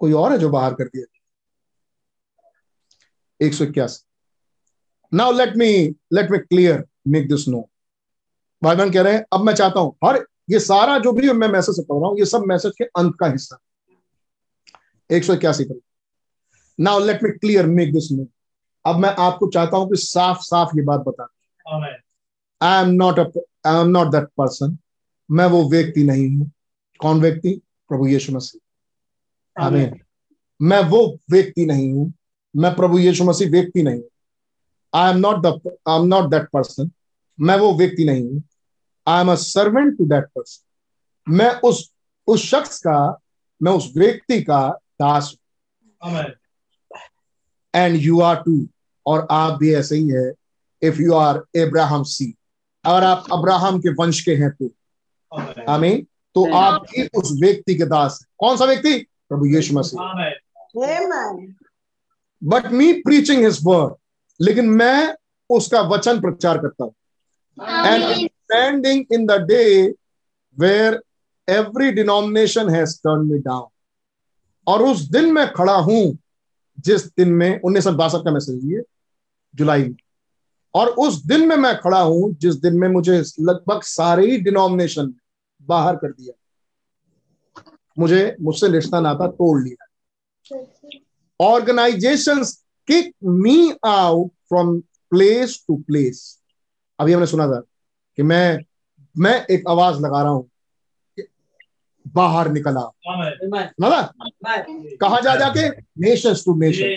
[0.00, 1.04] कोई और है जो बाहर कर दिया?
[3.40, 4.04] एक सौ इक्यासी।
[5.12, 5.68] Now let me
[6.12, 7.60] let me clear make this no
[8.62, 11.48] भाई बहन कह रहे हैं अब मैं चाहता हूँ हर ये सारा जो भी मैं
[11.48, 13.58] मैसेज पढ़ रहा हूँ ये सब मैसेज के अंत का हिस्सा।
[15.10, 15.80] एक सौ इक्यासी पर।
[16.78, 18.26] Now let me clear make this no
[18.84, 21.28] अब मैं आपको चाहता हूँ कि साफ़ साफ़ ये बात बता।
[21.66, 21.96] Amen.
[22.60, 24.76] I am not I am not that person
[25.28, 26.50] मैं वो व्यक्ति नहीं हूँ।
[27.00, 27.60] कौन व्यक्ति?
[27.90, 29.98] प्रभु यीशु मसीह। आमीन
[30.60, 32.12] मैं वो व्यक्ति नहीं हूँ।
[32.54, 34.08] मैं प्रभु यीशु मसीह व्यक्ति नहीं हूँ।
[34.92, 35.46] I am not the
[35.88, 36.90] I am not that person
[37.38, 38.42] मैं वो व्यक्ति नहीं हूँ।
[39.06, 41.90] I am a servant to that person मैं उस
[42.28, 42.98] उस शख्स का
[43.60, 44.68] मैं उस व्यक्ति का
[45.02, 45.34] दास
[46.02, 46.24] हूँ।
[47.74, 48.66] एंड यू आर टू
[49.06, 50.32] और आप भी ऐसे ही है।
[50.82, 52.34] If you are Abraham see
[52.88, 54.70] अगर आप अब्राहम के वंश के हैं तो.
[55.68, 58.98] आमीन। तो आप भी उस व्यक्ति के दास हैं। कौन सा व्यक्ति?
[59.28, 60.00] प्रभु यीशु मसीह।
[62.42, 63.94] But me preaching his word
[64.40, 65.14] लेकिन मैं
[65.50, 66.94] उसका वचन प्रचार करता हूँ।
[67.86, 68.28] And.
[68.28, 69.64] Standing in the day
[70.58, 71.02] where
[71.48, 73.66] every denomination has turn me down
[74.66, 76.18] और उस दिन मैं खड़ा हूँ
[76.78, 78.82] जिस दिन में उन्नीस सौ बासठ का मैसेज ये
[79.54, 79.96] जुलाई में।
[80.78, 85.12] और उस दिन में मैं खड़ा हूँ जिस दिन में मुझे लगभग सारे ही डिनोमिनेशन
[85.62, 86.32] बाहर कर दिया।
[87.98, 89.86] मुझे मुझसे रिश्ता नाता तोड़ लिया।
[91.40, 92.52] Organisations
[92.88, 94.78] kick me out from
[95.12, 96.20] place to place
[96.98, 97.60] अभी हमने सुना था
[98.18, 98.58] कि मैं
[99.14, 100.48] मैं एक आवाज़ लगा रहा हूँ
[101.16, 101.26] कि
[102.14, 102.80] बाहर निकला.
[103.80, 104.00] ना
[105.00, 105.68] कहा जा जाके?
[106.00, 106.94] Nations to nation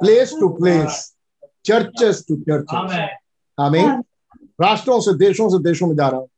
[0.00, 1.16] place to place
[1.64, 3.08] churches to churches.
[3.58, 4.02] आमीन
[4.60, 6.28] राष्ट्रों से देशों से देशों में जा रहा हूँ।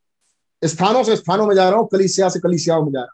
[0.63, 3.09] स्थानों से स्थानों में जा रहा हूँ कलिसिया से कलिसियाओं में जा रहा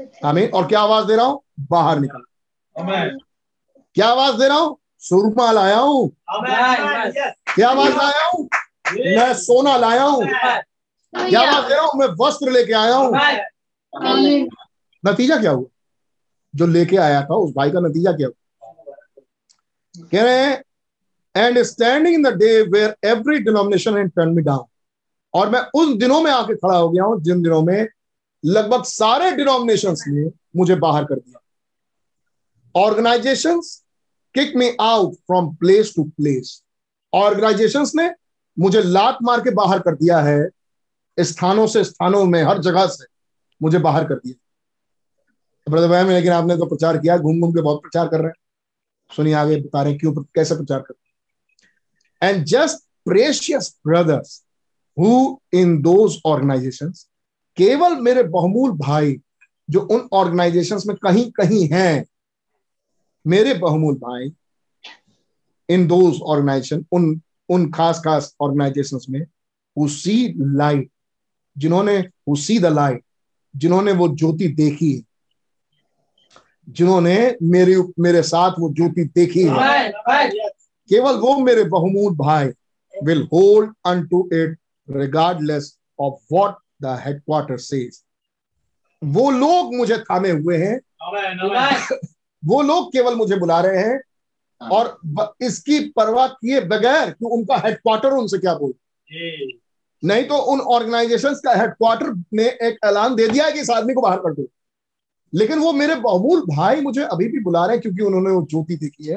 [0.00, 1.40] हूँ। आमीन और क्या आवाज़ दे रहा हूँ?
[1.70, 3.18] बाहर निकल।
[3.96, 4.76] क्या आवाज़ दे रहा हूँ?
[4.98, 6.08] सुरमा लाया हूँ.
[7.54, 8.48] क्या आवाज़ लाया हूँ?
[8.96, 12.00] मैं सोना लाया हूँ। क्या आवाज़ दे रहा हूँ?
[12.00, 13.12] मैं वस्त्र लेके आया हूँ.
[15.04, 15.68] नतीजा क्या हुआ?
[16.54, 18.34] जो लेके आया था उस भाई का नतीजा क्या हुआ?
[20.12, 20.62] कह रहे हैं
[21.34, 24.64] and standing in the day where every denomination and turn me down
[25.34, 27.88] और मैं उन दिनों में आके खड़ा हो गया हूँ, जिन दिनों में
[28.44, 31.40] लगभग सारे डिनोमिनेशन ने मुझे बाहर कर दिया।
[32.74, 33.60] Organisation
[34.34, 36.62] kick me out from place to place
[37.12, 38.10] organisation ने
[38.56, 40.48] मुझे लात मार के बाहर कर दिया है,
[41.18, 43.04] स्थानों से स्थानों में, हर जगह से
[43.60, 44.34] मुझे बाहर कर दिया।
[45.66, 48.34] ब्रदर भाई लेकिन आपने तो प्रचार किया घूम घूम के बहुत प्रचार कर रहे हैं।
[49.10, 50.94] सुनिए आगे बता रहे हैं, क्यों, कैसे प्रचार कर
[52.22, 54.42] and just precious brothers
[54.96, 57.06] who in those organisations
[57.58, 59.16] केवल मेरे बहुमूल भाई
[59.68, 62.04] जो उन ऑर्गेनाइजेशंस में कहीं कहीं हैं,
[63.24, 64.32] मेरे बहुमूल भाई
[65.68, 69.20] इन दोज ऑर्गेनाइजेशन उन उन खास खास ऑर्गेनाइजेशंस में
[69.76, 70.90] हु सी लाइट
[71.56, 73.02] जिन्होंने हु सी द लाइट
[73.54, 75.02] जिन्होंने वो ज्योति देखी है,
[76.68, 79.54] जिन्होंने मेरे मेरे साथ वो ज्योति देखी है.
[80.90, 82.46] केवल वो मेरे बहुमूल भाई
[83.04, 84.58] will hold on to it
[84.90, 88.02] regardless of what the headquarter says
[89.04, 90.80] वो लोग मुझे थामे हुए हैं.
[92.44, 94.00] वो लोग केवल मुझे बुला रहे हैं
[94.68, 94.98] और
[95.42, 98.74] इसकी परवाह किए बगैर कि उनका हेडक्वार्टर उनसे क्या बोल?
[100.04, 103.94] नहीं तो उन ऑर्गेनाइजेशंस का हेडक्वार्टर ने एक ऐलान दे दिया है कि इस आदमी
[103.94, 104.46] को बाहर कर दो।
[105.34, 108.76] लेकिन वो मेरे बहुमूल भाई मुझे अभी भी बुला रहे हैं क्योंकि उन्होंने वो ज्योति
[108.76, 109.16] देखी है.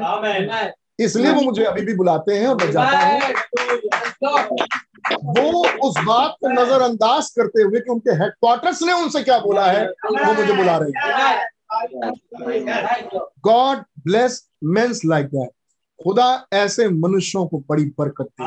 [0.99, 3.19] इसलिए वो मुझे अभी भी बुलाते हैं और मैं जाता हूँ।
[5.37, 9.85] वो उस बात को नजरअंदाज करते हुए कि उनके हेडक्वार्टर्स ने उनसे क्या बोला है
[9.87, 11.01] वो मुझे बुला रहे हैं।
[13.45, 15.49] God bless mens like that
[15.99, 18.43] खुदा ऐसे मनुष्यों को बड़ी बरकत दे.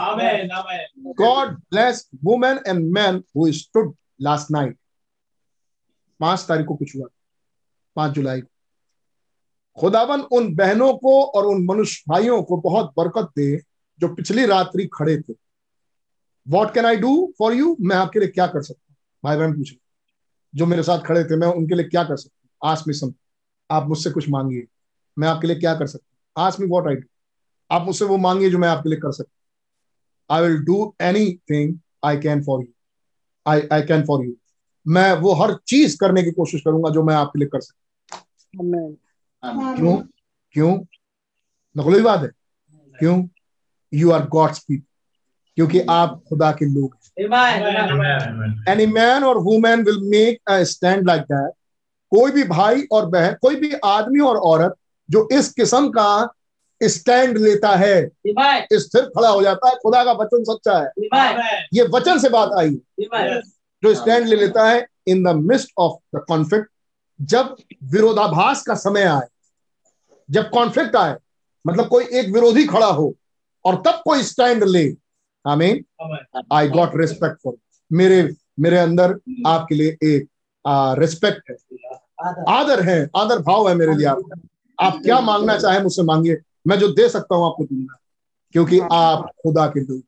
[1.14, 4.76] God bless women and man who stood last night
[6.20, 7.06] पाँच तारीख को कुछ हुआ।
[7.96, 8.48] पाँच जुलाई को।
[9.80, 13.56] खुदावन उन बहनों को और उन मनुष्य भाइयों को बहुत बरकत दे,
[14.00, 15.34] जो पिछली रात्रि खड़े थे।
[16.48, 18.96] What can I do for you मैं आपके लिए क्या कर सकता हूँ?
[19.24, 19.74] भाई बहन पूछ
[20.54, 22.72] जो मेरे साथ खड़े थे, मैं उनके लिए क्या कर सकता हूँ?
[22.72, 23.12] आस मी सम
[23.70, 24.66] आप मुझसे कुछ मांगिए।
[25.18, 26.46] मैं आपके लिए क्या कर सकता हूँ?
[26.46, 27.08] आस मी वॉट आई डू
[27.70, 29.30] आप मुझसे वो मांगिए जो मैं आपके लिए कर सकता
[30.30, 30.94] हूँ। I will do
[31.50, 32.72] anything I can for you
[33.46, 34.32] I I can for you
[34.86, 38.16] मैं वो हर चीज़ करने की कोशिश करूँगा जो मैं आपके लिए कर सकता
[39.76, 39.96] क्यों?
[40.52, 40.76] क्यों?
[41.76, 42.28] नकली बात है।
[42.98, 43.28] क्यों?
[43.94, 44.84] यू आर गॉड्स पीपल
[45.56, 47.24] क्योंकि आप खुदा के लोग हैं.
[48.68, 51.52] एनी मैन और women will make a stand like that
[52.10, 54.74] कोई भी भाई और बहन कोई भी आदमी और औरत
[55.10, 56.34] जो इस किस्म का
[56.82, 58.08] स्टैंड लेता है
[58.72, 60.90] स्थिर खड़ा हो जाता है खुदा का वचन सच्चा है।
[61.74, 62.70] ये वचन से बात आई।
[63.82, 66.68] जो स्टैंड ले लेता है in the midst of the conflict
[67.20, 69.26] जब विरोधाभास का समय आए
[70.28, 71.16] जब कॉन्फ्लिक्ट आए
[71.64, 73.14] मतलब कोई एक विरोधी खड़ा हो
[73.64, 74.86] और तब कोई स्टैंड ले।
[75.44, 75.84] आमीन
[76.52, 77.56] आई गॉट रिस्पेक्ट फॉर
[77.90, 78.28] मेरे
[78.60, 80.28] मेरे अंदर आपके लिए एक
[80.98, 81.56] रिस्पेक्ट है।
[82.48, 84.40] आदर। है आदर भाव है मेरे लिए आपका।
[84.78, 86.36] आप क्या मांगना चाहे मुझसे मांगिए।
[86.66, 87.96] मैं जो दे सकता हूँ आपको दूँगा।
[88.54, 90.00] क्योंकि आप खुदा के लोग.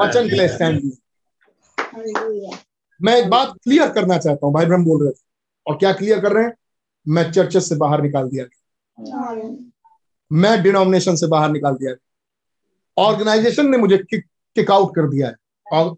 [0.00, 0.92] वचन के लिए स्टैंड
[3.00, 5.22] मैं एक बात क्लियर करना चाहता हूँ भाई ब्रह्म बोल रहे थे।
[5.66, 6.52] और क्या क्लियर कर रहे हैं?
[7.08, 9.32] मैं चर्चेस से बाहर निकाल दिया गया।
[10.32, 14.24] मैं डिनोमिनेशन से बाहर निकाल दिया गया। ऑर्गेनाइजेशन ने मुझे किक
[14.54, 15.34] किक आउट कर दिया है।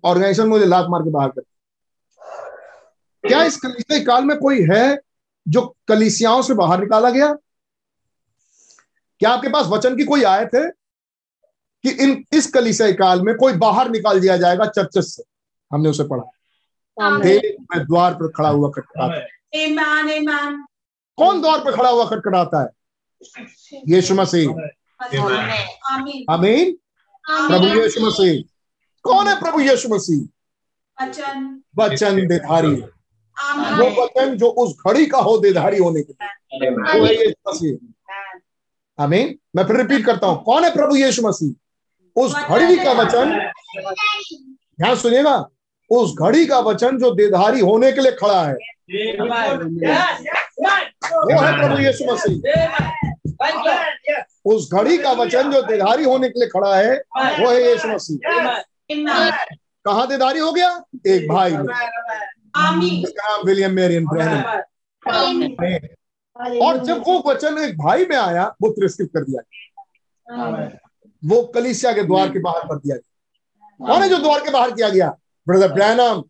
[0.05, 5.01] ऑर्गेनाइजेशन मुझे लात मार के बाहर कर दिया। क्या इस कलीसिया काल में कोई है
[5.49, 7.33] जो कलीसियाओं से बाहर निकाला गया?
[9.21, 10.71] क्या आपके पास वचन की कोई आयत है
[11.85, 15.23] कि इन इस कलीसिया काल में कोई बाहर निकाल दिया जाएगा चर्चेस से?
[15.73, 16.23] हमने उसे पढ़ा।
[17.71, 19.21] मैं द्वार पर खड़ा हुआ खटखटाता
[20.19, 20.67] amen.
[21.17, 22.69] कौन द्वार पर खड़ा हुआ खटखटाता है?
[23.89, 24.49] यीशु मसीह.
[26.31, 26.77] आमीन।
[27.29, 28.43] प्रभु यीशु मसीह।
[29.03, 30.23] कौन है प्रभु यीशु मसीह?
[31.79, 32.75] वचन देधारी।
[33.79, 39.03] वो वचन जो उस घड़ी का हो, देधारी होने के लिए। वो है यीशु मसीह।
[39.03, 41.53] आमीन। मैं फिर रिपीट करता हूँ। कौन है प्रभु यीशु मसीह?
[42.17, 43.39] उस घड़ी का वचन।
[44.81, 45.37] ध्यान सुनिएगा।
[45.91, 48.55] उस घड़ी का वचन जो देधारी होने के लिए खड़ा है.
[51.05, 52.37] वो है प्रभु यीशु मसीह.
[54.45, 56.93] उस घड़ी का वचन जो देधारी होने के लिए खड़ा है
[57.41, 58.19] वो है यीशु मसीह.
[59.85, 60.85] कहाँ देधारी हो गया?
[61.07, 61.53] एक भाई।
[63.45, 64.07] विलियम मेरियन।
[66.63, 69.43] और जब वो वचन एक भाई में आया वो तिरस्कृत कर दिया।
[70.31, 70.71] गया।
[71.25, 74.71] वो कलीसिया के द्वार के बाहर कर दिया। गया कौन है जो द्वार के बाहर
[74.71, 75.17] किया गया?
[75.47, 76.23] ब्रदर ब्रैनम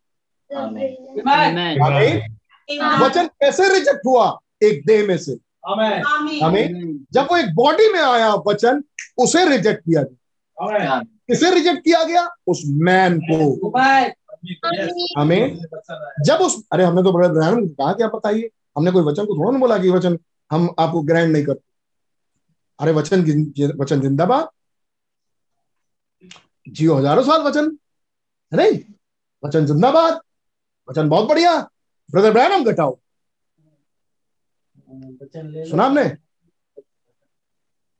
[3.00, 4.26] वचन कैसे रिजेक्ट हुआ?
[4.64, 5.32] एक देह में से।
[6.44, 8.82] आमीन जब वो एक बॉडी में आया वचन
[9.18, 10.98] उसे रिजेक्ट किया गया।
[11.28, 12.28] किसे रिजेक्ट किया गया?
[12.46, 13.70] उस मैन को।
[15.18, 15.58] हमें
[16.26, 19.50] जब उस अरे हमने तो ब्रदर ब्रैनम कहा क्या बताइए। हमने कोई वचन को थोड़ा
[19.50, 20.18] ना बोला कि वचन
[20.50, 21.64] हम आपको ग्रैंड नहीं करते।
[22.78, 23.22] अरे वचन
[23.80, 24.48] वचन जिंदाबाद।
[26.68, 27.76] जियो हज़ारों साल वचन।
[28.52, 28.78] है नहीं।
[29.46, 30.20] वचन जिंदाबाद।
[30.88, 31.60] वचन बहुत बढ़िया।
[32.10, 32.98] ब्रदर ब्रैनम घटाओ।
[35.68, 36.04] सुना हमने?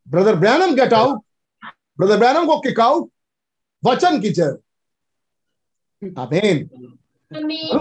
[0.07, 1.23] Brother Branham get out
[1.99, 3.11] brother Branham को किक आउट
[3.83, 4.57] वचन की जय।
[6.19, 6.67] आमीन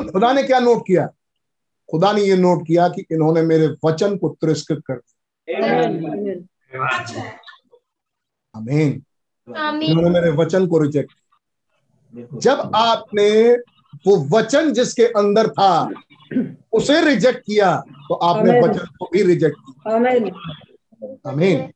[0.09, 1.07] खुदा ने क्या नोट किया?
[1.89, 5.65] खुदा ने ये नोट किया कि इन्होंने मेरे वचन को तिरस्कृत कर दिया।
[8.55, 9.03] आमीन
[9.47, 11.13] आमीन इन्होंने मेरे वचन को रिजेक्ट
[12.15, 13.29] जब आपने
[14.07, 15.89] वो वचन जिसके अंदर था
[16.73, 17.75] उसे रिजेक्ट किया
[18.07, 19.95] तो आपने वचन को भी रिजेक्ट किया।
[21.29, 21.67] आमीन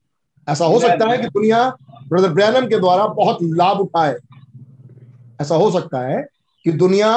[0.46, 1.68] ऐसा हो सकता है कि दुनिया
[2.08, 4.16] ब्रदर ब्रैनम के द्वारा बहुत लाभ उठाए।
[5.40, 6.22] ऐसा हो सकता है
[6.64, 7.10] कि दुनिया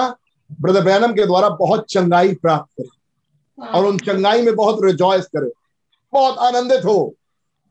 [0.61, 5.49] ब्रदर ब्रैनम के द्वारा बहुत चंगाई प्राप्त करे और उन चंगाई में बहुत रिजॉयस करे।
[6.13, 7.13] बहुत आनंदित हो।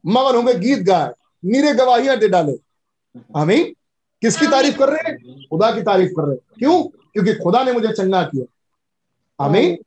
[0.05, 1.13] मगन होंगे गीत गाए
[1.45, 2.57] नीरे गवाहियाँ दे डाले।
[3.37, 3.73] आमीन
[4.23, 5.45] किसकी तारीफ़ कर रहे हैं?
[5.51, 6.83] खुदा की तारीफ़ कर रहे हैं। क्यों?
[6.85, 8.45] क्योंकि खुदा ने मुझे चंगा किया।
[9.45, 9.79] आमीन।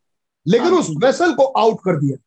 [0.47, 2.17] लेकिन उस वेसल को आउट कर दिया।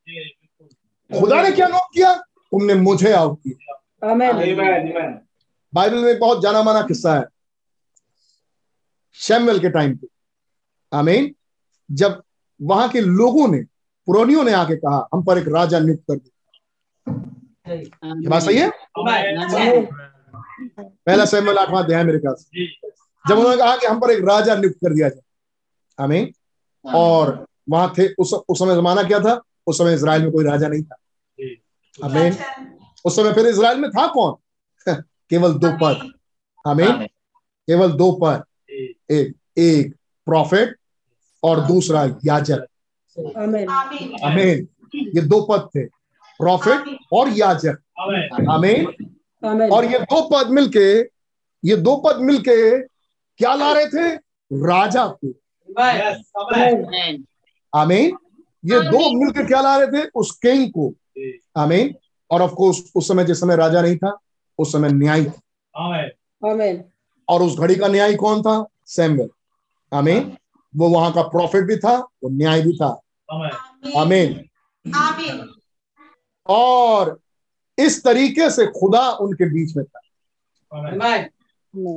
[1.21, 2.15] खुदा ने क्या नोट किया?
[2.17, 5.21] तुमने मुझे आउट किया। आमीन।
[5.75, 7.25] बाइबल में बहुत जाना माना किस्सा है।
[9.15, 10.07] शैमुएल के टाइम पे।
[10.93, 11.35] आमीन।
[11.91, 12.23] जब
[12.63, 13.59] वहाँ के लोगों ने
[14.07, 16.45] पुरानियों ने आके कहा हम पर एक राजा नियुक्त कर दिया
[18.31, 18.71] बात सही है.
[20.61, 22.67] पहला शैमुएल आठवां अध्याय मेरे ख्याल से
[23.29, 26.33] जब उन्होंने कहा कि हम पर एक राजा नियुक्त कर दिया जाए। हमें
[26.95, 29.43] और वहाँ थे उस उस समय जमाना क्या था?
[29.67, 30.97] उस समय इसराइल में कोई राजा नहीं था।
[32.05, 32.37] आमीन।
[33.05, 34.35] उस समय फिर इसराइल में था कौन?
[35.31, 36.13] केवल दो पद।
[36.67, 37.07] हमें
[37.69, 38.45] केवल दो पद।
[39.11, 39.95] एक एक
[40.27, 40.77] प्रॉफिट
[41.43, 42.67] और दूसरा याजक।
[43.37, 45.85] आमीन। आमीन। आमीन। ये दो पद थे।
[46.41, 48.87] प्रॉफिट और याजक। आमीन। आमीन।
[49.45, 51.01] और ये दो पद मिलके
[51.65, 52.81] ये दो पद मिलके
[53.39, 54.15] क्या ला रहे थे?
[54.53, 55.29] राजा को।
[56.45, 57.25] आमीन
[57.75, 58.17] आमीन।
[58.65, 60.09] ये दो मिलके क्या ला रहे थे?
[60.15, 60.95] उस किंग को।
[61.57, 61.95] आमीन।
[62.31, 64.19] और ऑफ़ कोर्स उस समय जिस समय राजा नहीं था
[64.59, 65.41] उस समय न्याय था।
[66.51, 66.85] आमीन।
[67.29, 68.67] और उस घड़ी का न्याय कौन था?
[68.87, 69.29] सैमुएल।
[69.93, 70.37] आमीन।
[70.77, 73.01] वो वहाँ का प्रॉफिट भी था वो न्याय भी था।
[73.97, 74.49] आमीन।
[76.47, 77.21] और
[77.79, 80.01] इस तरीके से खुदा उनके बीच में था।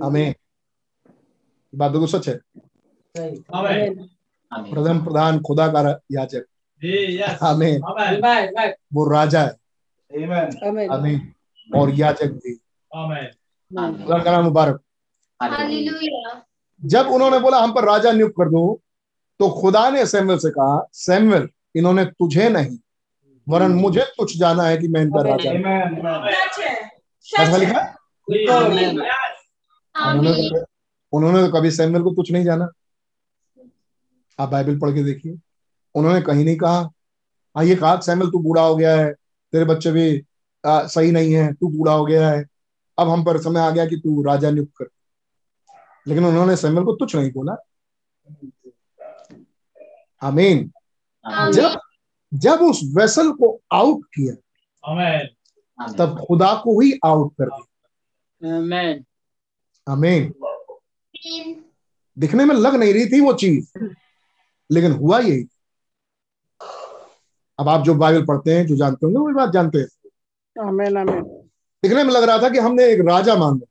[0.05, 0.35] हमें
[1.75, 2.39] बात बिल्कुल सच है।
[4.53, 6.45] प्रथम प्रधान खुदा का याजक
[6.83, 7.37] Yes.
[7.41, 7.79] हमें
[8.93, 9.53] वो राजा है।
[10.15, 10.91] Amen.
[10.91, 11.33] हमें
[11.75, 14.81] और याजक भी। खुदा का नाम मुबारक।
[16.85, 18.81] जब उन्होंने बोला हम पर राजा नियुक्त कर दो
[19.39, 22.77] तो खुदा ने सैमुअल से कहा सैमुअल इन्होंने तुझे नहीं
[23.52, 25.60] वरन मुझे तुझ जाना है कि मैं इनका राजा हूँ।
[27.65, 27.95] है।
[28.30, 28.65] लिखा है.
[30.10, 30.65] उन्होंने तो
[31.18, 32.69] उन्होंने तो कभी सैमुअल को तुझ नहीं जाना।
[34.40, 35.40] आप बाइबल पढ़ के देखिए।
[35.95, 36.90] उन्होंने कहीं नहीं कहा
[37.57, 39.14] हाँ ये कहा सैमुअल तू बूढ़ा हो गया है।
[39.52, 40.26] तेरे बच्चे भी
[40.65, 42.45] आ, सही नहीं है। तू बूढ़ा हो गया है।
[42.99, 44.86] अब हम पर समय आ गया कि तू राजा नियुक्त कर।
[46.07, 47.53] लेकिन उन्होंने सैमुअल को तुच्छ नहीं बोला।
[50.23, 50.72] आमीन।
[51.26, 51.80] आमीन। जब
[52.31, 54.33] जब उस वेसल को आउट किया
[54.83, 55.27] Amen.
[55.97, 59.03] तब खुदा को ही आउट कर दिया Amen.
[59.87, 61.55] आमीन आमीन
[62.17, 63.67] दिखने में लग नहीं रही थी वो चीज़
[64.69, 65.43] लेकिन हुआ यही
[67.59, 69.87] अब आप जो बाइबल पढ़ते हैं जो जानते होंगे वही बात जानते हैं
[70.55, 70.97] Amen.
[70.97, 71.23] Amen.
[71.83, 73.65] दिखने में लग रहा था कि हमने एक राजा मांगा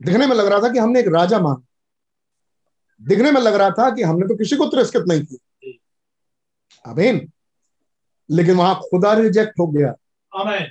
[0.00, 1.62] दिखने में लग रहा था कि हमने एक राजा मांगा
[3.00, 5.38] दिखने में लग रहा था कि हमने तो किसी को तिरस्कृत नहीं किया
[6.84, 7.28] आमीन
[8.30, 9.94] लेकिन वहाँ खुदा रिजेक्ट हो गया।
[10.32, 10.66] Amen.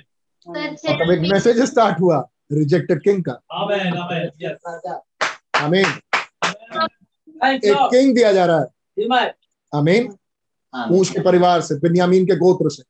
[0.46, 2.18] और तब एक मैसेज स्टार्ट हुआ
[2.52, 3.32] रिजेक्टेड किंग का।
[3.62, 3.92] Amen.
[3.96, 4.30] Amen.
[4.40, 4.56] Yes.
[7.64, 8.66] एक किंग दिया जा रहा है।
[9.72, 10.08] अमीन
[10.74, 12.82] आमीन ऊश के परिवार से बिन्यामीन के गोत्र से।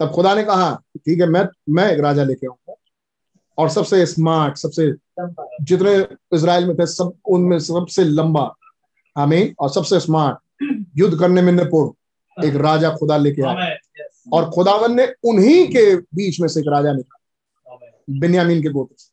[0.00, 2.74] तब खुदा ने कहा ठीक है मैं मैं एक राजा लेके आऊँगा।
[3.58, 4.92] और सबसे स्मार्ट सबसे
[5.62, 5.94] जितने
[6.36, 8.50] इज़राइल में थे सब उनमें सबसे लंबा।
[9.16, 10.38] आमीन और सबसे स्मार्ट
[10.96, 11.90] युद्ध करने में निपुण।
[12.44, 13.76] एक राजा खुदा लेके आया।
[14.32, 17.22] और खुदावन ने उन्हीं के बीच में से एक राजा निकाला.
[18.10, 19.12] बिन्यामीन के गोत्र से।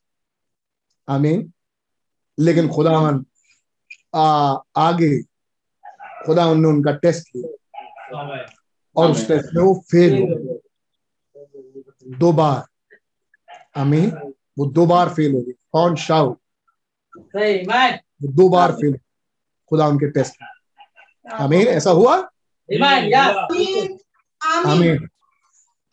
[1.08, 1.52] आमीन।
[2.38, 3.24] लेकिन खुदावन
[4.14, 5.22] आ, आगे
[6.26, 7.56] खुदावन ने उनका टेस्ट लिया
[8.22, 8.54] Amen.
[8.96, 12.64] और उस टेस्ट में वो फेल हो गए। दो बार।
[13.76, 15.96] आमीन। वो दो बार फेल हो गए। कौन.
[18.22, 18.98] वो दो बार फेल
[19.68, 20.48] खुदा उनके टेस्ट में।
[21.32, 22.30] आमीन ऐसा हुआ.
[24.66, 25.06] आमीन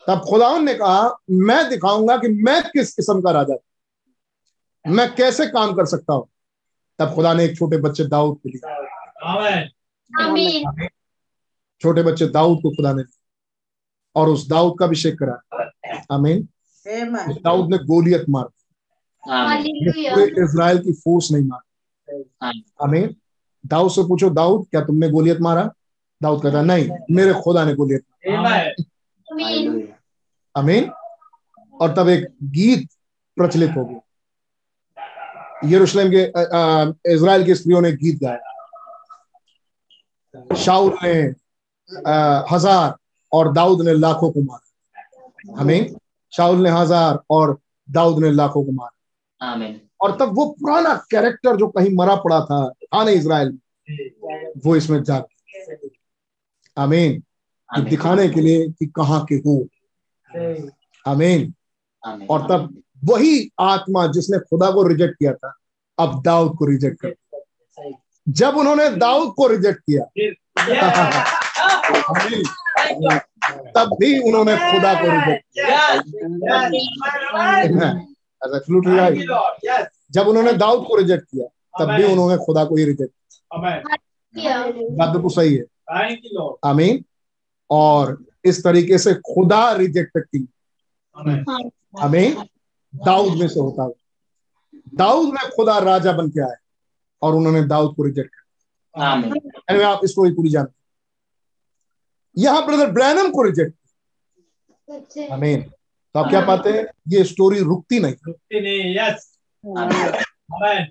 [0.08, 5.48] तब खुदावन ने कहा मैं दिखाऊँगा कि मैं किस किस्म का राजा हूँ। मैं कैसे
[5.48, 6.28] काम कर सकता हूँ?
[6.99, 8.76] तब खुदा ने एक छोटे बच्चे दाऊद को लिया।
[11.82, 15.60] छोटे बच्चे दाऊद को खुदा ने दिया और उस दाऊद का अभिषेक करा।
[16.16, 16.48] आमीन
[17.44, 18.45] दाऊद ने गोलियत मार
[20.44, 21.62] इज़राइल की फोर्स नहीं मार।
[22.84, 23.16] आमीन
[23.66, 25.72] दाऊद से पूछो दाऊद क्या तुमने गोलियत मारा?
[26.22, 28.03] दाऊद कहता नहीं मेरे खुदा ने गोलियत
[30.56, 30.89] आमीन।
[31.73, 32.88] और तब एक गीत
[33.38, 33.99] प्रचलित हो गया।
[35.65, 36.22] यरूशलेम के
[37.14, 38.39] इज़राइल की स्त्रियों ने गीत गाया।
[40.56, 41.14] शाऊल ने
[41.89, 42.95] अ, हज़ार
[43.31, 45.95] और दाऊद ने लाखों को मारा। आमीन।
[46.34, 47.57] शाऊल ने हज़ार और
[47.89, 49.48] दाऊद ने लाखों को मारा।
[50.02, 52.60] और तब वो पुराना कैरेक्टर जो कहीं मरा पड़ा था
[52.95, 53.57] नहीं इसराइल
[54.65, 55.23] वो इसमें जाग।
[56.78, 57.20] आमीन
[57.76, 59.68] कि दिखाने के लिए कि कहाँ के हो।
[61.08, 61.54] आमीन
[62.30, 65.56] और तब वही आत्मा जिसने खुदा को रिजेक्ट किया था
[65.99, 67.14] अब दाऊद को रिजेक्ट कर।
[68.30, 70.04] जब उन्होंने दाऊद को रिजेक्ट किया
[73.76, 75.44] तब भी उन्होंने खुदा को रिजेक्ट.
[79.60, 79.88] किया.
[80.12, 81.45] जब उन्होंने दाऊद को रिजेक्ट किया
[81.80, 83.58] तब भी उन्होंने खुदा को ही रिजेक्ट किया।
[84.98, 85.64] बात बिल्कुल सही है.
[86.66, 87.06] आमीन।
[87.70, 90.48] और इस तरीके से खुदा रिजेक्ट की
[91.20, 91.72] Amen.
[92.00, 92.36] हमें
[92.96, 93.92] दाऊद में से होता है।
[94.94, 96.56] दाऊद में खुदा राजा बन के आए
[97.22, 99.32] और उन्होंने दाऊद को रिजेक्ट किया Amen.
[99.42, 100.78] Anyway, आप स्टोरी पूरी जानते हैं।
[102.38, 103.74] यहाँ ब्रदर ब्रैनम को रिजेक्ट
[105.18, 106.86] है आमीन। तो आप क्या पाते हैं?
[107.08, 109.16] ये स्टोरी रुकती नहीं। Ruktini, Yes.
[109.78, 110.86] Amen.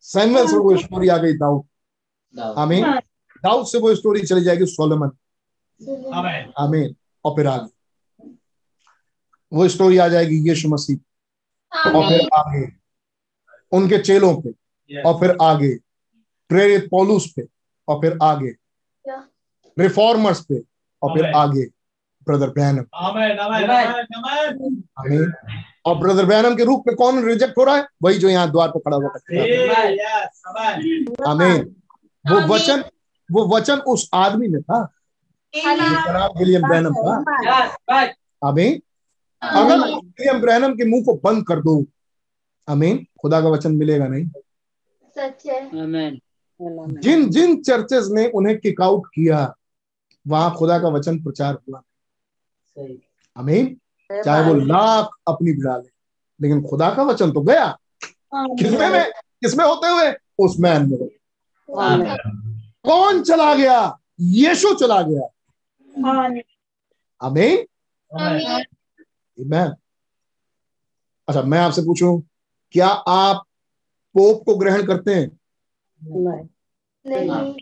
[0.00, 1.64] सैमुअल से वो स्टोरी आ गई दाऊद.
[2.40, 3.00] आमीन।
[3.44, 5.10] दाऊद से वो स्टोरी चली जाएगी सोलमन
[5.82, 6.52] Amen.
[6.58, 7.68] आमीन और फिर आगे।
[9.52, 10.96] वो स्टोरी आ जाएगी यीशु मसीह।
[11.90, 12.72] और फिर आगे।
[13.72, 15.06] उनके चेलों पे। Yes.
[15.06, 15.74] और फिर आगे।
[16.48, 17.46] प्रेरित पौलुस पे।
[17.88, 18.54] और फिर आगे।
[19.78, 20.62] रिफॉर्मर्स पे।
[21.02, 21.66] और फिर आगे।
[22.26, 23.38] Brother Branham Amen.
[23.38, 23.70] Amen.
[23.70, 23.96] Amen.
[23.96, 24.82] Amen.
[24.98, 25.32] आमीन
[25.84, 27.86] और ब्रदर ब्रैनम के रूप में कौन रिजेक्ट हो रहा है?
[28.02, 29.10] वही जो यहाँ द्वार पर खड़ा हुआ.
[31.32, 31.76] आमीन
[32.30, 32.84] वो वचन
[33.32, 34.82] वो वचन उस आदमी में था।
[35.54, 38.08] विलियम ब्रैनम था Yes.
[38.42, 38.80] अमीन
[39.42, 41.84] अगर विलियम ब्रैनम के मुँह को बंद कर दो
[42.68, 44.26] अमीन खुदा का वचन मिलेगा नहीं।
[45.16, 46.20] सच है। Amen.
[47.02, 49.54] जिन जिन चर्चेस ने उन्हें किक आउट किया
[50.26, 51.82] वहाँ खुदा का वचन प्रचार हुआ।
[53.36, 53.76] अमीन
[54.10, 55.90] चाहे वो लाख अपनी भिड़ा ले
[56.40, 57.66] लेकिन खुदा का वचन तो गया।
[58.34, 60.12] किसमें में किसमें होते हुए?
[60.38, 60.98] उस मैन में.
[62.84, 63.98] कौन चला गया?
[64.20, 65.28] यीशु चला गया।
[67.20, 67.66] अमीन आमीन?
[69.38, 69.70] Amen.
[71.28, 72.22] अच्छा मैं आपसे पूछूँ
[72.70, 73.44] क्या आप
[74.14, 75.38] पोप को ग्रहण करते हैं?
[76.04, 76.48] नहीं।
[77.06, 77.54] नहीं।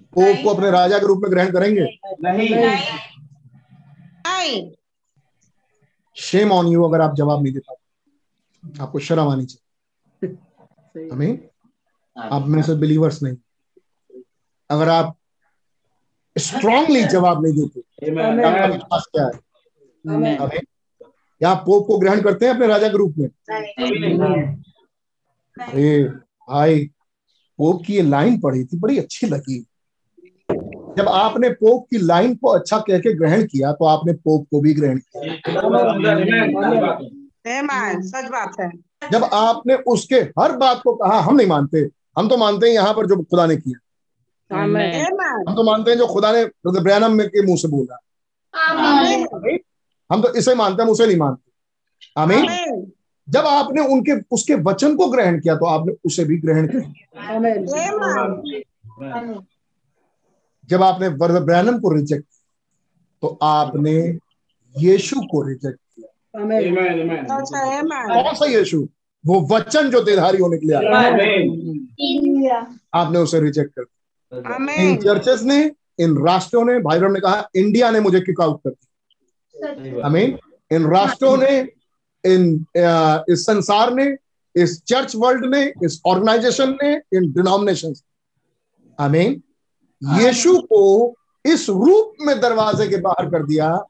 [0.00, 1.98] पोप को अपने राजा के रूप में ग्रहण करेंगे?
[2.22, 2.78] नहीं। नहीं।
[6.16, 11.48] शेम ऑन यू अगर आप जवाब नहीं दे पाते। आपको शर्म आनी चाहिए। हमें
[12.18, 13.36] आप में से बिलीवर्स नहीं।
[14.70, 15.16] अगर आप
[16.36, 20.60] स्ट्रांगली जवाब नहीं देते आपका विश्वास क्या है?
[21.40, 23.28] या आप पोप को ग्रहण करते हैं अपने राजा के रूप में?
[25.56, 26.84] अरे भाई
[27.58, 29.58] पोप की ये लाइन पढ़ी थी बड़ी अच्छी लगी।
[30.98, 34.60] जब आपने पोप की लाइन को अच्छा कह के ग्रहण किया तो आपने पोप को
[34.60, 35.34] भी ग्रहण किया।
[38.02, 38.70] सच बात है।
[39.12, 41.78] जब आपने उसके हर बात को कहा हम नहीं मानते।
[42.18, 43.78] हम तो मानते हैं यहाँ पर जो खुदा ने किया.
[45.48, 47.98] हम तो मानते हैं जो खुदा ने ब्रदर ब्रैनम में के मुँह से बोला।
[50.10, 52.46] हम तो इसे मानते हैं उसे नहीं मानते। आमीन।
[53.28, 56.82] जब आपने उनके उसके वचन को ग्रहण किया तो आपने उसे भी ग्रहण किया।
[60.68, 62.44] जब आपने ब्रदर ब्रैनम को रिजेक्ट किया
[63.22, 63.96] तो आपने
[64.74, 66.08] यीशु को रिजेक्ट किया।
[67.24, 67.50] सच
[68.22, 68.88] कौन सा यीशु?
[69.24, 70.90] वो वचन जो देधारी होने के लिए आया।
[72.94, 73.95] आपने उसे रिजेक्ट कर दिया।
[74.32, 78.70] इन चर्चेस ने इन राष्ट्रों ने भाई ने कहा इंडिया ने मुझे किक आउट कर
[78.70, 80.38] दिया। आमीन।
[80.72, 81.58] इन राष्ट्रों ने
[82.24, 82.66] इन
[83.32, 84.16] इस संसार ने
[84.56, 87.94] इस चर्च वर्ल्ड ने इस ऑर्गेनाइजेशन ने इन डिनोमिनेशन
[89.00, 89.42] आमीन।
[90.02, 93.84] यीशु को इस रूप में दरवाजे के बाहर कर दिया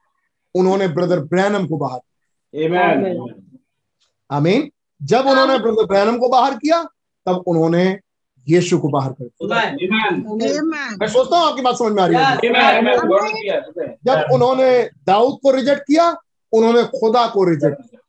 [0.54, 2.00] उन्होंने ब्रदर ब्रैनम को बाहर।
[4.30, 4.70] आमीन।
[5.02, 6.82] जब उन्होंने ब्रदर ब्रैनम को बाहर किया
[7.26, 7.98] तब उन्होंने
[8.48, 9.24] यीशु को बाहर कर
[11.00, 12.22] मैं सोचता हूँ आपकी बात समझ में आ रही है।
[14.04, 16.16] जब उन्होंने दाऊद को रिजेक्ट किया
[16.52, 18.00] उन्होंने खुदा को रिजेक्ट किया.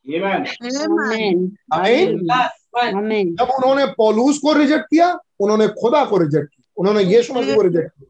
[3.35, 7.61] जब उन्होंने पौलूस को रिजेक्ट किया उन्होंने खुदा को रिजेक्ट किया। उन्होंने यीशु मसीह को
[7.61, 8.09] रिजेक्ट किया।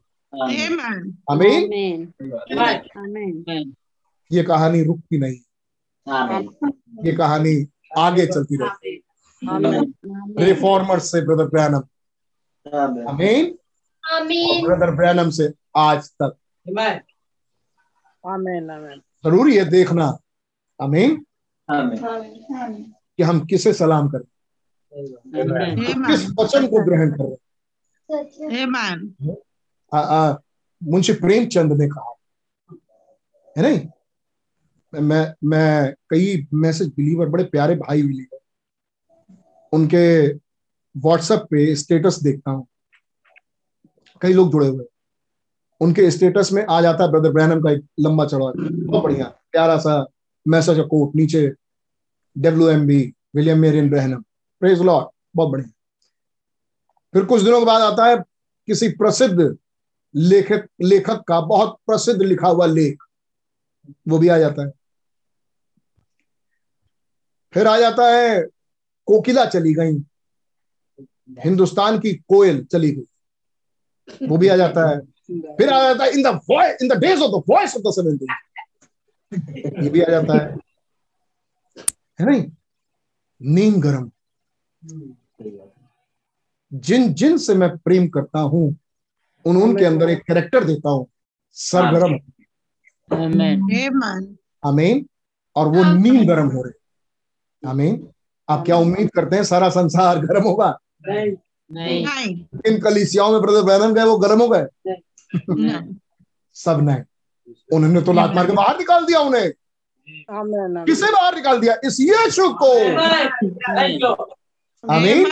[1.32, 1.60] Amen.
[4.32, 5.38] ये कहानी रुकती नहीं।
[7.04, 7.66] ये कहानी
[7.98, 9.02] आगे चलती रहती
[10.44, 11.82] रिफॉर्मर्स से ब्रदर ब्रैनम
[12.68, 13.06] Amen.
[13.08, 13.56] आमीन
[14.04, 16.36] आमीन ब्रदर ब्रैनम से आज तक
[16.66, 17.00] Amen.
[18.24, 19.00] Amen.
[19.24, 20.06] ज़रूरी है देखना
[20.80, 21.24] आमीन
[21.68, 21.98] Amen.
[23.16, 24.24] कि हम किसे सलाम करें
[24.92, 26.06] Amen.
[26.06, 28.64] किस वचन को ग्रहण कर रहे
[29.92, 30.36] है
[30.82, 32.14] मुंशी प्रेमचंद ने कहा
[33.56, 33.88] है नहीं
[34.92, 38.38] मैं मैं कई मैसेज बिलीवर बड़े प्यारे भाई बिलीवर
[39.72, 40.04] उनके
[41.04, 42.66] व्हाट्सएप पे स्टेटस देखता हूँ।
[44.22, 44.84] कई लोग जुड़े हुए
[45.80, 49.76] उनके स्टेटस में आ जाता है ब्रदर ब्रहनम का एक लंबा चौड़ा बहुत बढ़िया, प्यारा
[49.78, 50.04] सा
[50.46, 51.46] मैसेज कोट नीचे।
[52.36, 53.00] W M B
[53.36, 54.22] William Marrion Branham
[54.62, 55.70] praise Lord बहुत बढ़िया।
[57.14, 58.16] फिर कुछ दिनों के बाद आता है
[58.68, 59.56] किसी प्रसिद्ध
[60.14, 63.02] लेखक लेखक का बहुत प्रसिद्ध लिखा हुआ लेख।
[64.08, 64.72] वो भी आ जाता है।
[67.54, 68.40] फिर आ जाता है
[69.08, 69.98] कोकिला चली गई।
[71.28, 75.00] हिंदुस्तान की कोयल चली गई वो भी आ जाता है।
[75.56, 77.92] फिर आ जाता है in the voice in the days of the voice of the
[77.92, 78.26] seventy
[79.84, 80.56] ये भी आ जाता है।
[82.20, 82.44] है नहीं?
[83.42, 84.10] नीम गरम।
[86.72, 88.76] जिन जिन से मैं प्रेम करता हूँ
[89.44, 91.06] उन उनके अंदर एक कैरेक्टर देता हूँ
[91.52, 92.18] सरगरम।
[93.10, 93.60] Amen.
[93.62, 94.24] Amen.
[94.64, 95.06] आमीन
[95.56, 98.08] और वो नीम गरम हो रहे आमीन
[98.48, 100.78] आप क्या उम्मीद करते हैं सारा संसार गर्म होगा?
[101.06, 101.36] नहीं।
[101.72, 104.66] नहीं। इन कलीसियाओं में ब्रदर बैनम गए वो गर्म हो गए?
[106.54, 107.02] सब नहीं।
[107.72, 109.52] उन्होंने तो लात मार के बाहर निकाल दिया उन्हें.
[110.84, 111.76] किसे बाहर निकाल दिया?
[111.84, 112.72] इस यीशु को।
[114.92, 115.24] आमीन।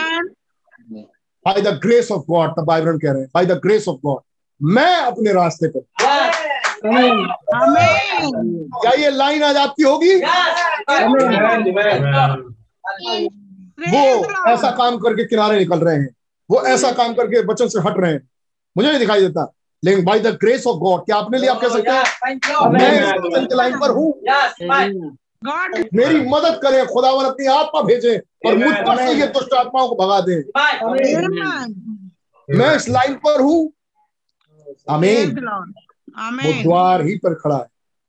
[1.45, 4.19] By the grace of God the Bible कह रहे हैं by the grace of God
[4.61, 5.79] मैं अपने रास्ते पर.
[8.81, 10.19] क्या ये लाइन आ जाती होगी?
[13.79, 16.09] वो ऐसा काम करके किनारे निकल रहे हैं।
[16.51, 18.29] वो ऐसा काम करके वचन से हट रहे हैं।
[18.77, 19.53] मुझे नहीं दिखाई देता।
[19.85, 22.03] लेकिन by the grace of God क्या अपने लिए आप कह सकते हैं.
[22.71, 24.21] मैं इस वचन के लाइन पर हूँ।
[25.47, 25.87] God.
[25.93, 29.95] मेरी मदद करें खुदावन अपनी आत्मा भेजे और मुझ पर से ये दुष्ट आत्माओं को
[29.95, 30.43] भगा दे।
[32.49, 33.73] मैं इस लाइन पर हूँ।
[35.29, 35.73] Lord.
[36.45, 37.67] वो द्वार ही पर खड़ा है।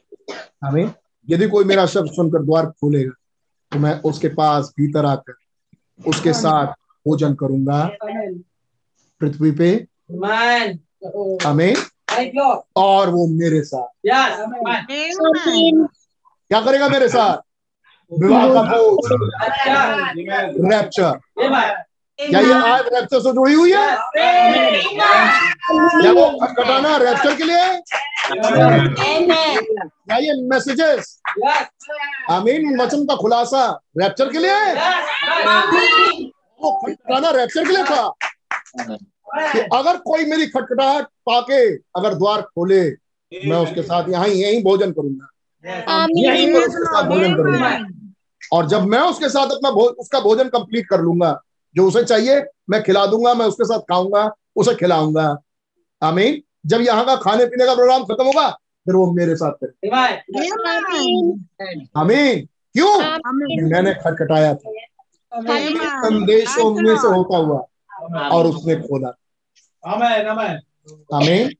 [0.74, 0.94] है।
[1.30, 3.12] यदि कोई मेरा शब्द सुनकर द्वार खोलेगा
[3.72, 5.34] तो मैं उसके पास भीतर आकर
[6.06, 6.66] उसके साथ
[7.08, 7.90] भोजन करूँगा।
[9.20, 9.86] पृथ्वी पे।
[12.10, 12.58] You.
[12.76, 14.38] और वो मेरे साथ। Yes.
[14.38, 14.74] Amen.
[15.26, 15.86] Amen.
[16.48, 17.36] क्या करेगा मेरे साथ?
[18.22, 18.62] विवाह का
[20.76, 21.89] रैप्चर Amen.
[22.20, 23.96] क्या ये आज रैप्चर से जुड़ी हुई है?
[26.00, 27.80] क्या वो खटखटाना रैप्चर के लिए?
[30.06, 31.20] क्या ये मैसेजेस.
[32.30, 33.64] आमीन वचन का खुलासा
[33.98, 34.58] रैप्चर के लिए.
[36.62, 38.12] वो खटखटाना रैप्चर के लिए था।
[39.52, 41.64] कि अगर कोई मेरी खटखटाहट पाके
[41.96, 42.82] अगर द्वार खोले
[43.32, 45.26] मैं उसके साथ यहाँ ही यहीं भोजन करूँगा।
[46.16, 47.78] यहीं पर उसके साथ भोजन करूँगा।
[48.52, 51.40] और जब मैं उसके साथ अपना भो, उसका भोजन कंप्लीट कर लूँगा
[51.76, 55.36] जो उसे चाहिए मैं खिला दूँगा मैं उसके साथ खाऊँगा उसे खिलाऊँगा।
[56.02, 58.48] आमीन। जब यहाँ का खाने पीने का प्रोग्राम खत्म होगा
[58.84, 59.88] फिर वो मेरे साथ करे.
[61.96, 62.98] आमीन। क्यों?
[63.70, 64.72] मैंने खटखटाया था।
[65.88, 69.08] संदेशों में से होता हुआ और उसने खोला.
[71.14, 71.50] आमीन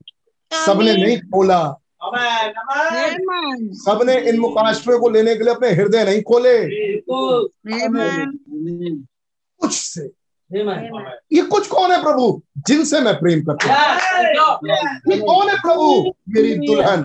[0.53, 2.53] सबने नहीं खोला। Amen.
[2.61, 3.13] Amen.
[3.13, 3.73] Amen.
[3.73, 6.57] सबने इन मुकाशफे को लेने के लिए अपने हृदय नहीं खोले।
[7.87, 9.10] Amen.
[9.61, 10.09] कुछ से।
[11.33, 12.41] ये कुछ कौन है प्रभु?
[12.67, 13.73] जिनसे मैं प्रेम करता हूँ.
[15.11, 16.13] ये कौन है प्रभु?
[16.29, 17.03] मेरी दुल्हन।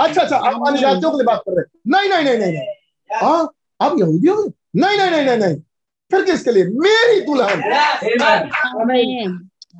[0.00, 2.66] अच्छा अच्छा आप अन्य जातियों के लिए बात कर रहे हैं। नहीं नहीं नहीं नहीं
[3.22, 3.48] हाँ?
[3.80, 5.56] आप यहूदियों हो नहीं नहीं नहीं नहीं नहीं।
[6.10, 6.64] फिर किसके लिए?
[6.64, 7.58] मेरी दुल्हन.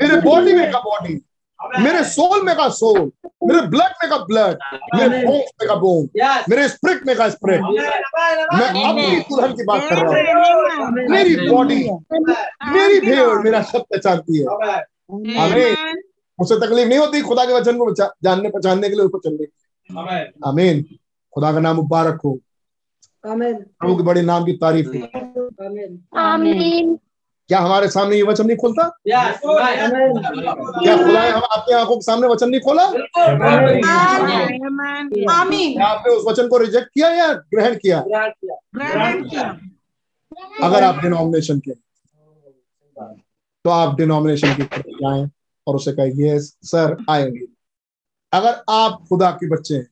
[0.02, 1.14] मेरे बॉडी में का बॉडी
[1.80, 3.00] मेरे सोल में का सोल
[3.44, 4.58] मेरे ब्लड में का ब्लड
[4.94, 6.08] मेरे बोन्स में का बोन
[6.50, 7.60] मेरे स्प्रिट में का स्प्रिट.
[7.60, 11.88] मैं अपनी दुल्हन की बात कर रहा हूँ। मेरी बॉडी
[12.72, 15.36] मेरी भेड़ मेरा शब्द पहचानती है। Amen.
[15.36, 15.96] Amen.
[16.40, 19.52] मुझसे तकलीफ़ नहीं होती खुदा के वचन को जानने पहचानने के लिए उसको चलने की।
[20.48, 20.82] आमीन
[21.34, 22.38] खुदा का नाम मुबारक हो।
[23.26, 24.94] प्रभु के बड़े नाम की तारीफ़ हो
[26.18, 26.98] आमीन
[27.48, 28.82] क्या हमारे सामने ये वचन नहीं खोलता?
[29.08, 29.38] Yes.
[30.82, 32.84] क्या खुदा ने हम आपकी आँखों के सामने वचन नहीं खोला?
[35.12, 37.98] क्या आपने उस वचन को रिजेक्ट किया या ग्रहण किया?
[40.62, 41.72] अगर आप डिनोमिनेशन के
[43.64, 45.28] तो आप डिनोमिनेशन की तरफ़ जाएँ
[45.66, 47.46] और उसे कहें यस सर आएँगे
[48.32, 49.86] अगर आप खुदा के बच्चे हैं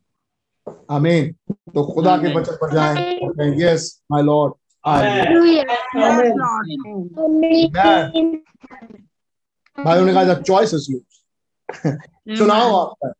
[0.90, 1.32] आमीन
[1.74, 4.52] तो खुदा के बच्चे पर जाएँ और कहें यस माय लॉर्ड
[9.84, 10.92] भाइयों ने कहा चॉइस इज़
[12.38, 13.14] चुनाव आपका है।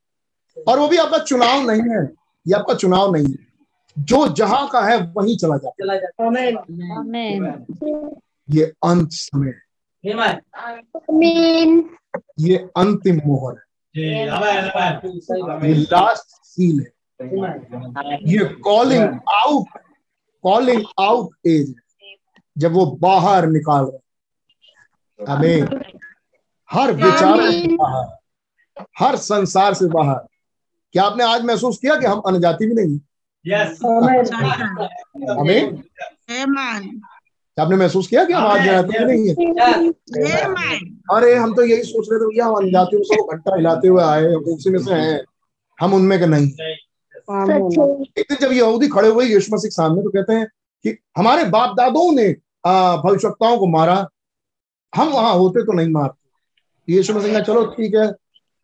[0.68, 2.12] और वो भी आपका चुनाव नहीं है।
[2.48, 3.52] ये आपका चुनाव नहीं है।
[3.98, 6.24] जो जहाँ का है वहीं चला जाता चला जाता
[6.98, 7.66] आमीन है
[8.50, 9.62] ये अंत समय है।
[10.20, 11.90] आमीन
[12.40, 13.54] ये अंतिम मोहर.
[13.54, 13.62] है।
[15.68, 16.92] ये लास्ट सील है।
[18.22, 19.81] ये calling out
[20.42, 21.74] calling out as
[22.56, 24.00] जब वो बाहर निकाल रहे हैं।
[25.20, 25.62] हमें
[26.70, 28.06] हर विचार से बाहर
[28.98, 30.20] हर संसार से बाहर।
[30.94, 32.92] क्या आपने आज महसूस किया कि हम अनजाति भी नहीं?
[32.94, 33.00] हैं?
[33.44, 33.84] Yes.
[35.40, 35.62] हमें
[37.58, 39.34] आपने महसूस किया कि हम आज अनजाति भी नहीं है?
[41.16, 44.02] अरे हम तो यही सोच रहे थे भैया हम अनजातियों से वो घंटा हिलाते हुए
[44.02, 45.20] आए हम उसी में से हैं।
[45.78, 46.50] हम उनमें के नहीं।
[47.30, 50.46] एक दिन जब यहूदी खड़े हुए यीशु मसीह के सामने तो कहते हैं
[50.84, 52.28] कि हमारे बाप दादों ने
[53.04, 54.06] भविष्यताओं को मारा।
[54.92, 58.10] हम वहाँ होते तो नहीं मारते। यीशु मसीह ने चलो ठीक है।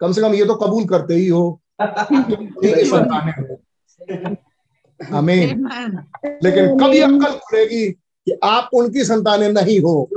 [0.00, 3.60] कम से कम ये तो कबूल करते ही हो। हमें संतानें हो
[5.16, 5.92] आमीन। Amen.
[6.44, 10.08] लेकिन कभी अक्ल खुलेगी कि आप उनकी संतानें नहीं हो।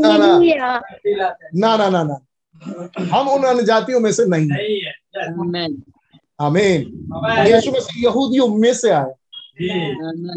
[0.00, 0.26] ना ना।
[1.54, 2.18] ना ना ना ना।
[3.12, 4.58] हम उन अन्य जातियों में से नहीं हैं।
[5.16, 5.66] है.
[6.40, 7.54] आमीन Amen.
[7.54, 9.10] यीशु मसीह यहूदियों में से आए।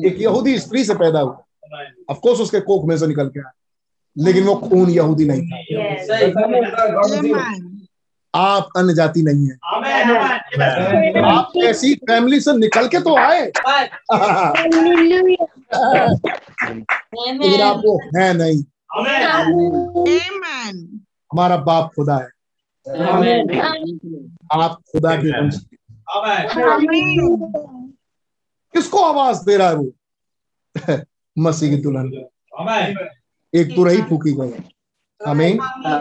[0.08, 2.06] एक यहूदी स्त्री से पैदा हुआ Amen.
[2.10, 3.52] ऑफ़ कोर्स उसके कोख में से निकल के आया
[4.18, 5.58] लेकिन वो खून यहूदी नहीं था।
[8.36, 9.58] आप अन्य जाति नहीं है.
[11.22, 13.52] आप ऐसी फैमिली से निकल के तो आए।
[17.44, 18.64] लेकिन आप वो है नहीं.
[21.34, 22.30] हमारा बाप खुदा है।
[24.54, 25.66] आप खुदा के वंश
[26.18, 26.48] Amen.
[26.48, 27.92] Amen.
[28.74, 29.92] किसको आवाज़ दे रहा है वो?
[31.38, 32.28] मसीह की दुल्हन।
[33.56, 34.54] एक तुरही फूकी गई
[35.28, 35.58] हमें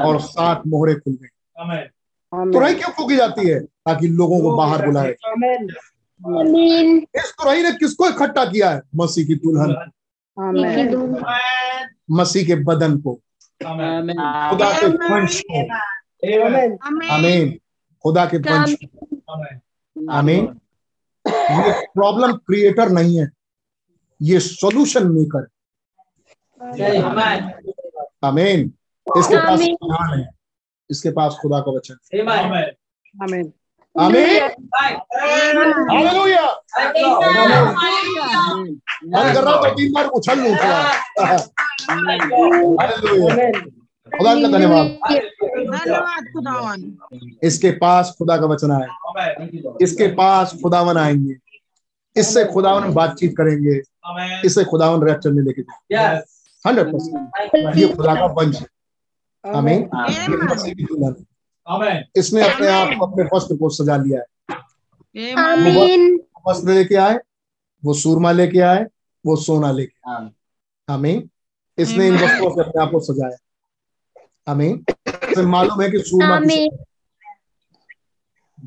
[0.06, 1.28] और सात मोहरे खुल गई
[1.60, 3.60] आमेन तुरही क्यों फूकी जाती है?
[3.60, 5.10] ताकि लोगों को बाहर बुलाए।
[7.16, 8.82] इस तुरही ने किसको इकट्ठा किया है?
[8.96, 9.90] मसीह की दुल्हन।
[12.10, 13.31] मसीह के बदन को। आमेन
[13.64, 15.60] खुदा के वंश को
[16.46, 16.78] आमेन
[17.10, 17.50] आमीन
[18.04, 20.60] खुदा के वंश को आमेन
[21.26, 23.30] ये प्रॉब्लम क्रिएटर नहीं है.
[24.22, 25.46] ये सॉल्यूशन मेकर
[28.24, 28.72] आमीन
[29.18, 29.60] इसके पास।
[30.18, 30.28] है.
[30.90, 32.20] इसके पास खुदा का वचन है।
[33.22, 33.52] आमेन
[33.96, 36.44] आमीन आमीन हालेलुया
[39.04, 40.78] मन कर रहा तो तीन बार उछल लूँ थोड़ा
[42.80, 43.50] हालेलुया
[44.12, 44.86] खुदा का धन्यवाद
[46.36, 48.86] धन्यवाद इसके पास खुदा का वचन आए
[49.82, 51.36] इसके पास खुदावन आएँगे
[52.16, 53.80] इससे खुदावन बातचीत करेंगे
[54.46, 56.22] इससे खुदावन रैप्चर में लेके जाएँगे
[56.64, 58.66] हंड्रेड परसेंट ये खुदा का वंश है
[59.44, 59.88] आमीन
[62.16, 64.26] इसने अपने आप को अपने वस्त्र को सजा लिया है।
[65.38, 67.18] आमीन वस्त्र लेके आए
[67.84, 68.86] वो सूरमा लेके आए
[69.26, 70.30] वो सोना लेके आए।
[70.88, 71.22] हमें
[71.78, 73.36] इसने इन वस्त्रों से अपने आप को सजाया।
[74.48, 74.68] हमें
[75.30, 76.38] इसे मालूम है कि सूरमा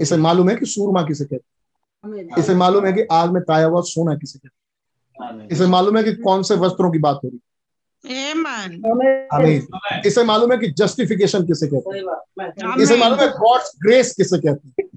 [0.02, 3.66] इसे मालूम है कि सूरमा किसे कहते हैं। इसे मालूम है कि आग में ताया
[3.66, 7.28] हुआ सोना किसे कहते हैं। इसे मालूम है कि कौन से वस्त्रों की बात हो
[7.28, 7.55] रही है।
[9.34, 9.68] आमीन।
[10.06, 12.04] इसे मालूम है कि जस्टिफिकेशन किसे कहते हैं?
[12.82, 14.88] इसे मालूम है गॉड्स ग्रेस किसे कहते हैं?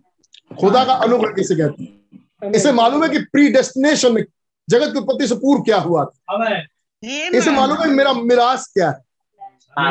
[0.60, 2.52] खुदा का अनुग्रह किसे कहते हैं?
[2.54, 4.24] इसे मालूम है कि प्री डेस्टिनेशन में
[4.68, 6.10] जगत की उत्पत्ति से पूर्व क्या हुआ था?
[7.38, 8.96] इसे मालूम है मेरा मिराज क्या है?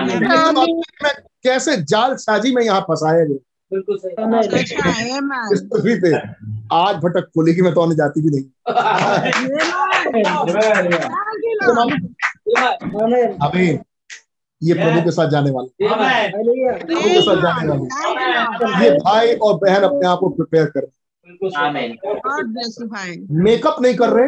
[0.08, 1.14] इसे मालूम है मैं
[1.44, 3.38] कैसे जाल साजी में यहाँ फंसाया गया?
[3.72, 4.12] बिल्कुल सही।
[5.54, 6.10] इस पृथ्वी पे
[6.74, 8.44] आज भटक खुलेगी मैं तो आने जाती भी नहीं।
[13.44, 13.80] आमीन
[14.64, 15.88] ये प्रभु के साथ जाने वाला।
[16.78, 20.94] प्रभु के साथ जाने वाले। ये भाई और बहन अपने आप को प्रिपेयर कर हैं।
[23.32, 24.28] मेकअप नहीं कर रहे।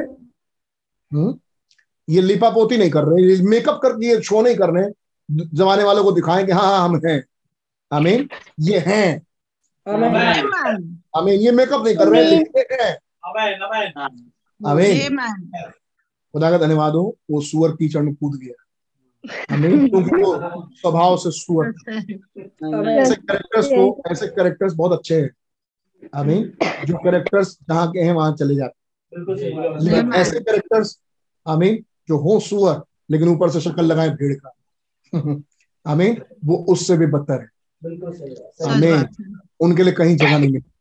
[1.14, 1.40] हम्म?
[2.10, 4.90] ये लिपापोती नहीं कर रहे। ये मेकअप कर ये शो नहीं कर रहे।
[5.54, 7.24] जमाने वालों को दिखाएँ कि हाँ हाँ हम हैं।
[7.94, 8.30] आमीन
[8.60, 9.22] ये हैं.
[11.18, 12.36] आमीन ये मेकअप नहीं कर रहे।
[12.72, 12.98] हैं।
[16.34, 18.66] खुदा का धन्यवाद हो वो सुअर कीचड़ में कूद गया।
[20.76, 21.68] स्वभाव से सुअर।
[22.90, 25.30] ऐसे कैरेक्टर्स को ऐसे कैरेक्टर्स बहुत अच्छे हैं।
[26.16, 26.44] आमीन
[26.86, 31.00] जो कैरेक्टर्स जहाँ के हैं वहाँ चले जाते हैं। लेकिन ऐसे कैरेक्टर्स
[31.48, 32.82] आमीन जो हो सुअर
[33.12, 34.56] लेकिन ऊपर से शक्ल लगाए भेड़ का।
[35.86, 37.48] आमीन वो उससे भी बदतर है।
[38.70, 40.72] आमीन उनके लिए कहीं जगह नहीं मिली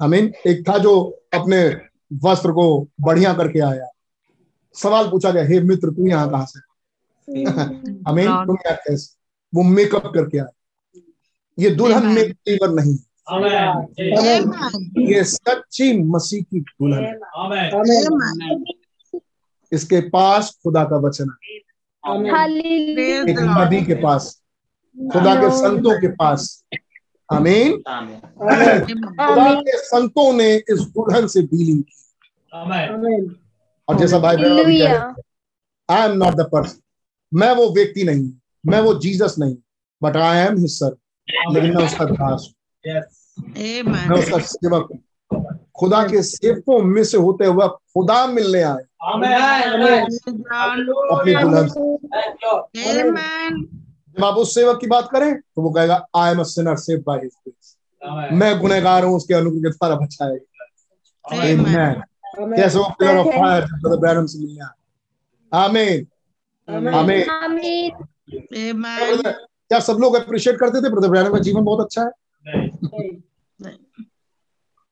[0.00, 1.00] आमीन एक था जो
[1.34, 3.90] अपने वस्त्र को बढ़िया करके आया।
[4.74, 6.60] सवाल पूछा गया हे मित्र तू यहाँ कहाँ से?
[8.10, 9.18] आमीन तुम क्या कैसे?
[9.54, 10.48] वो मेकअप करके आया।
[11.58, 12.14] ये दुल्हन Amen.
[12.14, 12.98] में लीवर नहीं
[15.14, 17.14] ये सच्ची मसीह की दुल्हन है।
[19.72, 21.56] इसके पास खुदा का वचन है।
[23.30, 24.42] एक नदी के पास
[25.12, 26.64] खुदा के संतों के पास
[27.30, 27.72] आमीन।
[29.18, 31.94] खुदा के संतों ने इस दुल्हन से डीलिंग की।
[33.88, 35.14] और जैसा भाई बहन
[35.88, 36.80] I am not the person
[37.32, 38.30] मैं वो व्यक्ति नहीं
[38.66, 39.56] मैं वो जीसस नहीं
[40.02, 40.96] but I am his sir
[41.52, 42.54] लेकिन मैं उसका दास हूँ।
[43.84, 45.00] मैं उसका सेवक हूँ।
[45.78, 51.68] खुदा के सेवकों में से होते हुए खुदा मिलने आए। आमेन। आमेन अपनी दुल्हन
[54.24, 57.18] आप उस सेवक की बात करें तो वो कहेगा I am a sinner save by
[57.18, 57.76] his grace
[58.32, 60.44] मैं गुनहगार हूँ उसके अनुग्रह के द्वारा बचाया गया।
[61.24, 62.02] Amen.
[62.34, 62.56] Amen.
[62.56, 64.64] कैसे वो pillar of fire brother Branham से मिलने
[65.52, 66.06] आमीन
[66.94, 67.90] आमीन आमीन
[69.70, 70.90] क्या सब लोग अप्रिशिएट करते थे?
[70.90, 72.10] ब्रदर ब्रैनम का जीवन बहुत अच्छा है।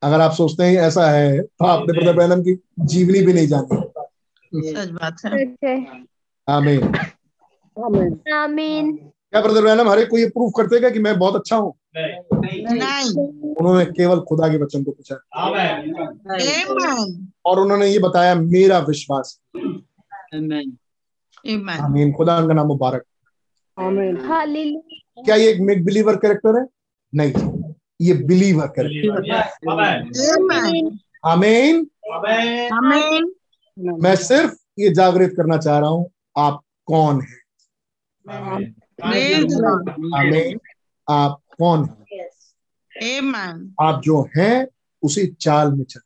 [0.03, 2.55] अगर आप सोचते हैं ऐसा है तो आपने ब्रदर ब्रैनम की
[2.86, 5.74] जीवनी भी नहीं जानी। सच बात है। है
[6.48, 6.94] आमीन
[8.35, 8.98] आमीन
[9.36, 11.74] क्या ब्रदर ब्रैनम हर एक को ये प्रूव करते हैं कि मैं बहुत अच्छा हूँ?
[11.96, 15.14] नहीं। नहीं। उन्होंने केवल खुदा के वचन को पूछा
[17.46, 19.40] और उन्होंने ये बताया मेरा विश्वास.
[21.80, 23.04] आमीन। खुदा का नाम मुबारक।
[25.24, 26.66] क्या ये एक मेक बिलीवर कैरेक्टर है?
[27.14, 27.32] नहीं।
[28.00, 29.30] ये बिलीवर कैरेक्टर
[31.24, 31.88] आमीन।
[34.02, 38.85] मैं सिर्फ़ ये जागृत करना चाह रहा हूँ आप कौन है?
[39.05, 40.14] आमेन.
[40.14, 40.60] आमीन
[41.10, 42.31] आप कौन है?
[43.81, 44.68] आप जो हैं
[45.02, 46.01] उसी चाल में चल।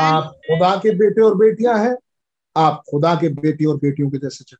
[0.00, 1.96] आप खुदा के बेटे और बेटियाँ हैं
[2.56, 4.56] आप खुदा के बेटे और बेटियों के जैसे चल।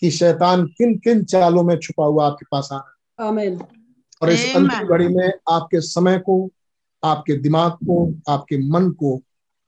[0.01, 3.29] कि शैतान किन किन चालों में छुपा हुआ आपके पास आ रहा है।
[4.23, 6.51] और इस अंतिम घड़ी में आपके समय को
[7.07, 9.23] आपके दिमाग को आपके मन को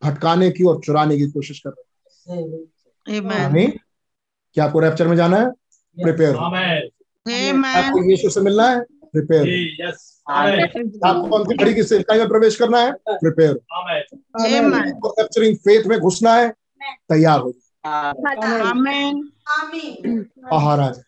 [0.05, 3.73] भटकाने की और चुराने की कोशिश कर रहे हैं।
[4.55, 5.51] क्या आपको रैप्चर में जाना है?
[5.99, 6.83] Prepare Amen.
[7.29, 7.77] Amen.
[7.77, 9.83] आपको यीशु से मिलना है प्रिपेयर.
[11.07, 12.93] आपको अंतिम घड़ी की सेवकाई में प्रवेश करना है?
[13.09, 14.03] Prepare Amen.
[14.47, 14.95] Amen.
[14.95, 16.49] आपको रैप्चरिंग फेथ में घुसना है
[16.87, 17.53] तैयार हो
[20.51, 21.03] बाहर आ जाए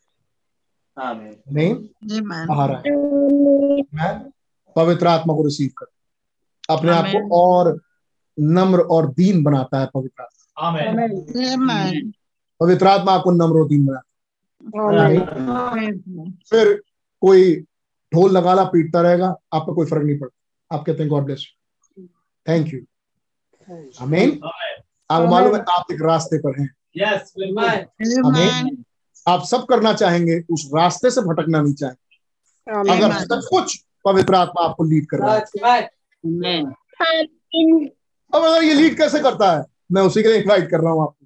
[1.53, 1.75] नहीं?
[1.75, 2.49] Amen.
[2.49, 4.31] बाहर आ जाए
[4.77, 5.87] पवित्र आत्मा को रिसीव कर।
[6.71, 7.81] अपने आप को और
[8.39, 11.85] नम्र और दीन बनाता है पवित्र आत्मा.
[12.61, 15.91] पवित्र आत्मा आपको नम्र और दीन बनाता है।
[16.51, 16.83] फिर
[17.23, 17.55] कोई
[18.13, 21.47] ढोल नगाला पीटता रहेगा आप पर कोई फ़र्क नहीं पड़ता। आप कहते हैं God bless
[21.99, 22.07] you
[22.47, 22.81] thank you
[24.03, 24.41] आमीन
[25.11, 27.21] आपको मालूम है आप एक रास्ते पर हैं। Yes.
[28.25, 28.85] Amen.
[29.27, 34.65] आप सब करना चाहेंगे उस रास्ते से भटकना नहीं चाहेंगे। अगर सब कुछ पवित्र आत्मा
[34.65, 35.41] आपको लीड कर रहा है।
[38.33, 41.03] अब अगर ये लीड कैसे करता है मैं उसी के लिए इन्वाइट कर रहा हूँ
[41.03, 41.21] आपको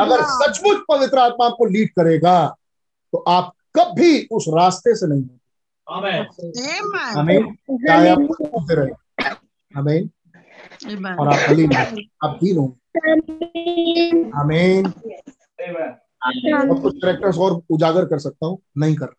[0.00, 2.36] अगर सचमुच पवित्र आत्मा आपको लीड करेगा
[3.12, 5.22] तो आप कभी उस रास्ते से नहीं
[7.18, 7.44] आमेन
[7.78, 8.18] हमें आप
[8.54, 8.90] होते रहे
[9.74, 10.08] हमें
[11.18, 12.64] और आप हलीम हो, आप दीन हो
[14.34, 14.82] हमें
[16.70, 19.14] और कुछ कैरेक्टर्स और उजागर कर सकता हूँ नहीं कर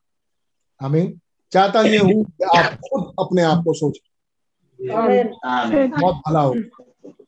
[0.82, 1.14] हमें
[1.52, 4.04] चाहता ये हूँ कि आप खुद अपने आप को सोचें।
[5.90, 6.52] बहुत भला हो।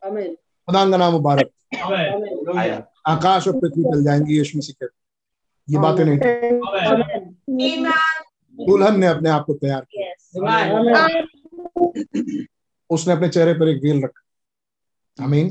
[0.06, 0.35] आमीन
[0.68, 1.49] खुदा का नाम मुबारक।
[3.07, 4.88] आकाश और पृथ्वी चल जाएँगी यीशु मसीह
[5.69, 6.18] ये बातें नहीं।
[8.57, 10.14] दुल्हन ने अपने आप को तैयार किया।
[12.89, 15.49] उसने अपने चेहरे पर एक वेल रखा। आमीन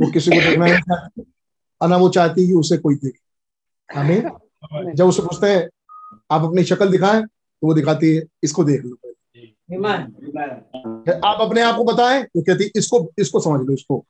[0.00, 1.32] वो किसी को देखना नहीं चाहती
[1.80, 5.68] और ना वो चाहती कि उसे कोई देखे। आमीन जब उसे पूछते हैं
[6.30, 7.22] आप अपनी शक्ल दिखाएँ?
[7.64, 9.12] तो वो दिखाती है इसको देख लो पहले।
[11.26, 14.04] आप अपने आप को बताएँ तो कहती इसको इसको समझ लो इसको।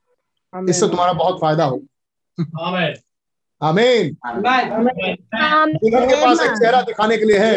[0.69, 1.77] इससे तुम्हारा बहुत फ़ायदा हो.
[3.61, 4.17] आमीन.
[5.75, 7.53] दुल्हन के पास एक चेहरा दिखाने के लिए है।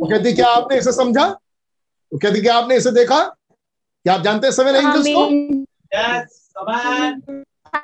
[0.00, 1.26] वो कहती क्या आपने इसे समझा?
[1.26, 3.20] वो कहती क्या आपने इसे देखा?
[3.24, 5.22] क्या आप जानते हैं सेवन एंजल्स को.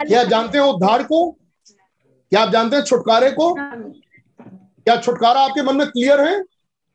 [0.01, 1.30] क्या आप जानते हैं उद्धार को?
[2.32, 3.55] क्या आप जानते हैं छुटकारे को?
[4.89, 6.44] क्या छुटकारा आपके मन में क्लियर है?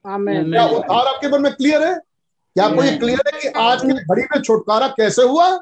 [0.08, 1.96] क्या उद्धार आपके मन में क्लियर है?
[2.56, 5.58] क्या आपको ये क्लियर है कि आज की घड़ी में छुटकारा कैसे हुआ?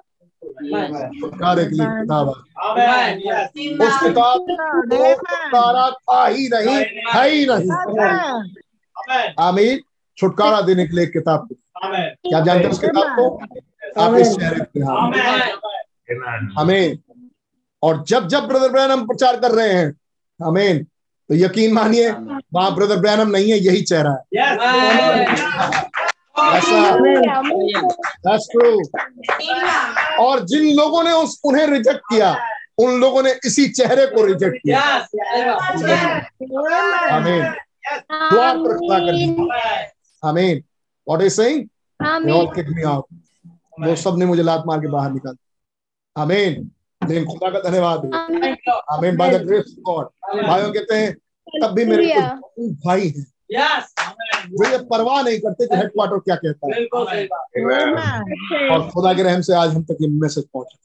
[1.20, 2.30] छुटकारे के लिए किताब.
[3.88, 6.76] उस किताब तो छुटकारा था ही नहीं
[7.14, 8.16] है ही नहीं। Amen.
[8.96, 9.40] Amen.
[9.40, 9.80] आमीन।
[10.18, 11.48] छुटकारा देने के लिए एक किताब.
[11.86, 13.38] क्या जानते हैं उस किताब को?
[14.02, 15.12] आप इस चेहरे पे हाथ
[16.12, 16.60] Amen.
[16.60, 16.98] हमें
[17.84, 19.94] और जब जब ब्रदर ब्रैनम प्रचार कर रहे हैं
[20.46, 20.86] हमें
[21.32, 22.10] तो यकीन मानिए
[22.54, 24.18] वहाँ ब्रदर ब्रैनम नहीं है यही चेहरा है।
[26.56, 26.80] ऐसा
[28.26, 28.48] that's
[30.20, 32.32] और जिन लोगों ने उस उन्हें रिजेक्ट किया
[32.78, 35.08] उन लोगों ने इसी चेहरे को रिजेक्ट किया। Yes.
[37.12, 37.42] हमें
[38.34, 39.14] द्वार पर खड़ा कर
[40.24, 40.50] हमें
[41.08, 41.58] व्हाट इज़ सेइंग
[42.00, 43.06] आमीन मी आउट
[43.80, 46.72] वो सबने मुझे लात मार के बाहर निकाल दिया। आमीन
[47.02, 48.00] लेकिन खुदा का धन्यवाद।
[48.92, 50.06] आमीन by the grace of God
[50.48, 51.16] भाइयों कहते हैं
[51.48, 53.84] तब भी मेरे कुछ भाई हैं। Yes.
[54.50, 56.76] जो ये परवाह नहीं करते कि हेडक्वार्टर क्या कहता है.
[58.70, 60.78] और खुदा के रहम से आज हम तक ये मैसेज पहुँचा।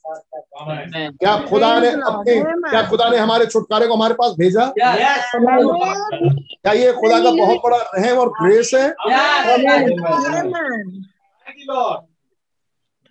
[1.09, 2.33] क्या खुदा ने अपने
[2.69, 4.65] क्या खुदा ने हमारे छुटकारे को हमारे पास भेजा?
[4.77, 8.87] क्या ये खुदा का बहुत बड़ा रहम और ग्रेस है.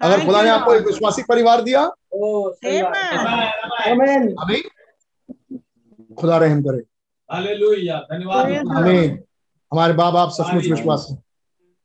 [0.00, 1.82] अगर खुदा ने आपको एक विश्वासी परिवार दिया.
[4.42, 4.60] अभी
[6.16, 6.82] खुदा रहम करे.
[8.12, 9.18] धन्यवाद।
[9.72, 11.14] हमारे बाप बाप सचमुच विश्वासी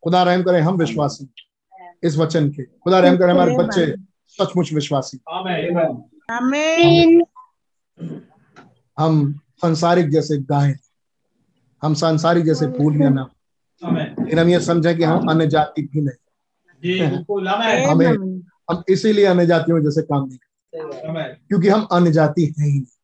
[0.03, 1.33] खुदा रहम करें हम विश्वासी
[2.03, 3.95] इस वचन के। खुदा रहम करें हमारे बच्चे
[4.27, 5.19] सचमुच विश्वासी.
[8.97, 10.75] हम संसारिक जैसे गाय
[11.83, 13.29] हम संसारिक जैसे फूल या ना।
[13.81, 14.19] Amen.
[14.19, 16.17] लेकिन हम ये समझे कि हम अन्य जाति भी नहीं
[16.83, 17.89] जी बिल्कुल। Amen.
[17.89, 18.41] हमें
[18.71, 20.77] हम इसीलिए अन्य जातियों जैसे काम नहीं करते।
[21.47, 23.00] क्योंकि हम अन्य जाति हैं ही नहीं.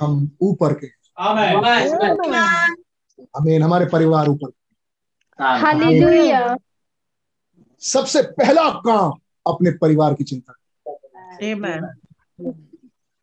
[0.00, 0.86] हम ऊपर के।
[1.18, 1.54] Amen.
[1.54, 2.76] Amen.
[3.36, 4.50] हमें हमारे परिवार ऊपर
[7.80, 9.12] सबसे पहला काम
[9.46, 10.52] अपने परिवार की चिंता।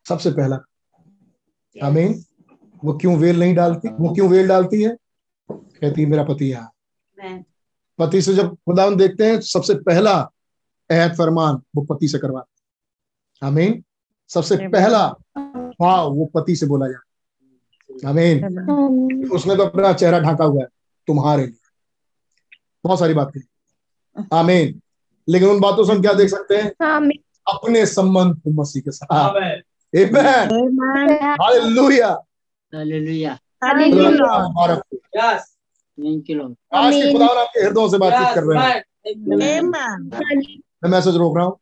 [0.08, 0.58] सबसे पहला।
[1.82, 2.14] हमें
[2.84, 3.88] वो क्यों वेल नहीं डालती?
[3.88, 4.96] वो क्यों वेल डालती है?
[5.50, 6.72] कहती है मेरा पति यहाँ
[7.98, 10.12] पति से जब खुदावन देखते हैं सबसे पहला
[10.90, 13.84] अहद फरमान वो पति से करवाते आमीन
[14.28, 15.14] सबसे पहला
[15.82, 18.44] हाँ वो पति से बोला जाता आमीन
[19.32, 20.68] उसने तो अपना चेहरा ढाका हुआ है
[21.06, 21.70] तुम्हारे लिए।
[22.84, 23.40] बहुत सारी बातें
[24.32, 24.80] आमीन
[25.28, 26.70] लेकिन उन बातों से हम क्या देख सकते हैं?
[27.48, 29.08] अपने संबंध मसीह के साथ।
[37.56, 38.82] हृदयों से बातचीत कर रहे हैं।
[40.84, 41.58] मैं मैसेज रोक रहा हूँ।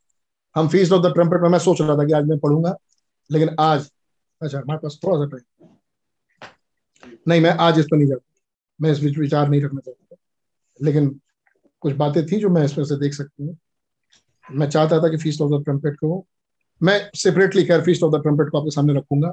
[0.57, 2.77] हम फ़ीस ऑफ़ द ट्रम्पेट में मैं सोच रहा था कि आज मैं पढ़ूँगा
[3.31, 3.91] लेकिन आज
[4.41, 5.69] अच्छा हमारे पास थोड़ा सा टाइम
[7.29, 8.25] नहीं मैं आज इस पर नहीं जाता।
[8.81, 10.17] मैं इस बीच विचार नहीं रखना चाहता
[10.81, 11.09] लेकिन
[11.83, 13.57] कुछ बातें थी जो मैं इसमें से देख सकती हूँ।
[14.47, 16.25] मैं चाहता था कि फ़ीस ऑफ़ द ट्रम्पेट को
[16.81, 19.33] मैं सेपरेटली खैर फ़ीस ऑफ़ द ट्रम्पेट को आपके सामने रखूँगा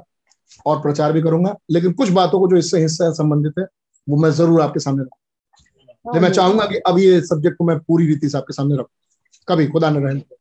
[0.66, 3.64] और प्रचार भी करूँगा लेकिन कुछ बातों को जो इससे हिस्सा संबंधित है
[4.08, 8.06] वो मैं ज़रूर आपके सामने रखूँगा। मैं चाहूँगा कि अब ये सब्जेक्ट को मैं पूरी
[8.06, 10.39] रीति से आपके सामने रखूँ। कभी खुदा न रहने।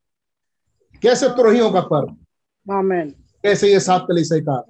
[1.03, 3.09] कैसे तुरहियों का पर्व आमेन
[3.43, 4.65] कैसे ये सात कली का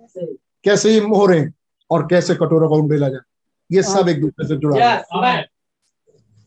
[0.63, 1.49] कैसे ये मोहरे
[1.91, 3.19] और कैसे कटोरों का उंडेला जाए?
[3.71, 5.49] ये सब एक दूसरे से जुड़ा हुआ है।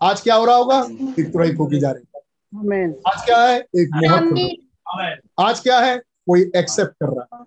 [0.03, 0.89] आज क्या हो रहा होगा?
[1.19, 3.59] एक तुरही फूकी जा रही है। आज क्या है?
[3.61, 5.99] एक मोहर आज क्या है?
[5.99, 7.45] कोई एक्सेप्ट कर रहा है।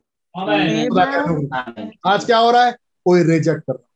[1.79, 1.91] है.
[2.05, 2.71] आज क्या हो रहा है?
[3.05, 3.89] कोई रिजेक्ट कर रहा है।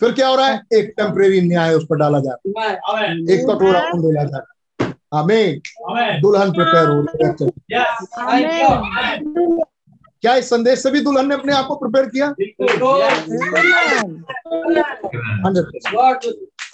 [0.00, 0.60] फिर क्या हो रहा है?
[0.74, 2.74] एक टेम्परेरी न्याय उस पर डाला जा रहा है।
[3.30, 4.55] एक कटोरा उंडेला जा रहा है।
[5.14, 5.60] आमीन
[5.90, 7.32] आमेन दुल्हन प्रिपेयर हो रही है।
[10.20, 12.30] क्या इस संदेश से भी दुल्हन ने अपने आप को प्रिपेयर किया?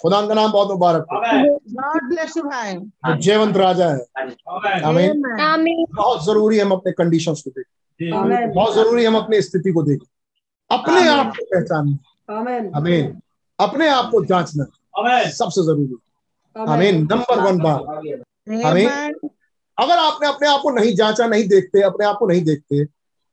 [0.01, 2.75] खुदा का नाम बहुत मुबारक हो। आमेन God bless you, भाई.
[2.75, 4.05] वो जयवंत राजा है।
[4.83, 9.83] आमेन आमीन बहुत ज़रूरी हम अपने कंडीशंस को देखें। बहुत ज़रूरी हम अपनी स्थिति को
[9.83, 10.07] देखें।
[10.77, 11.97] अपने आप को पहचानें।
[12.37, 13.21] आमेन आमीन
[13.59, 14.65] अपने आप को जांचना
[15.29, 15.95] सबसे ज़रूरी।
[16.55, 17.81] आमीन नंबर वन बात।
[18.65, 18.87] हमें
[19.77, 22.85] अगर आपने अपने आप को नहीं जांचा नहीं देखते अपने आप को नहीं देखते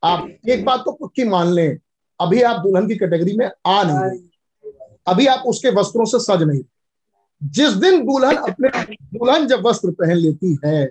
[0.03, 1.77] आप एक बात तो पक्की मान लें
[2.19, 4.19] अभी आप दुल्हन की कैटेगरी में आ नहीं
[5.07, 6.61] अभी आप उसके वस्त्रों से सज नहीं
[7.41, 10.89] जिस दिन दुल्हन अपने दुल्हन जब वस्त्र पहन लेती है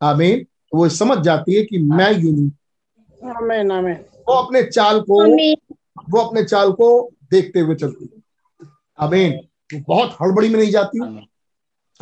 [0.00, 5.22] आमीन तो वो समझ जाती है कि मैं यूनिक आमेन आमेन वो अपने चाल को
[6.10, 6.88] वो अपने चाल को
[7.30, 8.22] देखते हुए चलती है।
[8.98, 9.32] आमीन
[9.74, 10.98] वो बहुत हड़बड़ी में नहीं जाती।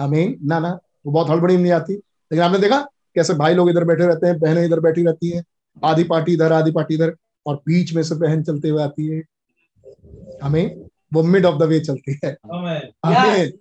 [0.00, 3.70] आमीन। ना ना वो बहुत हड़बड़ी में नहीं आती। लेकिन आपने देखा कैसे भाई लोग
[3.70, 5.44] इधर बैठे रहते हैं बहनें इधर बैठी रहती हैं
[5.84, 7.16] आधी पार्टी इधर आधी पार्टी इधर
[7.46, 9.22] और बीच में से बहन चलते हुए आती है।
[10.42, 13.52] हमें वो मिड ऑफ़ द वे चलती है। आमेन। आमीन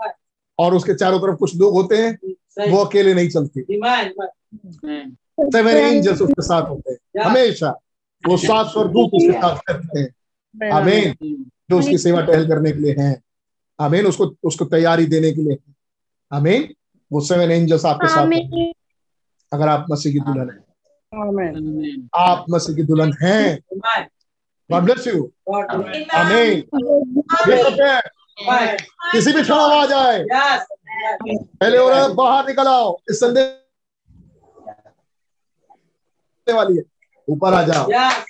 [0.59, 2.17] और उसके चारों तरफ़ कुछ लोग होते हैं
[2.71, 3.61] वो अकेले नहीं चलते।
[5.51, 7.79] सेवन एंजल्स उसके साथ होते हैं। हमेशा।
[8.27, 10.09] वो सात स्वर्गदूत उसके साथ रहते हैं।
[10.71, 11.13] आमीन।
[11.69, 13.21] जो उसकी सेवा टहल करने के लिए हैं।
[13.79, 15.72] आमीन। उसको उसको तैयारी देने के लिए
[16.33, 16.67] आमीन।
[17.11, 18.71] वो सेवन एंजल्स आपके साथ हैं।
[19.53, 20.57] अगर आप मसीह की दुल्हन है।
[22.17, 23.59] आप मसीह की दुल्हन हैं।
[24.71, 25.31] गॉड ब्लेस यू
[26.15, 26.61] आमीन
[29.11, 30.23] किसी भी क्षण आवाज़ आए
[31.23, 33.59] पहले हो रहा है बाहर निकल आओ। इस संदेश
[36.55, 36.83] वाली है।
[37.29, 38.25] ऊपर आ जाओ। यस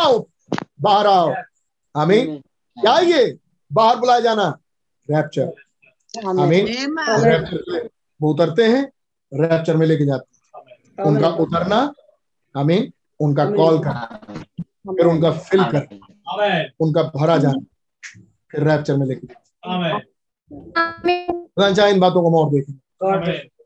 [0.00, 0.18] आओ।
[0.80, 1.34] बाहर आओ।
[2.00, 2.36] आमीन।
[2.76, 3.38] क्या है ये?
[3.72, 4.58] बाहर बुलाया जाना।
[5.08, 5.52] रैप्चर
[6.42, 6.66] आमीन।
[7.24, 7.88] रैप्चर में
[8.20, 8.82] वो उतरते हैं
[9.32, 10.38] रैप्चर में लेके जाते हैं।
[11.06, 11.92] उनका उतरना
[12.54, 14.20] आमीन उनका कॉल करना
[14.92, 16.44] फिर उनका फिल करना
[16.80, 17.60] उनका भरा जाना
[18.52, 19.50] फिर रैप्चर में लेके जाते
[21.74, 22.50] चाहे इन बातों को हम और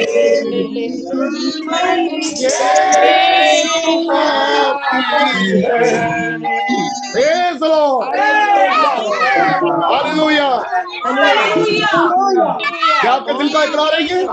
[13.01, 14.25] क्या आपके दिल का इकरार है ये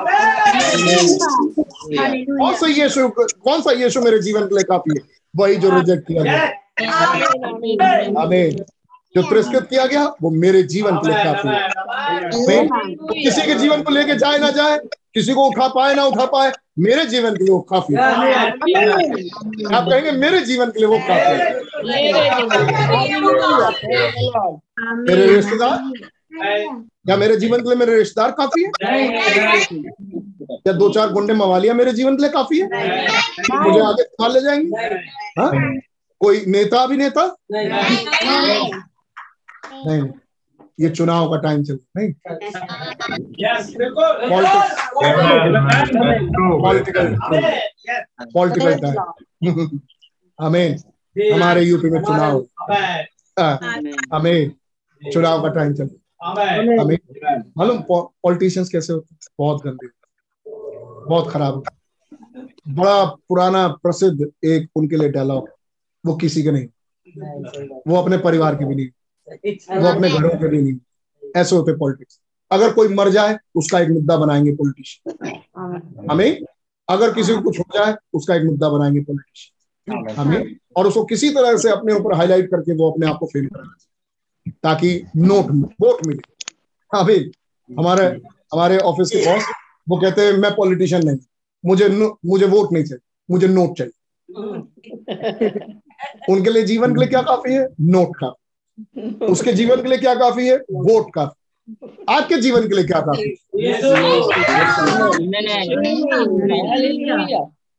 [2.24, 5.18] कौन सा यीशु कौन सा यीशु मेरे जीवन के लिए काफ़ी है?
[5.36, 6.50] वही जो रिजेक्ट किया गया।
[8.20, 8.64] आमीन
[9.16, 12.68] जो तिरस्कृत किया गया वो मेरे जीवन के लिए काफ़ी है
[13.22, 14.78] किसी के जीवन को लेके जाए ना जाए
[15.14, 18.00] किसी को उठा पाए ना उठा पाए मेरे जीवन के लिए वो काफ़ी है।
[19.76, 21.54] आप कहेंगे मेरे जीवन के लिए वो काफ़ी है।
[24.96, 25.78] मेरे रिश्तेदार?
[27.06, 28.70] क्या मेरे जीवन के लिए मेरे रिश्तेदार काफ़ी है?
[30.50, 32.66] क्या दो चार गुंडे मवालिया मेरे जीवन के लिए काफ़ी है?
[33.62, 34.02] मुझे आगे
[34.32, 34.68] ले जाएँगे?
[35.40, 35.50] हाँ?
[36.20, 37.24] कोई नेता भी अभिनेता
[39.86, 40.08] नहीं।
[40.80, 42.12] ये चुनाव का टाइम चल नहीं?
[46.62, 47.16] पॉलिटिकल
[48.34, 49.78] पॉलिटिकल टाइम
[50.38, 50.76] हमें
[51.34, 52.38] हमारे यूपी में चुनाव।
[53.40, 53.58] हाँ,
[54.14, 54.50] हमें
[55.02, 55.90] चुनाव का टाइम चल
[56.80, 56.98] हमें
[57.58, 59.18] मालूम पॉलिटिशियंस कैसे होते हैं?
[59.38, 59.88] बहुत गंदे
[61.08, 61.62] बहुत खराब
[62.68, 65.48] बड़ा पुराना प्रसिद्ध एक उनके लिए डायलॉग
[66.06, 66.66] वो किसी के नहीं।
[67.86, 68.86] वो अपने परिवार के भी नहीं।
[69.80, 70.78] वो अपने घरों के भी नहीं।
[71.36, 72.20] ऐसे होते पॉलिटिक्स
[72.50, 75.40] अगर कोई मर जाए उसका एक मुद्दा बनाएँगे पॉलिटिशियन
[76.10, 76.40] हमें?
[76.88, 80.56] अगर किसी को कुछ हो जाए उसका एक मुद्दा बनाएँगे पॉलिटिशियन हमें?
[80.76, 84.50] और उसको किसी तरह से अपने ऊपर हाईलाइट करके वो अपने आप को फेल करेंगे
[84.62, 85.46] ताकि नोट
[85.80, 86.20] वोट मिले।
[86.98, 87.32] अभी
[87.78, 88.06] हमारे
[88.54, 89.44] हमारे ऑफ़िस के बॉस
[89.88, 91.18] वो कहते हैं मैं पॉलिटिशियन नहीं
[91.66, 91.88] मुझे
[92.26, 93.92] मुझे वोट नहीं चाहिए। मुझे नोट चाहिए।
[96.30, 97.66] उनके लिए जीवन के लिए क्या काफ़ी है?
[97.80, 98.34] नोट का।
[99.26, 100.56] उसके जीवन के लिए क्या काफ़ी है?
[100.56, 101.22] वोट का।
[102.08, 103.32] आपके जीवन के लिए क्या काफ़ी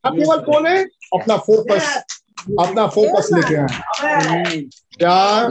[0.06, 0.76] आप केवल बोले
[1.14, 2.04] अपना फोकस
[2.60, 4.62] अपना फोकस लेके आए।
[4.98, 5.48] क्या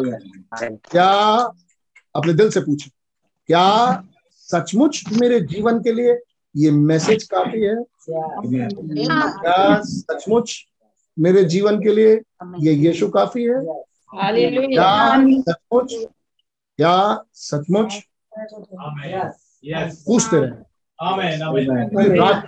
[0.90, 1.08] क्या
[2.14, 2.90] अपने दिल से पूछे।
[3.46, 4.04] क्या
[4.48, 6.18] सचमुच मेरे जीवन के लिए
[6.56, 7.76] ये मैसेज काफ़ी है?
[8.10, 10.64] क्या सचमुच
[11.18, 12.14] मेरे जीवन के लिए
[12.60, 13.60] ये यीशु काफ़ी है।
[14.66, 15.94] क्या सचमुच
[16.78, 17.94] क्या सचमुच
[20.06, 20.50] पूछते रहे।
[21.00, 22.44] आमेन आमेन रात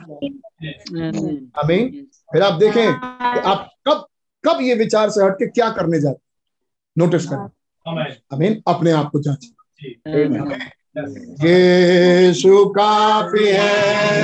[1.64, 4.06] आमीन फिर आप देखें कि आप कब
[4.44, 6.20] कब ये विचार से हट के क्या करने जाते
[6.98, 7.48] नोटिस करें।
[7.86, 9.50] आमेन आमीन अपने आप को जांचें।
[9.82, 14.20] जी। यीशु काफ़ी है।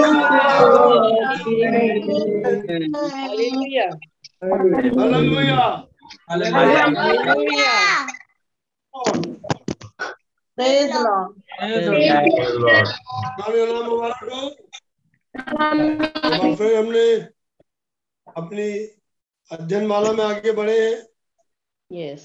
[10.57, 11.35] Praise the Lord.
[13.85, 14.39] मुबारक हो
[16.55, 17.05] फिर हमने
[18.27, 18.67] अपनी
[19.51, 20.95] अध्ययन माला में आगे बढ़े हैं
[21.91, 22.21] Yes.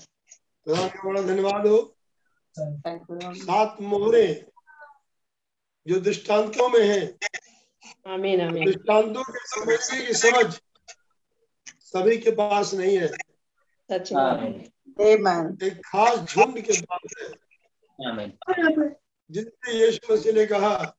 [0.67, 1.79] का बड़ा धन्यवाद हो
[2.55, 4.27] सात मोहरे
[5.87, 7.01] जो दृष्टांतों में है.
[8.65, 10.47] दृष्टांतों के समझने की समझ
[11.93, 13.09] सभी के पास नहीं है
[15.63, 17.29] एक खास झुंड के पास है
[19.31, 20.97] जिसने यीशु मसीह ने कहा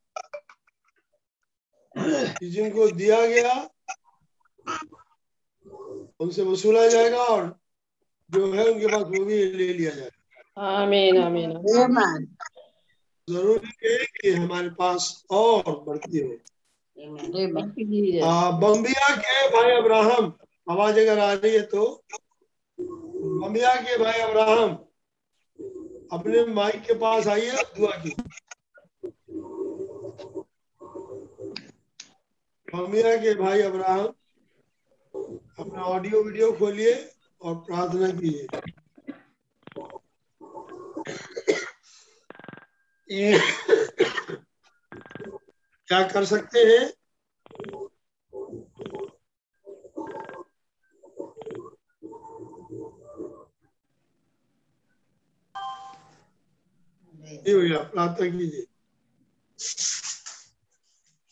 [1.98, 3.70] कि जिनको दिया गया
[6.20, 7.58] उनसे वसूला जाएगा और
[8.30, 10.20] जो है उनके पास वो भी ले लिया जाएगा।
[10.56, 11.16] Amen.
[11.16, 11.52] Amen.
[11.76, 12.26] Amen.
[13.30, 16.32] ज़रूरी है कि हमारे पास और बढ़ती हो।
[18.20, 20.32] आ, बम्बिया के भाई अब्राहम
[20.70, 22.04] आवाज़ अगर आ रही है तो
[22.78, 24.72] बम्बिया के भाई अब्राहम,
[26.12, 28.10] अपने माइक के पास आइए दुआ की
[32.68, 34.06] बम्बिया के भाई अब्राहम,
[35.58, 36.94] अपना ऑडियो वीडियो खोलिए
[37.42, 38.46] और प्रार्थना कीजिए।
[45.88, 46.92] क्या कर सकते हैं?
[57.34, 58.66] जी भैया प्रार्थना कीजिए।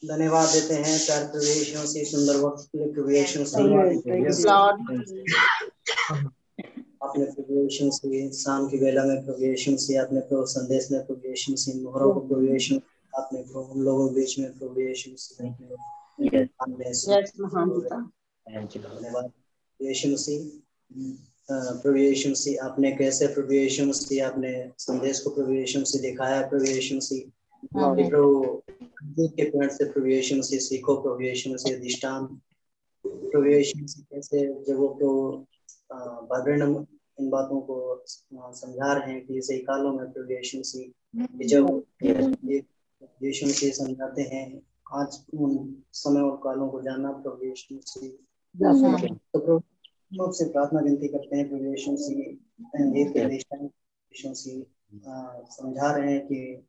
[0.03, 3.63] धन्यवाद देते हैं चार प्रवेशों से सुंदर वक्त के लिए प्रवेशों से।
[7.03, 11.75] अपने प्रवेशों से शाम की वेला में प्रवेशों से अपने प्रभु संदेश में प्रवेशों से
[11.75, 12.81] मोहरों को प्रवेशों
[13.13, 15.79] अपने प्रभु हम लोगों के बीच में प्रवेशों से धन्यवाद।
[19.81, 20.39] प्रवेशों से
[21.53, 27.19] प्रवेशों से आपने कैसे प्रवेशों से आपने संदेश को प्रवेशों से दिखाया प्रवेशों से
[27.75, 32.27] प्रभु के पेड़ से प्रवेशों से सीखो प्रवेशों से अधिष्ठान
[33.07, 35.11] प्रवेशों से कैसे जब वो तो
[36.27, 36.85] भद्रण
[37.21, 38.05] इन बातों को
[38.53, 40.93] समझा रहे हैं कि सही कालों में प्रवेशों से
[41.47, 41.85] जब
[43.01, 44.63] प्रवेशों से समझाते हैं
[44.95, 48.09] आज उन समय और कालों को जानना प्रवेशों से।
[49.35, 49.63] तो प्रभु
[50.13, 51.49] से प्रार्थना विनती करते हैं
[53.13, 53.71] के अधिष्ठान
[54.15, 54.67] से
[55.51, 56.67] समझा रहे हैं कि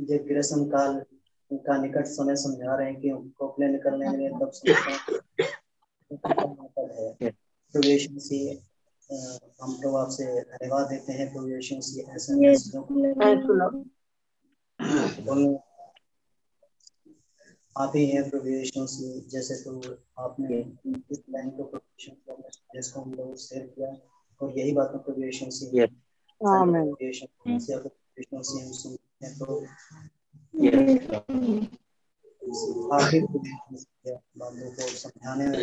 [0.00, 1.04] जब ग्रसम काल
[1.52, 4.50] का निकट समय समझा रहे हैं कि खोखले निकलने में तब
[7.74, 8.60] है से
[9.62, 12.34] हम लोग आपसे धन्यवाद देते हैं प्रवेश से ऐसे
[17.78, 18.22] आप ही हैं
[18.86, 19.72] से जैसे तो
[20.18, 20.56] आपने
[21.10, 22.06] इस लाइन को प्रवेश
[22.74, 23.90] जिसको हम लोग शेयर किया
[24.40, 25.70] और यही बात बातों प्रवेश से
[26.40, 27.22] प्रवेश
[28.42, 29.44] से हम सुनते हैं तो
[32.94, 33.22] आखिर
[34.38, 35.58] बातों को समझाने में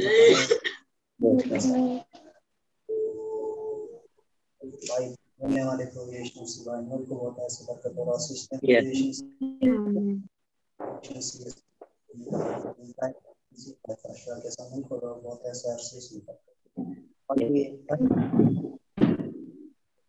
[4.87, 5.05] भाई
[5.39, 8.41] बोलने वाले प्रोग्रेशन से भाई मुल्क को बहुत ऐसे बरकत और आशीष
[14.41, 16.13] के समूह को बहुत ऐसे आशीष
[17.29, 17.63] और ये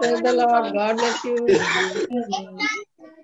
[0.00, 0.74] Praise the Lord.
[0.74, 1.36] God bless you.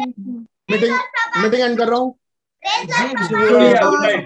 [0.72, 0.94] Meeting
[1.38, 2.16] meeting and कर रहा हूँ
[2.66, 3.62] Good
[4.02, 4.26] night.